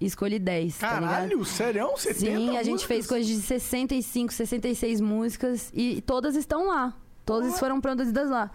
[0.00, 0.88] E escolhi 10, tá?
[0.88, 1.88] Caralho, sério?
[1.96, 2.82] 70 Sim, a gente músicas?
[2.88, 6.92] fez coisa de 65, 66 músicas e todas estão lá.
[7.24, 8.50] Todas foram produzidas lá.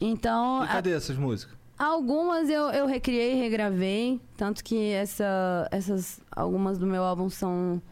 [0.00, 1.56] Então, E cadê essas músicas?
[1.76, 4.20] a- algumas eu, eu recriei, regravei.
[4.36, 6.20] Tanto que essa, essas.
[6.30, 7.82] Algumas do meu álbum são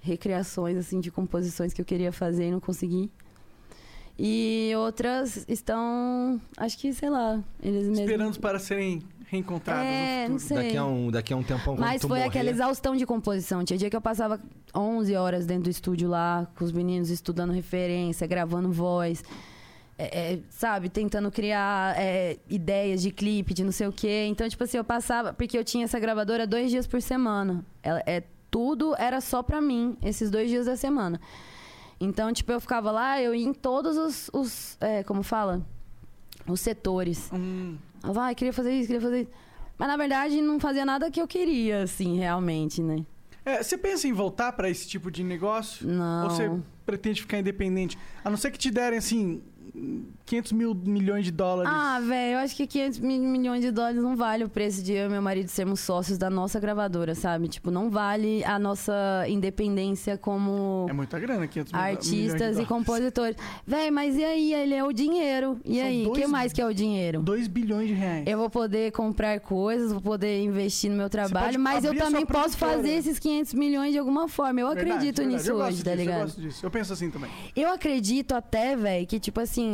[0.00, 3.10] recriações, assim, de composições que eu queria fazer e não consegui.
[4.18, 6.40] E outras estão.
[6.56, 7.98] Acho que, sei lá, eles mesmos.
[8.00, 10.60] Esperando para serem reencontradas É, no futuro.
[10.62, 12.24] Daqui a um, daqui a um tempão Mas foi morrer.
[12.24, 13.64] aquela exaustão de composição.
[13.64, 14.40] Tinha dia que eu passava
[14.74, 19.22] 11 horas dentro do estúdio lá, com os meninos estudando referência, gravando voz.
[19.96, 24.26] é, é, sabe, tentando criar é, ideias de clipe, de não sei o quê.
[24.28, 25.32] Então, tipo assim, eu passava.
[25.32, 27.64] Porque eu tinha essa gravadora dois dias por semana.
[27.84, 31.20] Ela, é, tudo era só pra mim, esses dois dias da semana.
[32.00, 34.30] Então, tipo, eu ficava lá, eu ia em todos os.
[34.32, 35.60] os é, como fala?
[36.46, 37.30] Os setores.
[37.32, 39.30] Hum, Ela vai, queria fazer isso, queria fazer isso.
[39.76, 43.04] Mas na verdade não fazia nada que eu queria, assim, realmente, né?
[43.44, 45.86] é, você pensa em voltar para esse tipo de negócio?
[45.86, 46.24] Não.
[46.24, 46.50] Ou você
[46.84, 47.98] pretende ficar independente?
[48.24, 49.42] A não ser que te derem, assim,
[50.26, 51.72] 500 mil milhões de dólares.
[51.74, 54.92] Ah, velho, eu acho que 500 mi- milhões de dólares não vale o preço de
[54.92, 57.48] eu e meu marido sermos sócios da nossa gravadora, sabe?
[57.48, 63.36] Tipo, não vale a nossa independência como É muita grana, 500 mil artistas e compositores.
[63.66, 64.52] Véi, mas e aí?
[64.54, 65.58] Ele é o dinheiro.
[65.64, 66.06] E São aí?
[66.06, 67.22] O que mais que é o dinheiro?
[67.22, 68.24] 2 bilhões de reais.
[68.26, 72.56] Eu vou poder comprar coisas, vou poder investir no meu trabalho, mas eu também posso
[72.56, 74.60] fazer esses 500 milhões de alguma forma.
[74.60, 75.36] Eu Verdade, acredito verdade.
[75.36, 76.18] nisso Eu hoje, tá disso, ligado?
[76.20, 76.66] Eu gosto disso.
[76.66, 77.30] Eu penso assim também.
[77.56, 79.67] Eu acredito até, velho, que tipo assim,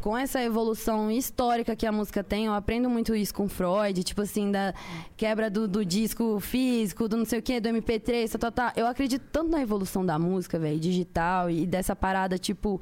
[0.00, 4.22] com essa evolução histórica que a música tem, eu aprendo muito isso com Freud, tipo
[4.22, 4.72] assim, da
[5.16, 8.72] quebra do, do disco físico, do não sei o que, do MP3, tá, tá, tá.
[8.76, 12.80] Eu acredito tanto na evolução da música, velho, digital e dessa parada, tipo,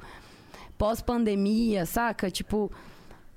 [0.77, 2.29] pós-pandemia, saca?
[2.29, 2.71] Tipo,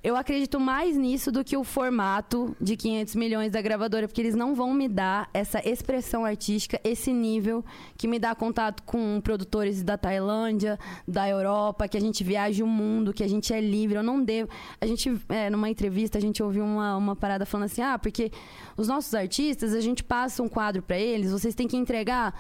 [0.03, 4.35] eu acredito mais nisso do que o formato de 500 milhões da gravadora, porque eles
[4.35, 7.63] não vão me dar essa expressão artística, esse nível
[7.99, 12.67] que me dá contato com produtores da Tailândia, da Europa, que a gente viaja o
[12.67, 13.99] mundo, que a gente é livre.
[13.99, 14.49] Eu não devo.
[14.81, 18.33] A gente, é, numa entrevista, a gente ouviu uma, uma parada falando assim: ah, porque
[18.79, 22.35] os nossos artistas, a gente passa um quadro para eles, vocês têm que entregar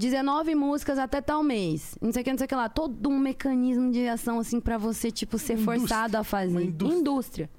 [0.00, 1.94] 19 músicas até tal mês.
[2.00, 2.68] Não sei o que, não sei o que lá.
[2.70, 5.78] Todo um mecanismo de ação, assim, pra você, tipo, ser Indústria.
[5.78, 6.50] forçado a fazer.
[6.52, 6.98] Uma indústria.
[7.00, 7.50] indústria.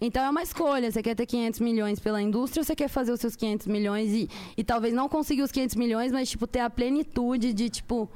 [0.00, 0.92] Então é uma escolha.
[0.92, 4.12] Você quer ter 500 milhões pela indústria ou você quer fazer os seus 500 milhões
[4.12, 8.08] e, e talvez não conseguir os 500 milhões, mas, tipo, ter a plenitude de, tipo,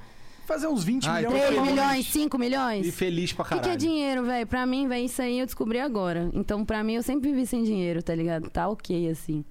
[0.46, 1.34] Fazer uns 20 Ai, milhões.
[1.40, 1.80] 3 pelo menos.
[1.80, 2.86] milhões, 5 milhões?
[2.86, 3.68] E feliz pra O que, caralho.
[3.68, 4.46] que é dinheiro, velho?
[4.46, 6.30] Pra mim, velho, isso aí eu descobri agora.
[6.34, 8.50] Então, pra mim, eu sempre vivi sem dinheiro, tá ligado?
[8.50, 9.44] Tá ok, assim.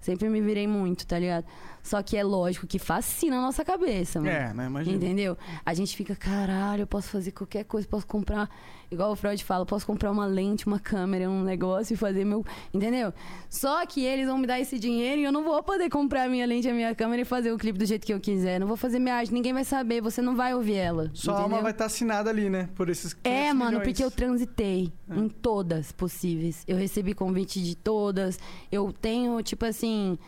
[0.00, 1.44] Sempre me virei muito, tá ligado?
[1.82, 4.30] Só que é lógico que fascina a nossa cabeça, mano.
[4.30, 4.66] É, né?
[4.66, 4.96] Imagina.
[4.96, 5.36] Entendeu?
[5.64, 8.48] A gente fica, caralho, eu posso fazer qualquer coisa, posso comprar,
[8.90, 12.44] igual o Freud fala, posso comprar uma lente, uma câmera, um negócio e fazer meu.
[12.72, 13.12] Entendeu?
[13.50, 16.28] Só que eles vão me dar esse dinheiro e eu não vou poder comprar a
[16.28, 18.58] minha lente, a minha câmera e fazer o clipe do jeito que eu quiser.
[18.58, 21.10] Não vou fazer minha arte, ninguém vai saber, você não vai ouvir ela.
[21.14, 21.44] Sua entendeu?
[21.44, 22.68] alma vai estar assinada ali, né?
[22.74, 23.84] Por esses 500 É, mano, milhões.
[23.88, 25.14] porque eu transitei É.
[25.18, 26.64] em todas possíveis.
[26.66, 28.38] Eu recebi convite de todas.
[28.72, 30.18] Eu tenho, tipo assim,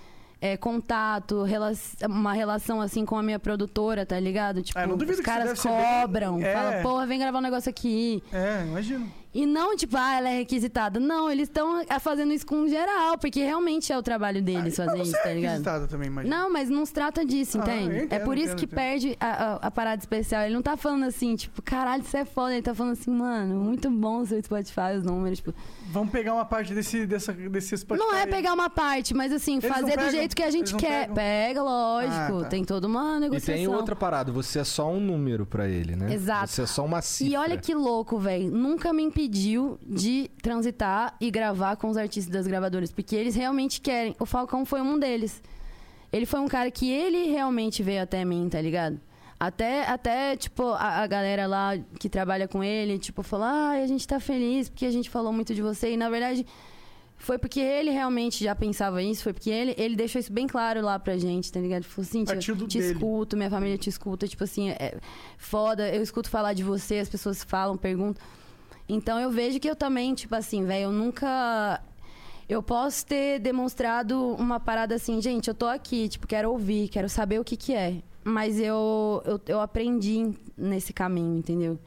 [0.41, 1.73] é, contato, rela-
[2.09, 4.63] uma relação assim com a minha produtora, tá ligado?
[4.63, 6.53] Tipo, Ah, duvido os caras ser bem- cobram, É.
[6.55, 8.23] falam, porra, vem gravar um negócio aqui.
[8.33, 9.11] É, imagino.
[9.33, 10.99] E não, tipo, ah, ela é requisitada.
[10.99, 15.03] Não, eles estão fazendo isso com geral, porque realmente é o trabalho deles Ah, fazer
[15.03, 15.51] isso, você tá é ligado?
[15.53, 16.11] requisitada também.
[16.11, 17.91] Não, mas não se trata disso, Ah, entende?
[17.97, 18.77] eu entendo, é por isso entendo, que entendo.
[18.77, 20.43] perde a, a- a parada especial.
[20.43, 22.55] Ele não tá falando assim, tipo, caralho, isso é foda.
[22.55, 25.39] Ele tá falando assim, mano, muito bom o seu Spotify, os números.
[25.39, 25.55] Tipo,
[25.93, 28.05] Vamos pegar uma parte desse, dessa, desse Spotify.
[28.05, 30.11] não é pegar uma parte, mas assim, Eles fazer do pegam?
[30.11, 31.01] jeito que a gente quer.
[31.03, 31.15] pegam?
[31.15, 32.39] Pega, lógico.
[32.39, 32.49] Ah, tá.
[32.49, 33.55] Tem toda uma E negociação.
[33.55, 36.13] tem outra parada, você é só um número pra ele, né?
[36.13, 36.49] Exato.
[36.49, 37.33] Você é só uma cifra.
[37.33, 38.51] E olha que louco, velho.
[38.51, 43.81] Nunca me impediu de transitar e gravar com os artistas das gravadoras, porque eles realmente
[43.81, 44.15] querem.
[44.19, 45.43] O Falcão foi um deles.
[46.13, 49.01] Ele foi um cara que ele realmente veio até mim, tá ligado?
[49.39, 53.87] Até, até tipo, a, a galera lá que trabalha com ele, tipo, falou: ah, a
[53.87, 55.93] gente tá feliz porque a gente falou muito de você.
[55.93, 56.45] E na verdade,
[57.21, 60.81] foi porque ele realmente já pensava isso, foi porque ele, ele deixou isso bem claro
[60.81, 61.83] lá pra gente, tá ligado?
[61.83, 62.25] Ele falou assim,
[62.67, 62.93] te dele.
[62.93, 64.97] escuto, minha família te escuta, tipo assim, é
[65.37, 68.23] foda, eu escuto falar de você, as pessoas falam, perguntam.
[68.93, 71.81] Então eu vejo que eu também, tipo assim, velho, eu nunca.
[72.49, 77.09] Eu posso ter demonstrado uma parada assim, gente, eu tô aqui, tipo, quero ouvir, quero
[77.09, 78.03] saber o que que é.
[78.25, 81.79] Mas eu, eu, eu aprendi nesse caminho, entendeu?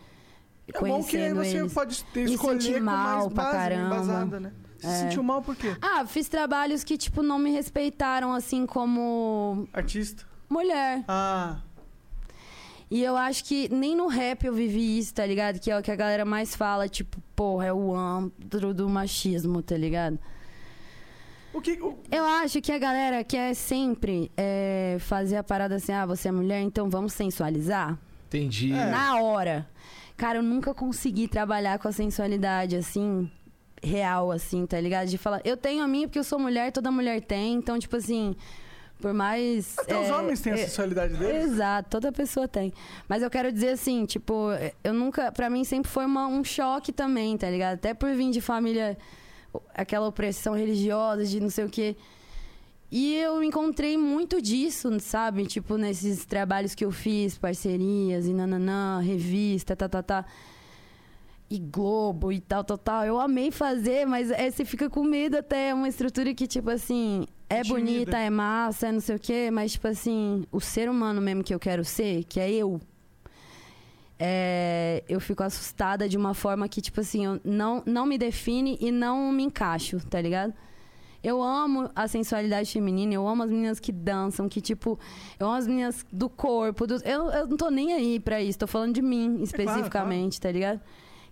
[0.74, 1.74] É bom que aí você eles.
[1.74, 3.96] pode ter, Me escolher senti com mal mais pra base, caramba.
[3.96, 4.54] embasada, né?
[4.78, 4.98] Você se É.
[5.00, 5.76] sentiu mal por quê?
[5.82, 10.24] Ah, fiz trabalhos que, tipo, não me respeitaram, assim, como Artista.
[10.50, 11.04] mulher.
[11.10, 11.58] Ah,
[12.92, 15.60] E eu acho que nem no rap eu vivi isso, tá ligado?
[15.60, 19.62] Que é o que a galera mais fala, tipo, porra, é o antro do machismo,
[19.62, 20.20] tá ligado?
[21.54, 21.74] o que...
[21.82, 26.28] o- Eu acho que a galera quer sempre é, fazer a parada assim, ah, você
[26.28, 27.98] é mulher, então vamos sensualizar.
[28.28, 28.74] Entendi.
[28.74, 28.90] É.
[28.90, 29.68] Na hora.
[30.18, 33.30] Cara, eu nunca consegui trabalhar com a sensualidade, assim,
[33.84, 35.08] real, assim, tá ligado?
[35.10, 37.96] De falar, eu tenho a minha porque eu sou mulher, toda mulher tem, então, tipo
[37.98, 38.36] assim,
[39.04, 39.78] por mais.
[39.78, 41.44] Até os é, homens têm a é, sensualidade deles.
[41.52, 42.72] Exato, toda pessoa tem.
[43.06, 44.48] Mas eu quero dizer assim, tipo,
[44.82, 45.30] eu nunca.
[45.30, 47.74] Pra mim sempre foi uma- um choque também, tá ligado?
[47.74, 48.98] Até por vir de família,
[49.76, 51.98] aquela opressão religiosa, de não sei o quê.
[52.90, 55.46] E eu encontrei muito disso, sabe?
[55.48, 60.26] Tipo, nesses trabalhos que eu fiz, parcerias e nananã, revista, tá, tá, tá.
[61.56, 63.06] E Globo e tal, tal, tal.
[63.06, 65.70] Eu amei fazer, mas é, você fica com medo até.
[65.70, 67.80] É uma estrutura que, tipo assim, é Intimida.
[67.80, 71.44] bonita, é massa, é não sei o quê, mas, tipo assim, o ser humano mesmo
[71.44, 72.82] que eu quero ser, que é eu,
[74.20, 78.78] é, eu fico assustada de uma forma que, tipo assim, eu não, não me define
[78.80, 80.54] e não me encaixo, tá ligado?
[81.24, 85.00] Eu amo a sensualidade feminina, eu amo as meninas que dançam, que, tipo,
[85.40, 86.86] eu amo as meninas do corpo.
[86.86, 90.52] do- eu, eu não tô nem aí pra isso, tô falando de mim especificamente, tá
[90.52, 90.82] ligado?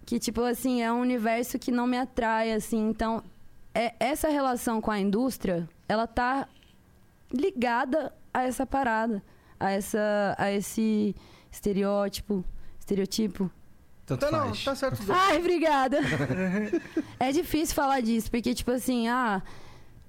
[0.05, 2.89] Que, tipo, assim, é um universo que não me atrai, assim.
[2.89, 3.23] Então,
[3.73, 6.47] é, essa relação com a indústria, ela tá
[7.31, 9.23] ligada a essa parada,
[9.59, 11.15] a, essa, a esse
[11.51, 12.43] estereótipo,
[12.79, 13.49] estereotipo.
[14.05, 14.63] Tanto Tá, não, faz.
[14.63, 15.01] tá certo.
[15.09, 15.99] Ai, obrigada.
[17.19, 19.41] é difícil falar disso, porque, tipo assim, ah,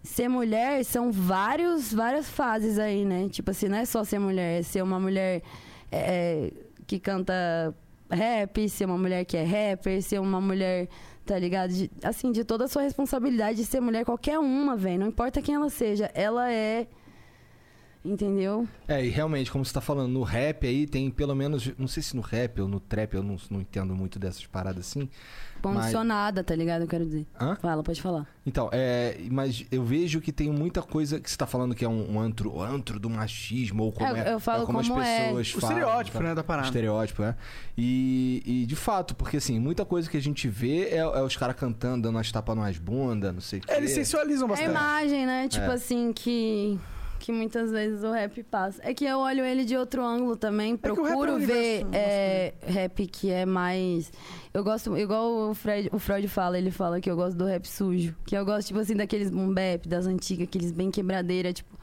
[0.02, 3.28] ser mulher são vários, várias fases aí, né?
[3.28, 5.42] Tipo assim, não é só ser mulher, é ser uma mulher
[5.90, 6.52] é,
[6.86, 7.74] que canta
[8.14, 10.88] rap, ser uma mulher que é rapper, ser uma mulher,
[11.24, 11.72] tá ligado?
[11.72, 15.00] De- assim, de toda a sua responsabilidade de ser mulher, qualquer uma, velho.
[15.00, 16.86] Não importa quem ela seja, ela é.
[18.04, 18.66] Entendeu?
[18.88, 21.70] É, e realmente, como você tá falando, no rap aí tem pelo menos.
[21.78, 24.86] Não sei se no rap ou no trap, eu não, não entendo muito dessas paradas
[24.86, 25.08] assim.
[25.62, 26.82] Condicionada, tá ligado?
[26.82, 27.24] Eu quero dizer.
[27.40, 27.54] Hã?
[27.54, 28.26] Fala, pode falar.
[28.44, 29.16] Então, é.
[29.30, 32.20] Mas eu vejo que tem muita coisa que você tá falando que é um, um
[32.20, 34.32] antro, antro do machismo, ou como É, é.
[34.34, 35.24] eu falo é como, como as é.
[35.26, 35.76] pessoas O falam.
[35.78, 36.24] estereótipo, tá?
[36.24, 36.66] né, da O parada.
[36.66, 37.36] estereótipo, é.
[37.78, 41.36] E, e de fato, porque assim, muita coisa que a gente vê é, é os
[41.36, 43.70] caras cantando, dando as tapas nas bundas, não sei o quê.
[43.72, 44.70] É, eles sensualizam É a bastante.
[44.70, 45.46] imagem, né?
[45.46, 45.74] Tipo É.
[45.74, 46.80] assim, que.
[47.22, 48.82] Que muitas vezes o rap passa.
[48.84, 50.74] É que eu olho ele de outro ângulo também.
[50.74, 54.10] é Procuro ver universo é, rap que é mais.
[54.52, 57.64] Eu gosto, igual o Freud, o Freud fala, ele fala que eu gosto do rap
[57.64, 58.12] sujo.
[58.26, 61.78] Que eu gosto, tipo assim, daqueles boom bap, das antigas, aqueles bem quebradeira, tipo.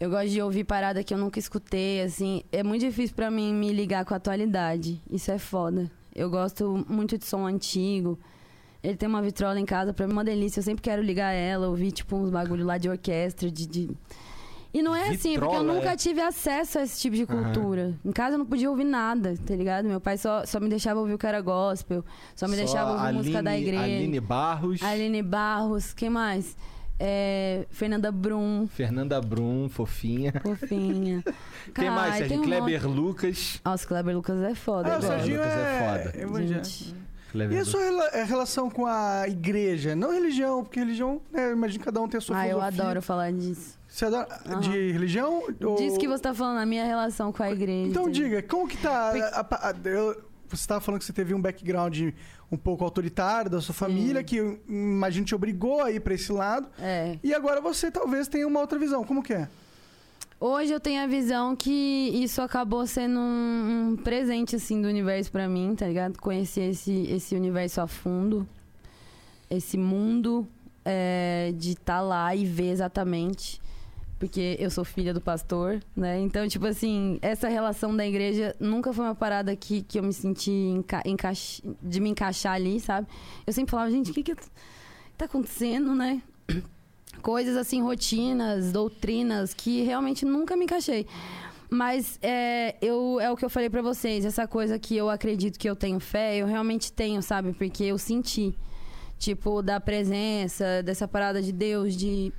[0.00, 2.42] Eu gosto de ouvir parada que eu nunca escutei, assim.
[2.50, 4.98] É muito difícil pra mim me ligar com a atualidade.
[5.10, 5.90] Isso é foda.
[6.14, 8.18] Eu gosto muito de som antigo.
[8.82, 10.58] Ele tem uma vitrola em casa, pra mim é uma delícia.
[10.60, 13.66] Eu sempre quero ligar ela, ouvir, tipo, uns bagulho lá de orquestra, de...
[13.66, 13.90] de...
[14.74, 15.96] E não é assim, porque eu Vitrola, nunca é?
[15.96, 17.94] tive acesso a esse tipo de cultura.
[18.02, 19.86] Em casa eu não podia ouvir nada, tá ligado?
[19.86, 22.02] Meu pai só, só me deixava ouvir o que era gospel,
[22.34, 23.82] só me deixava ouvir Aline, música da igreja.
[23.82, 26.56] Aline Barros, Aline Barros, quem mais?
[26.98, 30.32] É, Fernanda Brum, Fernanda Brum, fofinha.
[30.40, 31.22] fofinha.
[31.74, 32.28] Quem mais, Ai, Sérgio?
[32.28, 32.96] tem um Kleber monte.
[32.96, 33.60] Lucas.
[33.64, 34.94] Nossa, Kleber Lucas é foda.
[34.94, 35.02] Ah, o.
[35.02, 36.22] Serginho Lucas é é, foda.
[36.22, 36.64] evangélico.
[36.64, 36.94] Gente,
[37.34, 37.68] E a Lucas.
[37.68, 39.94] sua rela- a relação com a igreja?
[39.96, 42.56] Não religião, porque religião, né, eu imagino que cada um tem a sua ah, eu
[42.58, 42.82] filosofia.
[42.84, 43.78] adoro falar disso.
[43.88, 44.60] Você adora Aham.
[44.60, 45.42] de religião?
[45.64, 47.88] ou- Diz que você tá falando a minha relação com a igreja.
[47.90, 49.12] Então diga, como que tá...
[49.12, 50.14] A- a- a- eu-
[50.48, 51.98] você estava falando que você teve um background
[52.50, 56.30] um pouco autoritário da sua família, que eu imagino te obrigou a ir pra esse
[56.30, 56.68] lado.
[56.78, 57.18] É.
[57.22, 59.02] E agora você talvez tenha uma outra visão.
[59.04, 59.48] Como que é?
[60.44, 65.30] Hoje eu tenho a visão que isso acabou sendo um, um presente, assim, do universo
[65.30, 66.18] pra mim, tá ligado?
[66.18, 68.44] Conhecer esse, esse universo a fundo,
[69.48, 70.44] esse mundo
[70.84, 73.62] é, de estar lá e ver exatamente.
[74.18, 76.18] Porque eu sou filha do pastor, né?
[76.18, 80.12] Então, tipo assim, essa relação da igreja nunca foi uma parada que, que eu me
[80.12, 83.06] senti enca encaix- de me encaixar ali, sabe?
[83.46, 84.34] Eu sempre falava, gente, o que que
[85.16, 86.20] tá acontecendo, né?
[87.22, 91.06] Coisas assim, rotinas, doutrinas que realmente nunca me encaixei.
[91.70, 95.58] Mas é, eu, é o que eu falei pra vocês, essa coisa que eu acredito
[95.58, 97.54] que eu tenho fé, eu realmente tenho, sabe?
[97.54, 98.54] Porque eu senti,
[99.18, 102.30] tipo, da presença, dessa parada de Deus, de,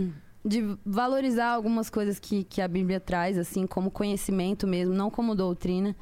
[0.44, 5.36] de valorizar algumas coisas que, que a Bíblia traz, assim, como conhecimento mesmo, não como
[5.36, 5.94] doutrina.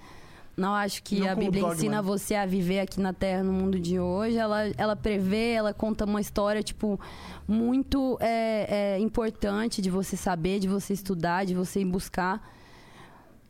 [0.59, 1.76] Não acho que Não a Bíblia dogma.
[1.76, 4.36] ensina você a viver aqui na Terra, no mundo de hoje.
[4.36, 6.98] Ela, ela prevê, ela conta uma história, tipo,
[7.47, 12.43] muito é, é, importante de você saber, de você estudar, de você ir buscar.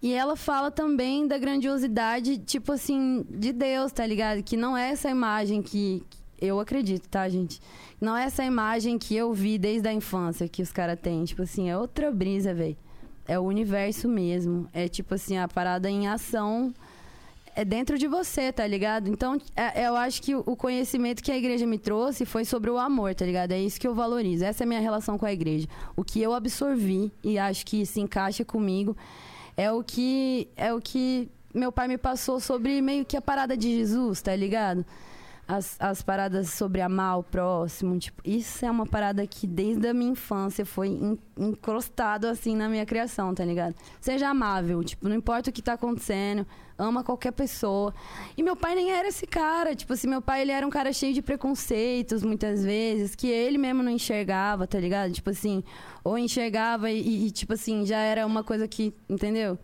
[0.02, 4.42] E ela fala também da grandiosidade, tipo assim, de Deus, tá ligado?
[4.42, 6.04] Que não é essa imagem que.
[6.10, 7.58] que Eu acredito, tá, gente?
[7.98, 11.24] Não é essa imagem que eu vi desde a infância que os caras têm.
[11.24, 12.76] Tipo assim, é outra brisa, velho.
[13.26, 14.68] É o universo mesmo.
[14.74, 16.74] É tipo assim, a parada em ação
[17.58, 19.08] é dentro de você, tá ligado?
[19.08, 22.78] Então, é- eu acho que o conhecimento que a igreja me trouxe foi sobre o
[22.78, 23.50] amor, tá ligado?
[23.50, 24.44] É isso que eu valorizo.
[24.44, 25.66] Essa é a minha relação com a igreja.
[25.96, 28.96] O que eu absorvi e acho que se encaixa comigo
[29.56, 33.56] é o que é o que meu pai me passou sobre meio que a parada
[33.56, 34.86] de Jesus, tá ligado?
[35.50, 39.94] As, as paradas sobre amar o próximo, tipo, isso é uma parada que desde a
[39.94, 43.74] minha infância foi en- encrostado assim na minha criação, tá ligado?
[43.98, 46.46] Seja amável, tipo, não importa o que tá acontecendo,
[46.76, 47.94] ama qualquer pessoa.
[48.36, 50.92] E meu pai nem era esse cara, tipo assim, meu pai ele era um cara
[50.92, 55.12] cheio de preconceitos muitas vezes, que ele mesmo não enxergava, tá ligado?
[55.12, 55.64] Tipo assim,
[56.04, 59.58] ou enxergava e, e, tipo assim, já era uma coisa que, entendeu?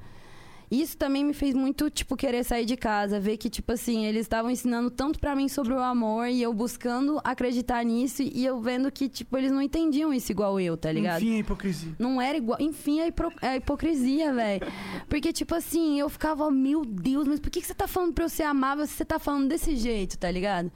[0.70, 4.22] Isso também me fez muito, tipo, querer sair de casa, ver que, tipo assim, eles
[4.22, 8.60] estavam ensinando tanto pra mim sobre o amor e eu buscando acreditar nisso e eu
[8.60, 11.22] vendo que, tipo, eles não entendiam isso igual eu, tá ligado?
[11.22, 11.92] Enfim, a hipocrisia.
[11.98, 12.58] Não era igual.
[12.60, 14.66] Enfim, a, hipro- a hipocrisia, velho.
[15.08, 18.24] Porque, tipo assim, eu ficava, meu Deus, mas por que, que você tá falando pra
[18.24, 20.70] eu ser amável se você tá falando desse jeito, tá ligado?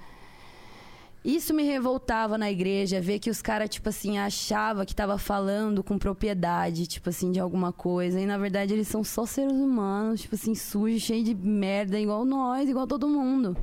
[1.28, 5.84] Isso me revoltava na igreja, ver que os caras, tipo assim, achavam que tava falando
[5.84, 8.18] com propriedade, tipo assim, de alguma coisa.
[8.18, 12.24] E na verdade eles são só seres humanos, tipo assim, sujos, cheios de merda, igual
[12.24, 13.54] nós, igual todo mundo.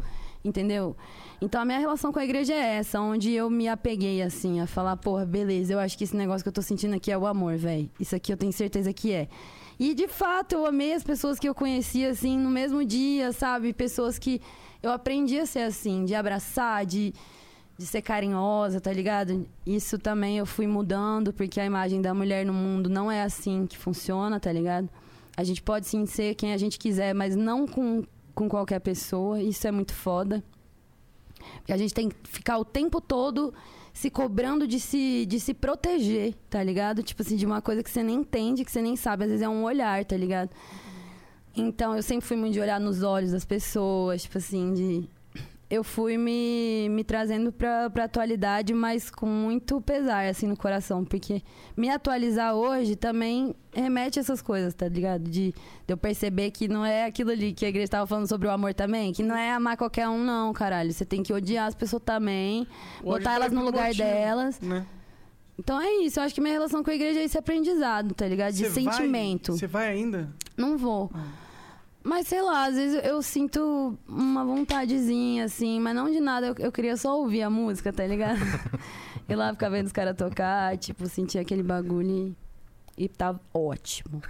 [0.43, 0.95] Entendeu?
[1.41, 4.67] Então a minha relação com a igreja é essa, onde eu me apeguei, assim, a
[4.67, 7.25] falar, porra, beleza, eu acho que esse negócio que eu tô sentindo aqui é o
[7.25, 7.89] amor, velho.
[7.99, 9.27] Isso aqui eu tenho certeza que é.
[9.79, 13.73] E de fato, eu amei as pessoas que eu conhecia, assim, no mesmo dia, sabe?
[13.73, 14.39] Pessoas que
[14.83, 17.11] eu aprendi a ser assim, de abraçar, de,
[17.77, 19.45] de ser carinhosa, tá ligado?
[19.65, 23.65] Isso também eu fui mudando, porque a imagem da mulher no mundo não é assim
[23.67, 24.89] que funciona, tá ligado?
[25.35, 28.03] A gente pode sim ser quem a gente quiser, mas não com,
[28.33, 29.41] com qualquer pessoa.
[29.41, 30.41] Isso é muito foda.
[31.57, 33.53] Porque a gente tem que ficar o tempo todo
[33.93, 37.03] se cobrando de se, de se proteger, tá ligado?
[37.03, 39.25] Tipo assim, de uma coisa que você nem entende, que você nem sabe.
[39.25, 40.49] Às vezes é um olhar, tá ligado?
[41.55, 45.09] Então, eu sempre fui muito de olhar nos olhos das pessoas, tipo assim, de...
[45.67, 51.03] Eu fui me, me trazendo pra, pra atualidade, mas com muito pesar, assim, no coração.
[51.03, 51.41] Porque
[51.75, 55.23] me atualizar hoje também remete a essas coisas, tá ligado?
[55.23, 55.53] De, de
[55.87, 58.75] eu perceber que não é aquilo ali que a igreja tava falando sobre o amor
[58.75, 59.11] também.
[59.11, 60.93] Que não é amar qualquer um, não, caralho.
[60.93, 62.67] Você tem que odiar as pessoas também,
[63.01, 64.61] Hoje botar tá elas no lugar motivo, delas.
[64.61, 64.85] Né?
[65.57, 66.19] Então é isso.
[66.19, 68.53] Eu acho que minha relação com a igreja é esse aprendizado, tá ligado?
[68.53, 69.53] De vai- sentimento.
[69.53, 70.29] Você vai ainda?
[70.55, 71.09] Não vou.
[72.07, 76.45] Mas sei lá, às vezes eu sinto uma vontadezinha, assim, mas não de nada.
[76.47, 78.39] Eu, eu queria só ouvir a música, tá ligado?
[79.27, 82.35] Ir lá ficar vendo os caras tocar, tipo, sentir aquele bagulho
[82.95, 84.21] e, e tá ótimo.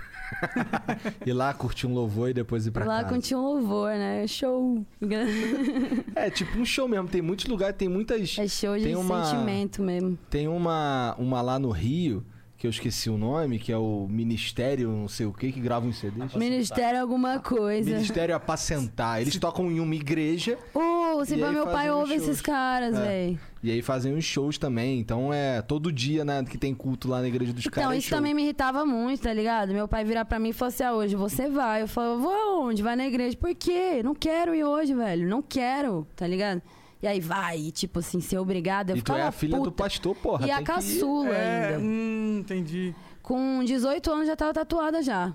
[1.26, 3.14] Ir lá curtir um louvor e depois ir pra Ir lá casa.
[3.14, 4.26] curtir um louvor, né?
[4.26, 4.85] Show.
[6.15, 7.10] É tipo um show mesmo.
[7.10, 8.38] Tem muitos lugares, tem muitas.
[8.39, 10.18] É show de Tem uma- sentimento mesmo.
[10.30, 12.23] Tem uma, uma lá no Rio,
[12.57, 15.86] que eu esqueci o nome, que é o Ministério, não sei o que, que grava
[15.86, 16.34] uns CDs.
[16.36, 17.91] Ministério alguma coisa.
[17.91, 19.22] Ministério Apacentar.
[19.22, 22.41] Eles tocam em uma igreja Uh, se aí meu pai ouve esses shows.
[22.41, 23.02] caras, É.
[23.02, 23.40] velho.
[23.64, 24.99] e aí fazem uns shows também.
[24.99, 27.91] Então é todo dia, né, que tem culto lá na igreja dos Então, caras.
[27.95, 28.18] é isso show.
[28.18, 29.73] também me irritava muito, tá ligado?
[29.73, 31.82] Meu pai virar pra mim e falar assim: ah, hoje você vai.
[31.82, 32.82] Eu falo, vou aonde?
[32.82, 33.36] Vai na igreja.
[33.38, 34.02] Por quê?
[34.03, 35.27] Não quero ir hoje, velho.
[35.27, 36.61] Não quero, tá ligado?
[37.06, 38.91] E aí vai, e, tipo assim, ser obrigada.
[38.94, 39.84] Eu E tu é ficava a filha do puta.
[39.84, 40.48] pastor, porra.
[40.48, 41.80] E a tem que caçula É, ainda.
[41.80, 42.95] hum, entendi.
[43.22, 45.32] Com 18 anos já tava tatuada já.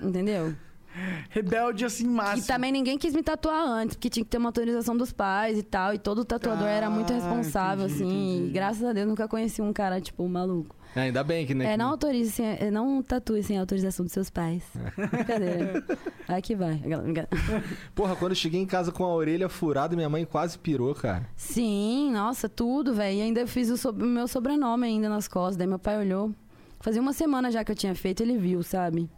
[0.00, 0.52] Entendeu?
[1.30, 2.46] Rebelde assim, E máximo.
[2.48, 5.62] também ninguém quis me tatuar antes, porque tinha que ter uma autorização dos pais e
[5.62, 5.94] tal.
[5.94, 8.32] E todo tatuador era muito Ah, responsável, entendi, assim.
[8.34, 8.48] entendi.
[8.48, 10.74] E graças a Deus nunca conheci um cara, tipo, maluco.
[10.94, 11.72] É, ainda bem que, né?
[11.72, 14.62] É, não autorize, sem, é, não tatue sem autorização dos seus pais.
[15.10, 15.84] Brincadeira.
[16.28, 16.74] Vai que vai.
[16.74, 17.28] Brincadeira.
[17.94, 21.26] Porra, quando eu cheguei em casa com a orelha furada, minha mãe quase pirou, cara.
[21.36, 23.16] Sim, nossa, tudo, velho.
[23.18, 25.56] E ainda eu fiz o, sob- o meu sobrenome ainda nas costas.
[25.56, 26.32] Daí meu pai olhou.
[26.80, 29.08] Fazia uma semana já que eu tinha feito, ele viu, sabe?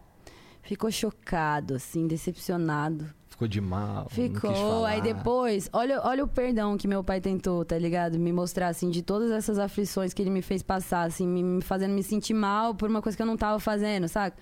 [0.63, 3.07] Ficou chocado, assim, decepcionado.
[3.35, 4.09] Ficou de mal.
[4.11, 4.85] Ficou.
[4.85, 8.17] Aí depois, olha, olha o perdão que meu pai tentou, tá ligado?
[8.17, 11.61] Me mostrar, assim, de todas essas aflições que ele me fez passar, assim, me, me
[11.61, 14.37] fazendo me sentir mal por uma coisa que eu não tava fazendo, saca?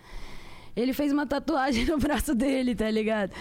[0.77, 3.33] Ele fez uma tatuagem no braço dele, tá ligado?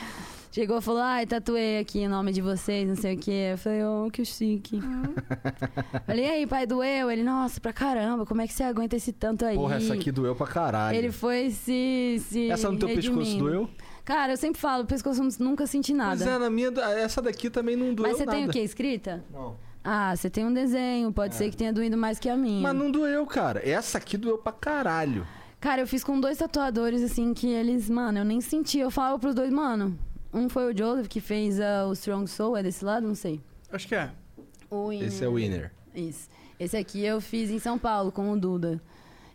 [0.53, 3.51] Chegou e falou, ai, tatuei aqui o nome de vocês, não sei o quê.
[3.53, 4.81] Eu falei, oh, que chique.
[6.05, 7.09] falei, e aí, pai, doeu?
[7.09, 9.55] Ele, nossa, pra caramba, como é que você aguenta esse tanto aí?
[9.55, 10.97] Porra, essa aqui doeu pra caralho.
[10.97, 12.21] Ele foi se.
[12.27, 13.45] se Essa no teu pescoço redimindo.
[13.45, 13.69] doeu?
[14.03, 16.17] Cara, eu sempre falo, pescoço nunca senti nada.
[16.17, 16.67] Pois é, na minha,
[16.97, 18.37] essa daqui também não doeu Mas você nada.
[18.37, 18.59] tem o quê?
[18.59, 19.23] Escrita?
[19.31, 19.55] Não.
[19.81, 22.61] Ah, você tem um desenho, pode ser que tenha doído mais que a minha.
[22.61, 23.61] Mas não doeu, cara.
[23.67, 25.25] Essa aqui doeu pra caralho.
[25.61, 28.79] Cara, eu fiz com dois tatuadores, assim, que eles, mano, eu nem senti.
[28.79, 29.97] Eu falava pros dois, mano.
[30.33, 33.07] Um foi o Joseph, que fez ah, o Strong Soul, é desse lado?
[33.07, 33.41] Não sei.
[33.71, 34.11] Acho que é.
[34.69, 35.07] O Winner.
[35.07, 35.71] Esse é o winner.
[35.93, 36.29] Isso.
[36.59, 38.81] Esse aqui eu fiz em São Paulo, com o Duda.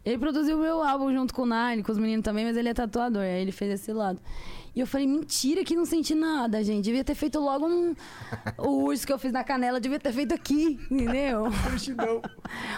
[0.05, 2.69] Ele produziu o meu álbum junto com o Nine, com os meninos também, mas ele
[2.69, 3.23] é tatuador.
[3.23, 4.21] Aí ele fez esse lado.
[4.77, 6.85] E eu falei, mentira que não senti nada, gente.
[6.85, 7.95] Devia ter feito logo um...
[8.59, 11.45] o urso que eu fiz na canela, devia ter feito aqui, entendeu?
[11.97, 12.21] Não.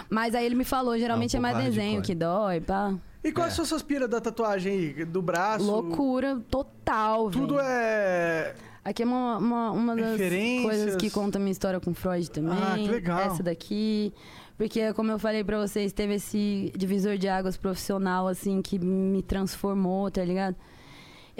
[0.09, 2.05] Mas aí ele me falou, geralmente um é mais desenho hardcore.
[2.07, 2.95] que dói, pá.
[3.21, 3.55] E quais É.
[3.57, 5.05] são suas piras da tatuagem aí?
[5.05, 5.65] Do braço?
[5.65, 7.41] Loucura total, velho.
[7.47, 8.55] Tudo é.
[8.85, 10.17] Aqui é uma, uma, uma das
[10.63, 12.57] coisas que conta a minha história com Freud também.
[12.57, 13.19] Ah, que legal.
[13.19, 14.13] Essa daqui.
[14.57, 19.21] Porque, como eu falei pra vocês, teve esse divisor de águas profissional, assim, que me
[19.21, 20.55] transformou, tá ligado?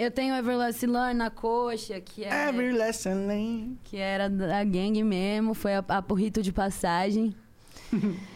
[0.00, 2.48] Eu tenho Everlasting Learn na coxa, que é...
[2.48, 3.78] Every lesson lane.
[3.84, 7.36] que era da gangue mesmo, foi a, a porrito de passagem.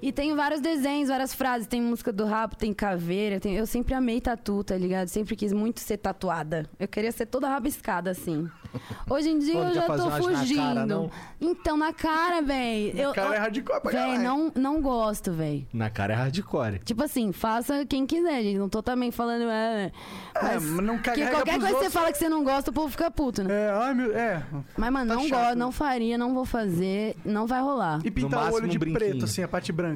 [0.00, 1.66] e tem vários desenhos, várias frases.
[1.66, 3.40] Tem música do rap, tem caveira.
[3.40, 5.08] tem- Eu sempre amei tatu, tá ligado?
[5.08, 6.66] Sempre quis muito ser tatuada.
[6.78, 8.48] Eu queria ser toda rabiscada, assim.
[9.08, 10.56] Hoje em dia Pô, não eu já tô umas na fugindo.
[10.58, 11.10] cara, não?
[11.40, 12.92] Então, na cara, véi.
[12.94, 14.22] O Eu, cara é eu, hardcore pra véi, caralho.
[14.22, 15.66] não, não gosto, véi.
[15.72, 16.78] Na cara é hardcore.
[16.84, 18.58] Tipo assim, faça quem quiser, gente.
[18.58, 19.48] Não tô também falando.
[19.48, 19.90] É,
[20.34, 22.74] É, mas não porque carrega qualquer coisa que você fala que você não gosta, o
[22.74, 23.54] povo fica puto, né?
[23.54, 24.14] É, ai meu.
[24.16, 24.42] É.
[24.76, 25.40] Mas, mano, Tá não chato.
[25.40, 28.00] gosto, não faria, não vou fazer, não vai rolar.
[28.04, 29.87] E pintar o olho de um preto, assim, a parte branca.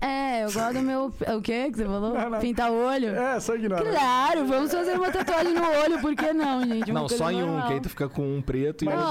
[0.00, 1.06] É, eu gosto do meu.
[1.36, 2.14] O quê que você falou?
[2.14, 2.38] Não, não.
[2.38, 3.08] Pintar o olho?
[3.08, 3.82] É, só ignora.
[3.90, 6.88] Claro, vamos fazer uma tatuagem no olho, por que não, gente?
[6.92, 7.66] Uma não, só em um, normal.
[7.66, 9.02] que aí tu fica com um preto e outro.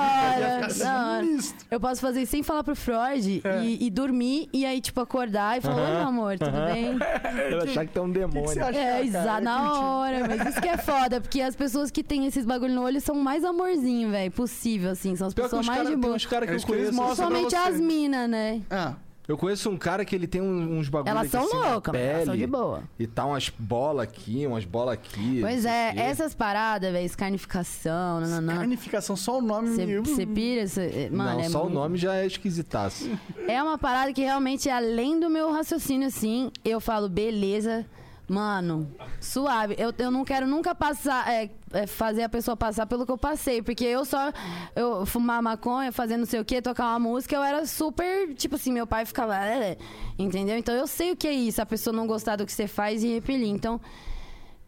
[1.70, 3.64] Eu posso fazer isso sem falar pro Freud É.
[3.66, 6.98] e, e dormir e aí, tipo, acordar e falar: Oi, meu amor, tudo bem?
[7.52, 8.54] Eu achar que tem um O que, que demônio.
[8.54, 8.80] você acha?
[8.80, 12.26] É, exato, É na hora, mas isso que é foda, porque as pessoas que têm
[12.28, 15.80] esses bagulho no olho são mais amorzinho, velho, possível, assim, são as Pior pessoas mais
[15.80, 16.16] cara, de tem boa.
[16.16, 16.94] uns caras que É eu conheço.
[17.04, 18.62] Principalmente as minas, né?
[18.70, 18.94] Ah,
[19.28, 21.94] Eu conheço um cara que ele tem um- uns bagulho Elas aqui são assim loucas,
[21.94, 22.84] mas elas são de boa.
[22.98, 25.40] E tá umas bolas aqui, umas bolas aqui.
[25.42, 26.00] Pois é, o quê.
[26.00, 28.56] essas paradas, velho, escarnificação, nananã.
[28.58, 29.70] Carnificação, só o nome.
[30.06, 33.10] Você pira, cê- mano, Não, é só o muito- nome já é esquisitaço.
[33.48, 37.86] É uma parada que realmente, além do meu raciocínio, assim, eu falo, beleza,
[38.28, 38.92] mano,
[39.22, 39.76] suave.
[39.78, 43.18] Eu, eu não quero nunca passar, é, é, fazer a pessoa passar pelo que eu
[43.18, 44.32] passei, porque eu só,
[44.76, 48.56] eu fumar maconha, fazer não sei o que, tocar uma música, eu era super, tipo
[48.56, 49.78] assim, meu pai ficava, "É",
[50.20, 50.58] entendeu?
[50.58, 53.04] Então eu sei o que é isso, a pessoa não gostar do que você faz
[53.04, 53.50] e repelir.
[53.50, 53.80] Então,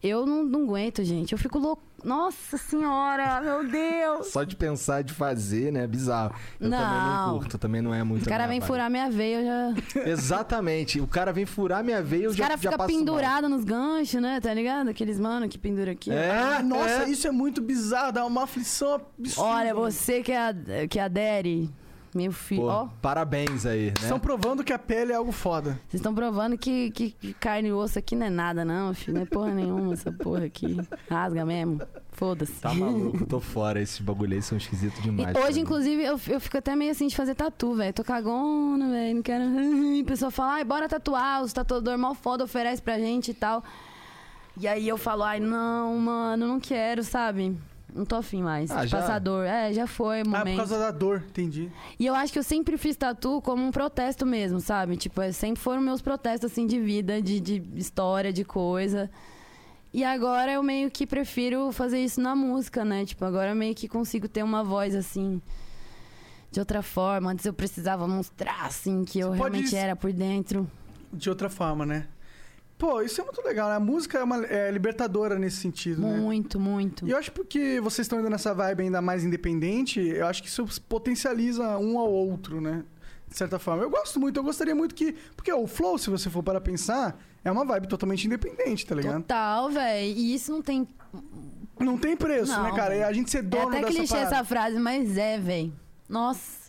[0.02, 1.32] eu não, não aguento, gente.
[1.32, 1.82] Eu fico louco.
[2.04, 4.28] Nossa senhora, meu Deus!
[4.28, 5.86] Só de pensar de fazer, né?
[5.86, 6.34] Bizarro.
[6.58, 7.26] Eu também Não.
[7.32, 8.26] não curto, também não é muito.
[8.26, 8.66] O cara vem vibe.
[8.68, 10.00] furar minha veia, eu já.
[10.10, 11.00] Exatamente.
[11.00, 13.48] O cara vem furar minha veia, eu Os já, caras já ficam passo mal.
[13.50, 14.40] nos ganchos, né?
[14.40, 14.88] Tá ligado?
[14.90, 16.10] Aqueles mano que pendura aqui.
[16.10, 17.08] É, Ah, nossa, é.
[17.08, 19.48] isso é muito bizarro, dá uma aflição absurda.
[19.50, 20.54] Olha, você que, a,
[20.88, 21.70] que adere,
[22.14, 22.62] meu filho.
[22.62, 23.92] Pô, Ó, parabéns aí, né?
[24.02, 25.72] Estão provando que a pele é algo foda.
[25.88, 29.14] vocês estão provando que, que, que carne e osso aqui não é nada, não, filho.
[29.14, 30.76] Não é porra nenhuma essa porra aqui.
[31.08, 31.80] Rasga mesmo.
[32.12, 32.52] Foda-se.
[32.60, 33.80] Tá maluco, tô fora.
[33.80, 35.32] Esses bagulho aí são esquisitos E demais.
[35.32, 35.60] pra Hoje, mim.
[35.60, 37.92] inclusive, eu, eu fico até meio assim de fazer tatu, velho.
[37.94, 39.14] Tô cagona, velho.
[39.16, 39.44] Não quero.
[40.00, 41.42] A pessoa fala, ai, bora tatuar.
[41.42, 43.62] Os tatuador mal foda oferece pra gente e tal.
[44.56, 47.56] E aí eu falo, ai, não, mano, não quero, sabe?
[47.94, 48.70] Não tô afim mais.
[48.70, 48.98] Ah, de já?
[49.00, 49.44] passar dor.
[49.46, 50.56] É, já foi o Ah, por momento.
[50.56, 51.70] causa da dor, entendi.
[51.98, 54.96] E eu acho que eu sempre fiz tatu como um protesto mesmo, sabe?
[54.96, 59.10] Tipo, é, sempre foram meus protestos, assim, de vida, de, de história, de coisa.
[59.92, 63.04] E agora eu meio que prefiro fazer isso na música, né?
[63.04, 65.42] Tipo, agora eu meio que consigo ter uma voz, assim,
[66.52, 67.30] de outra forma.
[67.32, 70.70] Antes eu precisava mostrar, assim, que eu Você realmente era por dentro.
[71.12, 72.06] De outra forma, né?
[72.80, 73.76] Pô, isso é muito legal, né?
[73.76, 76.16] A música é, uma, é libertadora nesse sentido, né?
[76.18, 77.06] Muito, muito.
[77.06, 80.42] E eu acho que porque vocês estão indo nessa vibe ainda mais independente, eu acho
[80.42, 82.82] que isso potencializa um ao outro, né?
[83.28, 83.82] De certa forma.
[83.82, 85.12] Eu gosto muito, eu gostaria muito que.
[85.36, 89.20] Porque o Flow, se você for para pensar, é uma vibe totalmente independente, tá ligado?
[89.20, 90.16] Total, velho.
[90.16, 90.88] E isso não tem.
[91.78, 92.62] Não tem preço, Não.
[92.64, 92.96] né, cara?
[92.96, 94.34] E a gente ser É dono até dessa clichê parada.
[94.36, 95.72] essa frase, mas é, velho.
[96.08, 96.59] Nossa.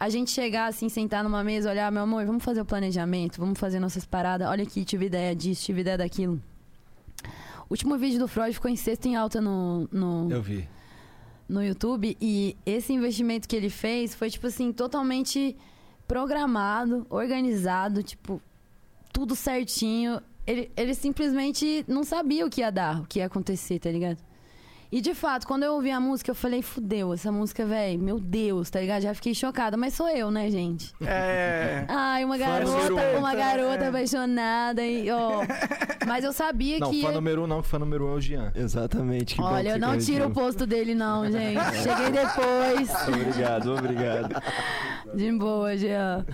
[0.00, 3.58] A gente chegar assim, sentar numa mesa, olhar, meu amor, vamos fazer o planejamento, vamos
[3.58, 4.46] fazer nossas paradas.
[4.48, 6.40] Olha aqui, tive ideia disso, tive ideia daquilo.
[7.68, 10.68] O último vídeo do Freud ficou em sexto em alta no, no, Eu vi.
[11.48, 15.56] no YouTube e esse investimento que ele fez foi, tipo assim, totalmente
[16.06, 18.40] programado, organizado, tipo,
[19.12, 20.20] tudo certinho.
[20.46, 24.18] Ele, ele simplesmente não sabia o que ia dar, o que ia acontecer, tá ligado?
[24.90, 28.18] E de fato, quando eu ouvi a música, eu falei, fudeu, essa música, velho, meu
[28.18, 29.02] Deus, tá ligado?
[29.02, 30.94] Já fiquei chocada, mas sou eu, né, gente?
[31.04, 31.84] É.
[31.88, 33.18] Ai, uma garota, um.
[33.18, 33.88] uma garota É.
[33.88, 35.42] apaixonada e, ó.
[36.06, 37.02] Mas eu sabia Não, que.
[37.02, 38.50] fã número um não, que fã número um é o Jean.
[38.54, 39.34] Exatamente.
[39.34, 41.60] que Olha, eu não tiro o posto dele, não, gente.
[41.82, 43.08] Cheguei depois.
[43.08, 44.42] Obrigado, obrigado.
[45.14, 46.24] De boa, Jean.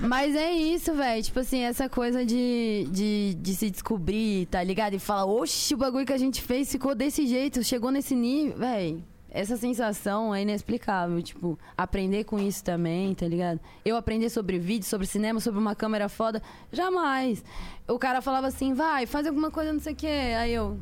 [0.00, 1.22] Mas é isso, velho.
[1.22, 4.92] Tipo assim, essa coisa de, de, de se descobrir, tá ligado?
[4.94, 8.58] E falar, oxe, o bagulho que a gente fez ficou desse jeito, chegou nesse nível,
[8.58, 9.02] velho.
[9.30, 11.20] Essa sensação é inexplicável.
[11.22, 13.58] Tipo, aprender com isso também, tá ligado?
[13.84, 16.40] Eu aprender sobre vídeo, sobre cinema, sobre uma câmera foda,
[16.72, 17.42] jamais.
[17.88, 20.06] O cara falava assim, vai, faz alguma coisa, não sei o quê.
[20.38, 20.78] Aí eu.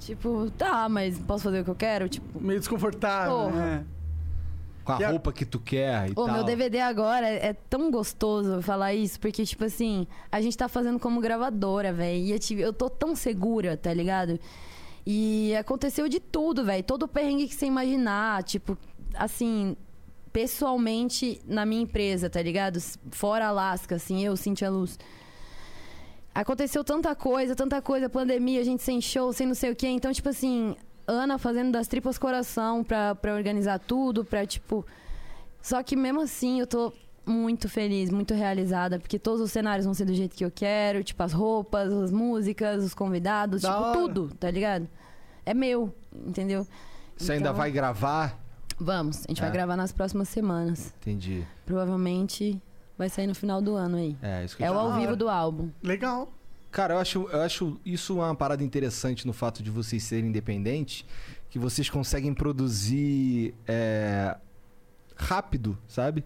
[0.00, 2.08] Tipo, tá, mas posso fazer o que eu quero?
[2.08, 3.50] Tipo, Meio desconfortável, Porra.
[3.52, 3.84] né?
[4.84, 6.30] Com a E a- roupa que tu quer e O tal.
[6.32, 10.68] meu DVD agora é, é tão gostoso falar isso, porque, tipo assim, a gente tá
[10.68, 12.18] fazendo como gravadora, velho.
[12.24, 14.38] E eu, tive- eu tô tão segura, tá ligado?
[15.06, 16.82] E aconteceu de tudo, velho.
[16.82, 18.76] Todo o perrengue que você imaginar, tipo,
[19.14, 19.76] assim,
[20.32, 22.80] pessoalmente na minha empresa, tá ligado?
[23.12, 24.98] Fora Alaska, assim, eu, Cintia Luz.
[26.34, 29.86] Aconteceu tanta coisa, tanta coisa, pandemia, a gente sem show, sem não sei o quê.
[29.86, 30.76] Então, tipo assim,
[31.06, 34.84] Ana fazendo das tripas coração pra, pra organizar tudo, pra, tipo.
[35.62, 36.92] Só que mesmo assim, eu tô
[37.26, 41.02] muito feliz, muito realizada, porque todos os cenários vão ser do jeito que eu quero,
[41.02, 43.98] tipo, as roupas, as músicas, os convidados, Da tipo, hora.
[43.98, 44.88] tudo, tá ligado?
[45.44, 45.92] É meu,
[46.26, 46.66] entendeu?
[47.16, 48.38] Você ainda Então, vai gravar?
[48.78, 49.42] Vamos, a gente É.
[49.42, 50.94] vai gravar nas próximas semanas.
[51.00, 51.44] Entendi.
[51.64, 52.60] Provavelmente
[52.96, 54.16] vai sair no final do ano aí.
[54.22, 55.70] É, isso que eu É o ao vivo do álbum.
[55.82, 56.30] Legal.
[56.70, 61.04] Cara, eu acho, eu acho isso uma parada interessante no fato de vocês serem independentes,
[61.48, 64.36] que vocês conseguem produzir é,
[65.16, 66.22] rápido, sabe?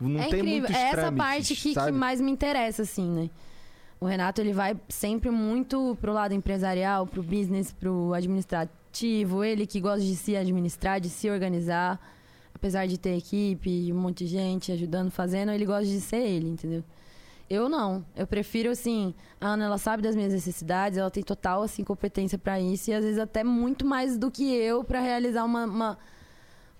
[0.00, 0.60] Não é tem incrível.
[0.60, 3.30] muitos é essa parte que, que mais me interessa, assim, né?
[4.00, 9.44] O Renato, ele vai sempre muito pro lado empresarial, pro business, pro administrativo.
[9.44, 12.00] Ele que gosta de se administrar, de se organizar.
[12.54, 16.48] Apesar de ter equipe, um monte de gente ajudando, fazendo, ele gosta de ser ele,
[16.48, 16.82] entendeu?
[17.48, 18.04] Eu não.
[18.16, 19.14] Eu prefiro, assim...
[19.40, 22.90] A Ana, ela sabe das minhas necessidades, ela tem total, assim, competência pra isso.
[22.90, 25.64] E às vezes até muito mais do que eu pra realizar uma...
[25.64, 25.98] uma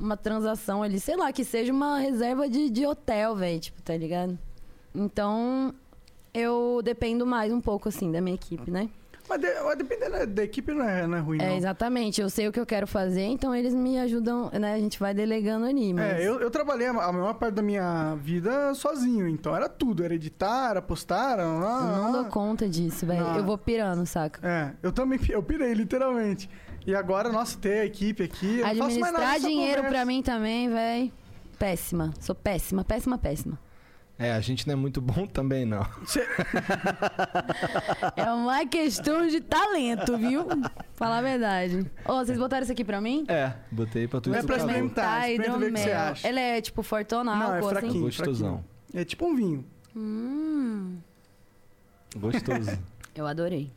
[0.00, 3.96] uma transação ali, sei lá, que seja uma reserva de, de hotel, velho, tipo, tá
[3.96, 4.38] ligado?
[4.94, 5.74] Então,
[6.34, 8.88] eu dependo mais um pouco, assim, da minha equipe, né?
[9.28, 11.56] Mas, de, mas dependendo da, da equipe, não é, não é ruim, É, não.
[11.56, 12.20] exatamente.
[12.20, 14.74] Eu sei o que eu quero fazer, então eles me ajudam, né?
[14.74, 16.14] A gente vai delegando ali, mas...
[16.14, 20.12] É, eu, eu trabalhei a maior parte da minha vida sozinho, então era tudo, era
[20.12, 21.44] editar, era postar, era...
[21.46, 23.24] Não dou conta disso, velho.
[23.36, 24.40] Eu vou pirando, saca?
[24.42, 26.50] É, eu também, eu pirei, literalmente.
[26.86, 30.04] E agora, nossa, ter a equipe aqui, eu não faço mais nada, Administrar dinheiro pra
[30.04, 31.12] mim também, velho.
[31.58, 32.12] Péssima.
[32.18, 33.58] Sou péssima, péssima, péssima.
[34.18, 35.80] É, a gente não é muito bom também, não.
[38.16, 40.46] É uma questão de talento, viu?
[40.94, 41.90] Falar a verdade.
[42.06, 43.24] Ô, vocês botaram isso aqui pra mim?
[43.28, 45.30] É, botei pra tu É pra experimentar.
[45.30, 46.28] experimenta ver o que você acha.
[46.28, 47.78] Ele é tipo fortona, Não, é álcool, assim?
[47.80, 48.02] fraquinho.
[48.04, 48.64] Gostosão.
[48.94, 49.64] É tipo um vinho.
[49.96, 50.98] Hum,
[52.16, 52.78] Gostoso.
[53.14, 53.70] eu adorei.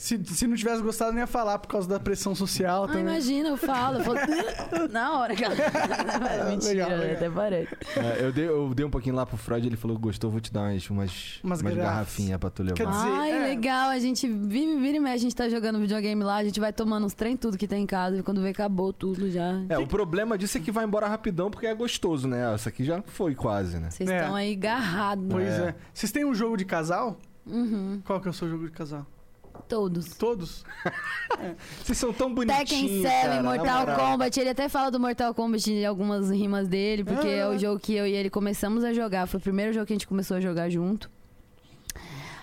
[0.00, 3.02] Se, se não tivesse gostado, não ia falar por causa da pressão social Ah, também.
[3.02, 3.98] imagina, eu falo.
[3.98, 5.54] Eu falo na hora, cara.
[6.48, 7.16] Mentira, Legal, legal.
[7.16, 7.68] até parei.
[7.96, 10.40] É, eu, dei, eu dei um pouquinho lá pro Freud, ele falou que gostou, vou
[10.40, 12.76] te dar umas, umas, Umas umas, garrafinhas pra tu levar.
[12.76, 13.38] Quer dizer, Ai, é.
[13.48, 13.90] legal.
[13.90, 16.72] A gente vive, vira e mexe, a gente tá jogando videogame lá, a gente vai
[16.72, 18.16] tomando uns trem tudo que tem em casa.
[18.18, 19.60] E quando vê, acabou tudo já.
[19.68, 22.54] É, o problema disso é que vai embora rapidão porque é gostoso, né?
[22.54, 23.90] Essa aqui já foi quase, né?
[23.90, 24.20] Vocês É.
[24.20, 25.26] estão aí garrados.
[25.30, 25.68] Pois É.
[25.68, 25.74] é.
[25.92, 27.18] Vocês têm um jogo de casal?
[27.46, 29.06] Uhum, Qual que é o seu jogo de casal?
[29.60, 30.14] Todos.
[30.16, 30.64] Todos?
[31.84, 33.86] Vocês são tão bonitinhos, Tekken 7, cara, Mortal.
[33.96, 34.40] Kombat.
[34.40, 37.30] Ele até fala do Mortal Kombat em algumas rimas dele, porque Ah.
[37.30, 39.26] é o jogo que eu e ele começamos a jogar.
[39.26, 41.10] Foi o primeiro jogo que a gente começou a jogar junto.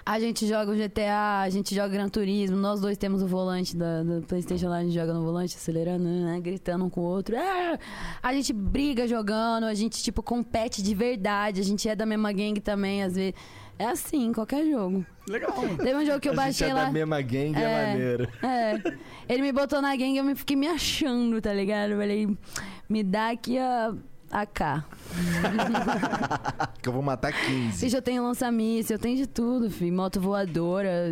[0.06, 2.56] A gente joga o GTA, a gente joga Gran Turismo.
[2.56, 6.06] Nós dois temos o volante da, do PlayStation lá, a gente joga no volante, acelerando,
[6.06, 7.36] né, gritando um com o outro.
[7.38, 7.78] Ah!
[8.24, 11.60] A gente briga jogando, a gente, tipo, compete de verdade.
[11.60, 13.34] A gente é da mesma gangue também, às vezes.
[13.80, 15.06] É assim, qualquer jogo.
[15.28, 15.54] Legal.
[15.78, 16.86] Teve um jogo que eu a gente baixei é lá.
[16.86, 17.88] da mesma gangue, é, É.
[17.88, 18.30] maneiro.
[18.42, 18.82] É.
[19.30, 21.92] Ele me botou na gangue e eu me fiquei me achando, tá ligado?
[21.92, 22.38] Eu falei,
[22.90, 23.94] me dá aqui a
[24.32, 24.84] AK.
[26.82, 27.84] Que eu vou matar 15.
[27.86, 29.94] Bicho, eu tenho lança-míssil, eu tenho de tudo, filho.
[29.94, 31.12] Moto voadora,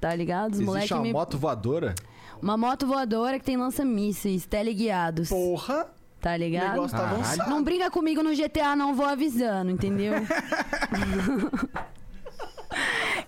[0.00, 0.52] tá ligado?
[0.54, 1.12] Os Existe uma me...
[1.12, 1.94] moto voadora?
[2.40, 5.86] Uma moto voadora que tem lança-mísseis, teleguiados, Porra,
[6.22, 6.70] tá o ligado?
[6.72, 7.50] negócio tá avançado.
[7.50, 10.14] Não briga comigo no GTA, não vou avisando, entendeu?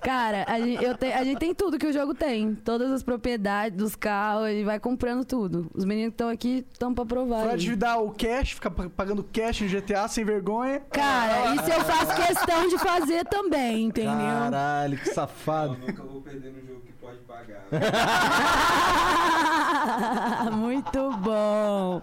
[0.00, 2.54] Cara, a gente, eu te- a gente tem tudo que o jogo tem.
[2.54, 5.70] Todas as propriedades dos carros, ele vai comprando tudo.
[5.74, 7.48] Os meninos que estão aqui estão pra provar.
[7.48, 10.80] Pode dar o cash, ficar pa- pagando cash no GTA sem vergonha.
[10.90, 14.12] Cara, isso eu faço questão de fazer também, entendeu?
[14.12, 15.76] Caralho, que Eu safado.
[15.78, 17.33] nunca vou perder no jogo que pode pagar.
[20.52, 22.00] Muito bom.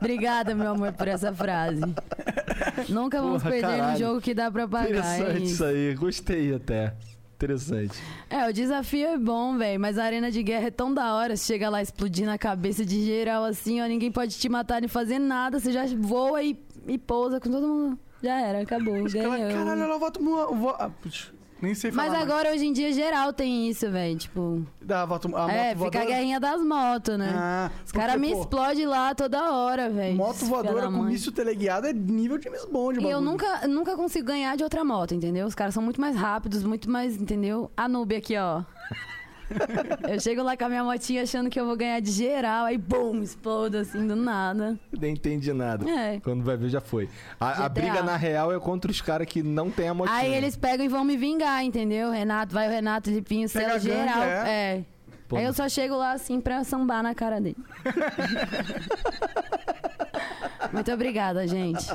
[0.00, 1.80] Obrigada, meu amor, por essa frase.
[2.88, 3.98] Nunca vamos Porra, perder no caralho.
[3.98, 4.88] jogo que dá pra pagar.
[4.90, 5.54] Interessante isso.
[5.54, 6.94] isso aí, gostei até.
[7.36, 7.96] Interessante.
[8.28, 11.36] é, o desafio é bom, velho, mas a arena de guerra é tão da hora.
[11.36, 14.88] Você chega lá explodindo a cabeça de geral assim, ó, ninguém pode te matar nem
[14.88, 15.60] fazer nada.
[15.60, 16.58] Você já voa e,
[16.88, 17.98] e pousa com todo mundo.
[18.20, 19.30] Já era, acabou, ganhou.
[19.52, 21.30] caralho, ela volta vo- ah, putz,
[21.60, 22.08] Nem sei falar.
[22.08, 22.30] Mas mais.
[22.30, 24.16] agora, hoje em dia, geral tem isso, velho.
[24.16, 27.32] Tipo, Da moto, a é, moto fica a guerrinha das motos, né?
[27.34, 30.16] Ah, Os caras me explodem lá toda hora, velho.
[30.16, 34.56] Moto voadora com míssil teleguiado é nível James Bond, E eu nunca, nunca consigo ganhar
[34.56, 35.46] de outra moto, entendeu?
[35.46, 37.70] Os caras são muito mais rápidos, muito mais, entendeu?
[37.76, 38.62] A Nube aqui, ó.
[40.08, 42.78] Eu chego lá com a minha motinha achando que eu vou ganhar de geral, aí
[42.78, 44.78] bum, explodo assim do nada.
[44.92, 45.88] Nem entendi nada.
[45.88, 46.20] É.
[46.20, 47.08] Quando vai ver, já foi.
[47.40, 50.16] A, a briga, na real, é contra os caras que não tem a motinha.
[50.16, 52.10] Aí eles pegam e vão me vingar, entendeu?
[52.10, 54.22] Renato, vai o Renato, Lipinho, Celo a gangue, geral.
[54.22, 54.48] é.
[54.48, 54.84] É.
[55.28, 55.36] Pô.
[55.36, 57.56] Aí eu só chego lá assim pra sambar na cara dele.
[60.72, 61.86] Muito obrigada, gente.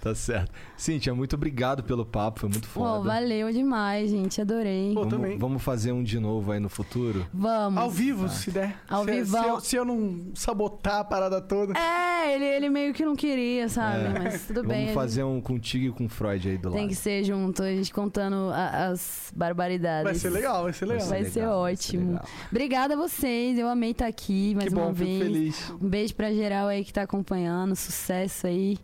[0.00, 0.50] Tá certo.
[0.82, 3.04] Cíntia, muito obrigado pelo papo, foi muito Pô, foda.
[3.08, 4.40] valeu demais, gente.
[4.40, 4.88] Adorei.
[4.92, 5.38] Pô, vamos, também.
[5.38, 7.24] vamos fazer um de novo aí no futuro?
[7.32, 7.80] Vamos.
[7.80, 8.74] Ao vivo, se der.
[8.88, 9.42] Ao se, vivão.
[9.42, 11.78] Se eu, se eu não sabotar a parada toda.
[11.78, 14.06] É, ele, ele meio que não queria, sabe?
[14.06, 14.08] É.
[14.24, 14.86] Mas tudo bem.
[14.86, 16.88] Vamos fazer um contigo e com o Freud aí do Tem lado.
[16.88, 20.02] que ser junto, a gente contando a- as barbaridades.
[20.02, 21.06] Vai ser legal, vai ser legal.
[21.06, 22.20] Vai ser legal, ótimo.
[22.50, 25.22] Obrigada a vocês, eu amei estar aqui mais Que uma bom, fico vez.
[25.22, 25.70] feliz.
[25.80, 28.76] Um beijo pra geral aí que tá acompanhando, sucesso aí.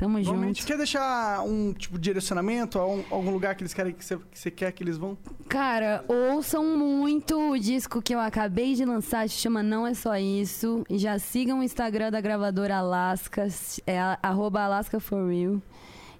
[0.00, 0.64] Tamo junto.
[0.66, 2.78] quer deixar um tipo de direcionamento?
[2.78, 5.16] Algum, algum lugar que eles querem que você, que você quer que eles vão?
[5.48, 10.16] Cara, ouçam muito o disco que eu acabei de lançar, se chama Não É Só
[10.16, 10.84] Isso.
[10.88, 13.46] E já sigam o Instagram da gravadora Alaska,
[13.86, 15.60] é a- arroba Alaska For Real.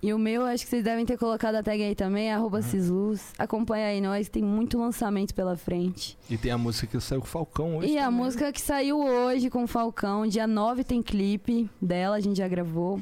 [0.02, 2.62] E o meu, acho que vocês devem ter colocado a tag aí também, é arroba
[2.62, 3.32] Cisluz.
[3.38, 6.16] Acompanha aí nós, tem muito lançamento pela frente.
[6.30, 7.92] E tem a música que saiu com o Falcão hoje.
[7.92, 8.20] E a também.
[8.20, 12.48] música que saiu hoje com o Falcão, dia 9 tem clipe dela, a gente já
[12.48, 12.98] gravou.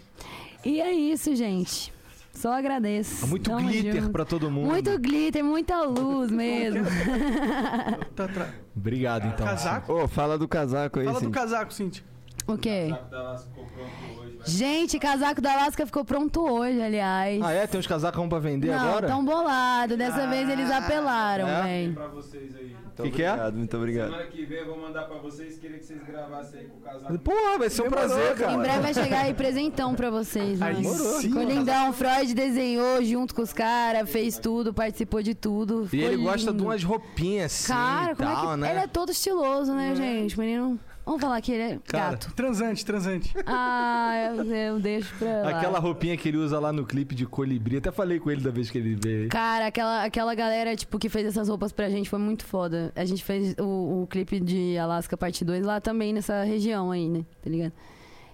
[0.64, 1.93] E é isso, gente.
[2.32, 3.26] Só agradeço.
[3.26, 4.12] Muito Tamo glitter junto.
[4.12, 4.66] pra todo mundo.
[4.68, 6.85] Muito glitter, muita luz mesmo.
[8.14, 9.47] Tá, tra- Obrigado, então.
[9.47, 9.93] Casaco?
[9.93, 12.05] Ô, fala do casaco aí, Fala do casaco, Cintia.
[12.47, 12.89] O quê?
[12.90, 14.36] Saco da Lasca ficou pronto hoje.
[14.39, 17.43] Vai Gente, casaco da Alaska ficou pronto hoje, aliás.
[17.43, 17.66] Ah, é?
[17.66, 19.06] Tem uns casacão pra vender Não, agora?
[19.06, 19.97] tão bolado.
[19.97, 21.62] Dessa vez eles apelaram, é?
[21.62, 21.94] velho.
[21.94, 22.76] pra vocês aí.
[23.03, 23.31] Muito Que que é?
[23.31, 24.11] obrigado, muito obrigado.
[24.11, 25.59] Semana que vem eu vou mandar pra vocês.
[25.59, 27.19] Queria que vocês gravassem aí com o casaco.
[27.20, 28.53] Porra, vai ser um prazer, cara.
[28.55, 31.29] Em breve vai chegar aí presentão pra vocês, sim.
[31.29, 31.93] Ficou lindão.
[31.93, 35.89] Freud desenhou junto com os caras, fez tudo, participou de tudo.
[35.93, 36.65] E ele gosta de lindo.
[36.65, 38.61] umas roupinhas assim Cara, e como tal, é que.
[38.61, 38.70] né?
[38.70, 40.39] Ele é todo estiloso, né, gente?
[40.39, 40.79] Menino.
[41.09, 42.35] Vamos falar que ele é Cara, gato.
[42.35, 43.35] Transante, transante.
[43.47, 45.48] Ah, eu, eu deixo pra lá.
[45.59, 47.78] Aquela roupinha que ele usa lá no clipe de colibri.
[47.78, 49.30] Até falei com ele da vez que ele veio.
[49.30, 52.93] Cara, aquela, aquela galera, tipo, que fez essas roupas pra gente foi muito foda.
[52.94, 57.09] A gente fez o, o clipe de Alaska Parte 2 lá também, nessa região aí,
[57.09, 57.24] né?
[57.43, 57.72] Tá ligado?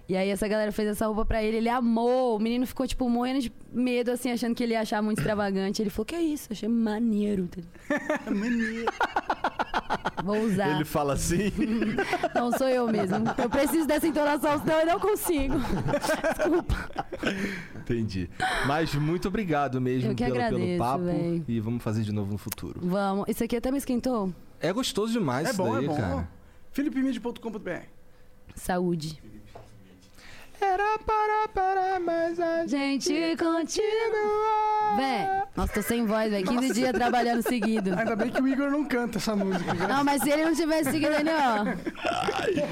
[0.07, 2.35] E aí essa galera fez essa roupa pra ele, ele amou.
[2.35, 5.81] O menino ficou, tipo, morrendo de medo, assim, achando que ele ia achar muito extravagante.
[5.81, 6.47] Ele falou, que é isso?
[6.51, 7.49] Achei maneiro.
[8.29, 8.91] Maneiro.
[10.23, 10.75] Vou usar.
[10.75, 11.51] Ele fala assim.
[12.33, 13.17] Não sou eu mesmo.
[13.37, 15.55] Eu preciso dessa entonação, senão eu não consigo.
[16.37, 16.89] Desculpa.
[17.81, 18.29] Entendi.
[18.67, 21.03] Mas muito obrigado mesmo Eu que pelo, pelo agradeço, papo.
[21.05, 21.43] véi.
[21.47, 22.79] E vamos fazer de novo no futuro.
[22.83, 23.25] Vamos.
[23.27, 24.33] Isso aqui até me esquentou?
[24.59, 25.95] É gostoso demais É isso bom, daí, é bom.
[25.95, 26.29] cara.
[26.71, 27.69] philipmid.com.br
[28.55, 29.21] Saúde.
[30.73, 34.95] Era para para mais a Gente, continua.
[34.97, 36.45] Véi, nossa, tô sem voz, velho.
[36.47, 37.93] 15 dias trabalhando seguido.
[37.97, 39.73] Ainda bem que o Igor não canta essa música.
[39.87, 41.65] Não, mas se ele não tivesse seguido ele, ó.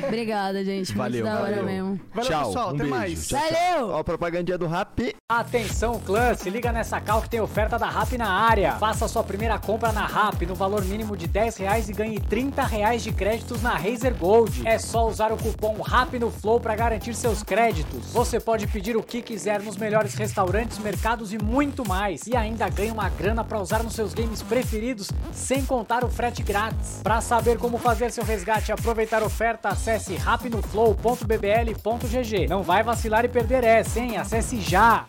[0.07, 0.93] Obrigada, gente.
[0.93, 1.65] Valeu, Muito da hora valeu.
[1.65, 1.99] mesmo.
[2.13, 2.65] Valeu, Tchau, pessoal.
[2.65, 2.95] um até beijo.
[2.95, 3.27] mais.
[3.27, 3.89] Tchau, Valeu!
[3.89, 5.15] Ó, a propagandinha do Rap.
[5.29, 8.73] Atenção, clã, se liga nessa cal que tem oferta da RAP na área.
[8.73, 12.63] Faça sua primeira compra na RAP no valor mínimo de 10 reais e ganhe 30
[12.63, 14.65] reais de créditos na Razer Gold.
[14.67, 17.82] É só usar o cupom RAP no Flow para garantir seus créditos.
[18.11, 22.25] Você pode pedir o que quiser nos melhores restaurantes, mercados e muito mais.
[22.27, 26.43] E ainda ganha uma grana para usar nos seus games preferidos, sem contar o frete
[26.43, 26.99] grátis.
[27.03, 32.47] Para saber como fazer seu resgate e aproveitar a oferta, acesse rapnoflow.bbl.gg.
[32.47, 34.17] Não vai vacilar e perder essa, hein?
[34.17, 35.05] Acesse já!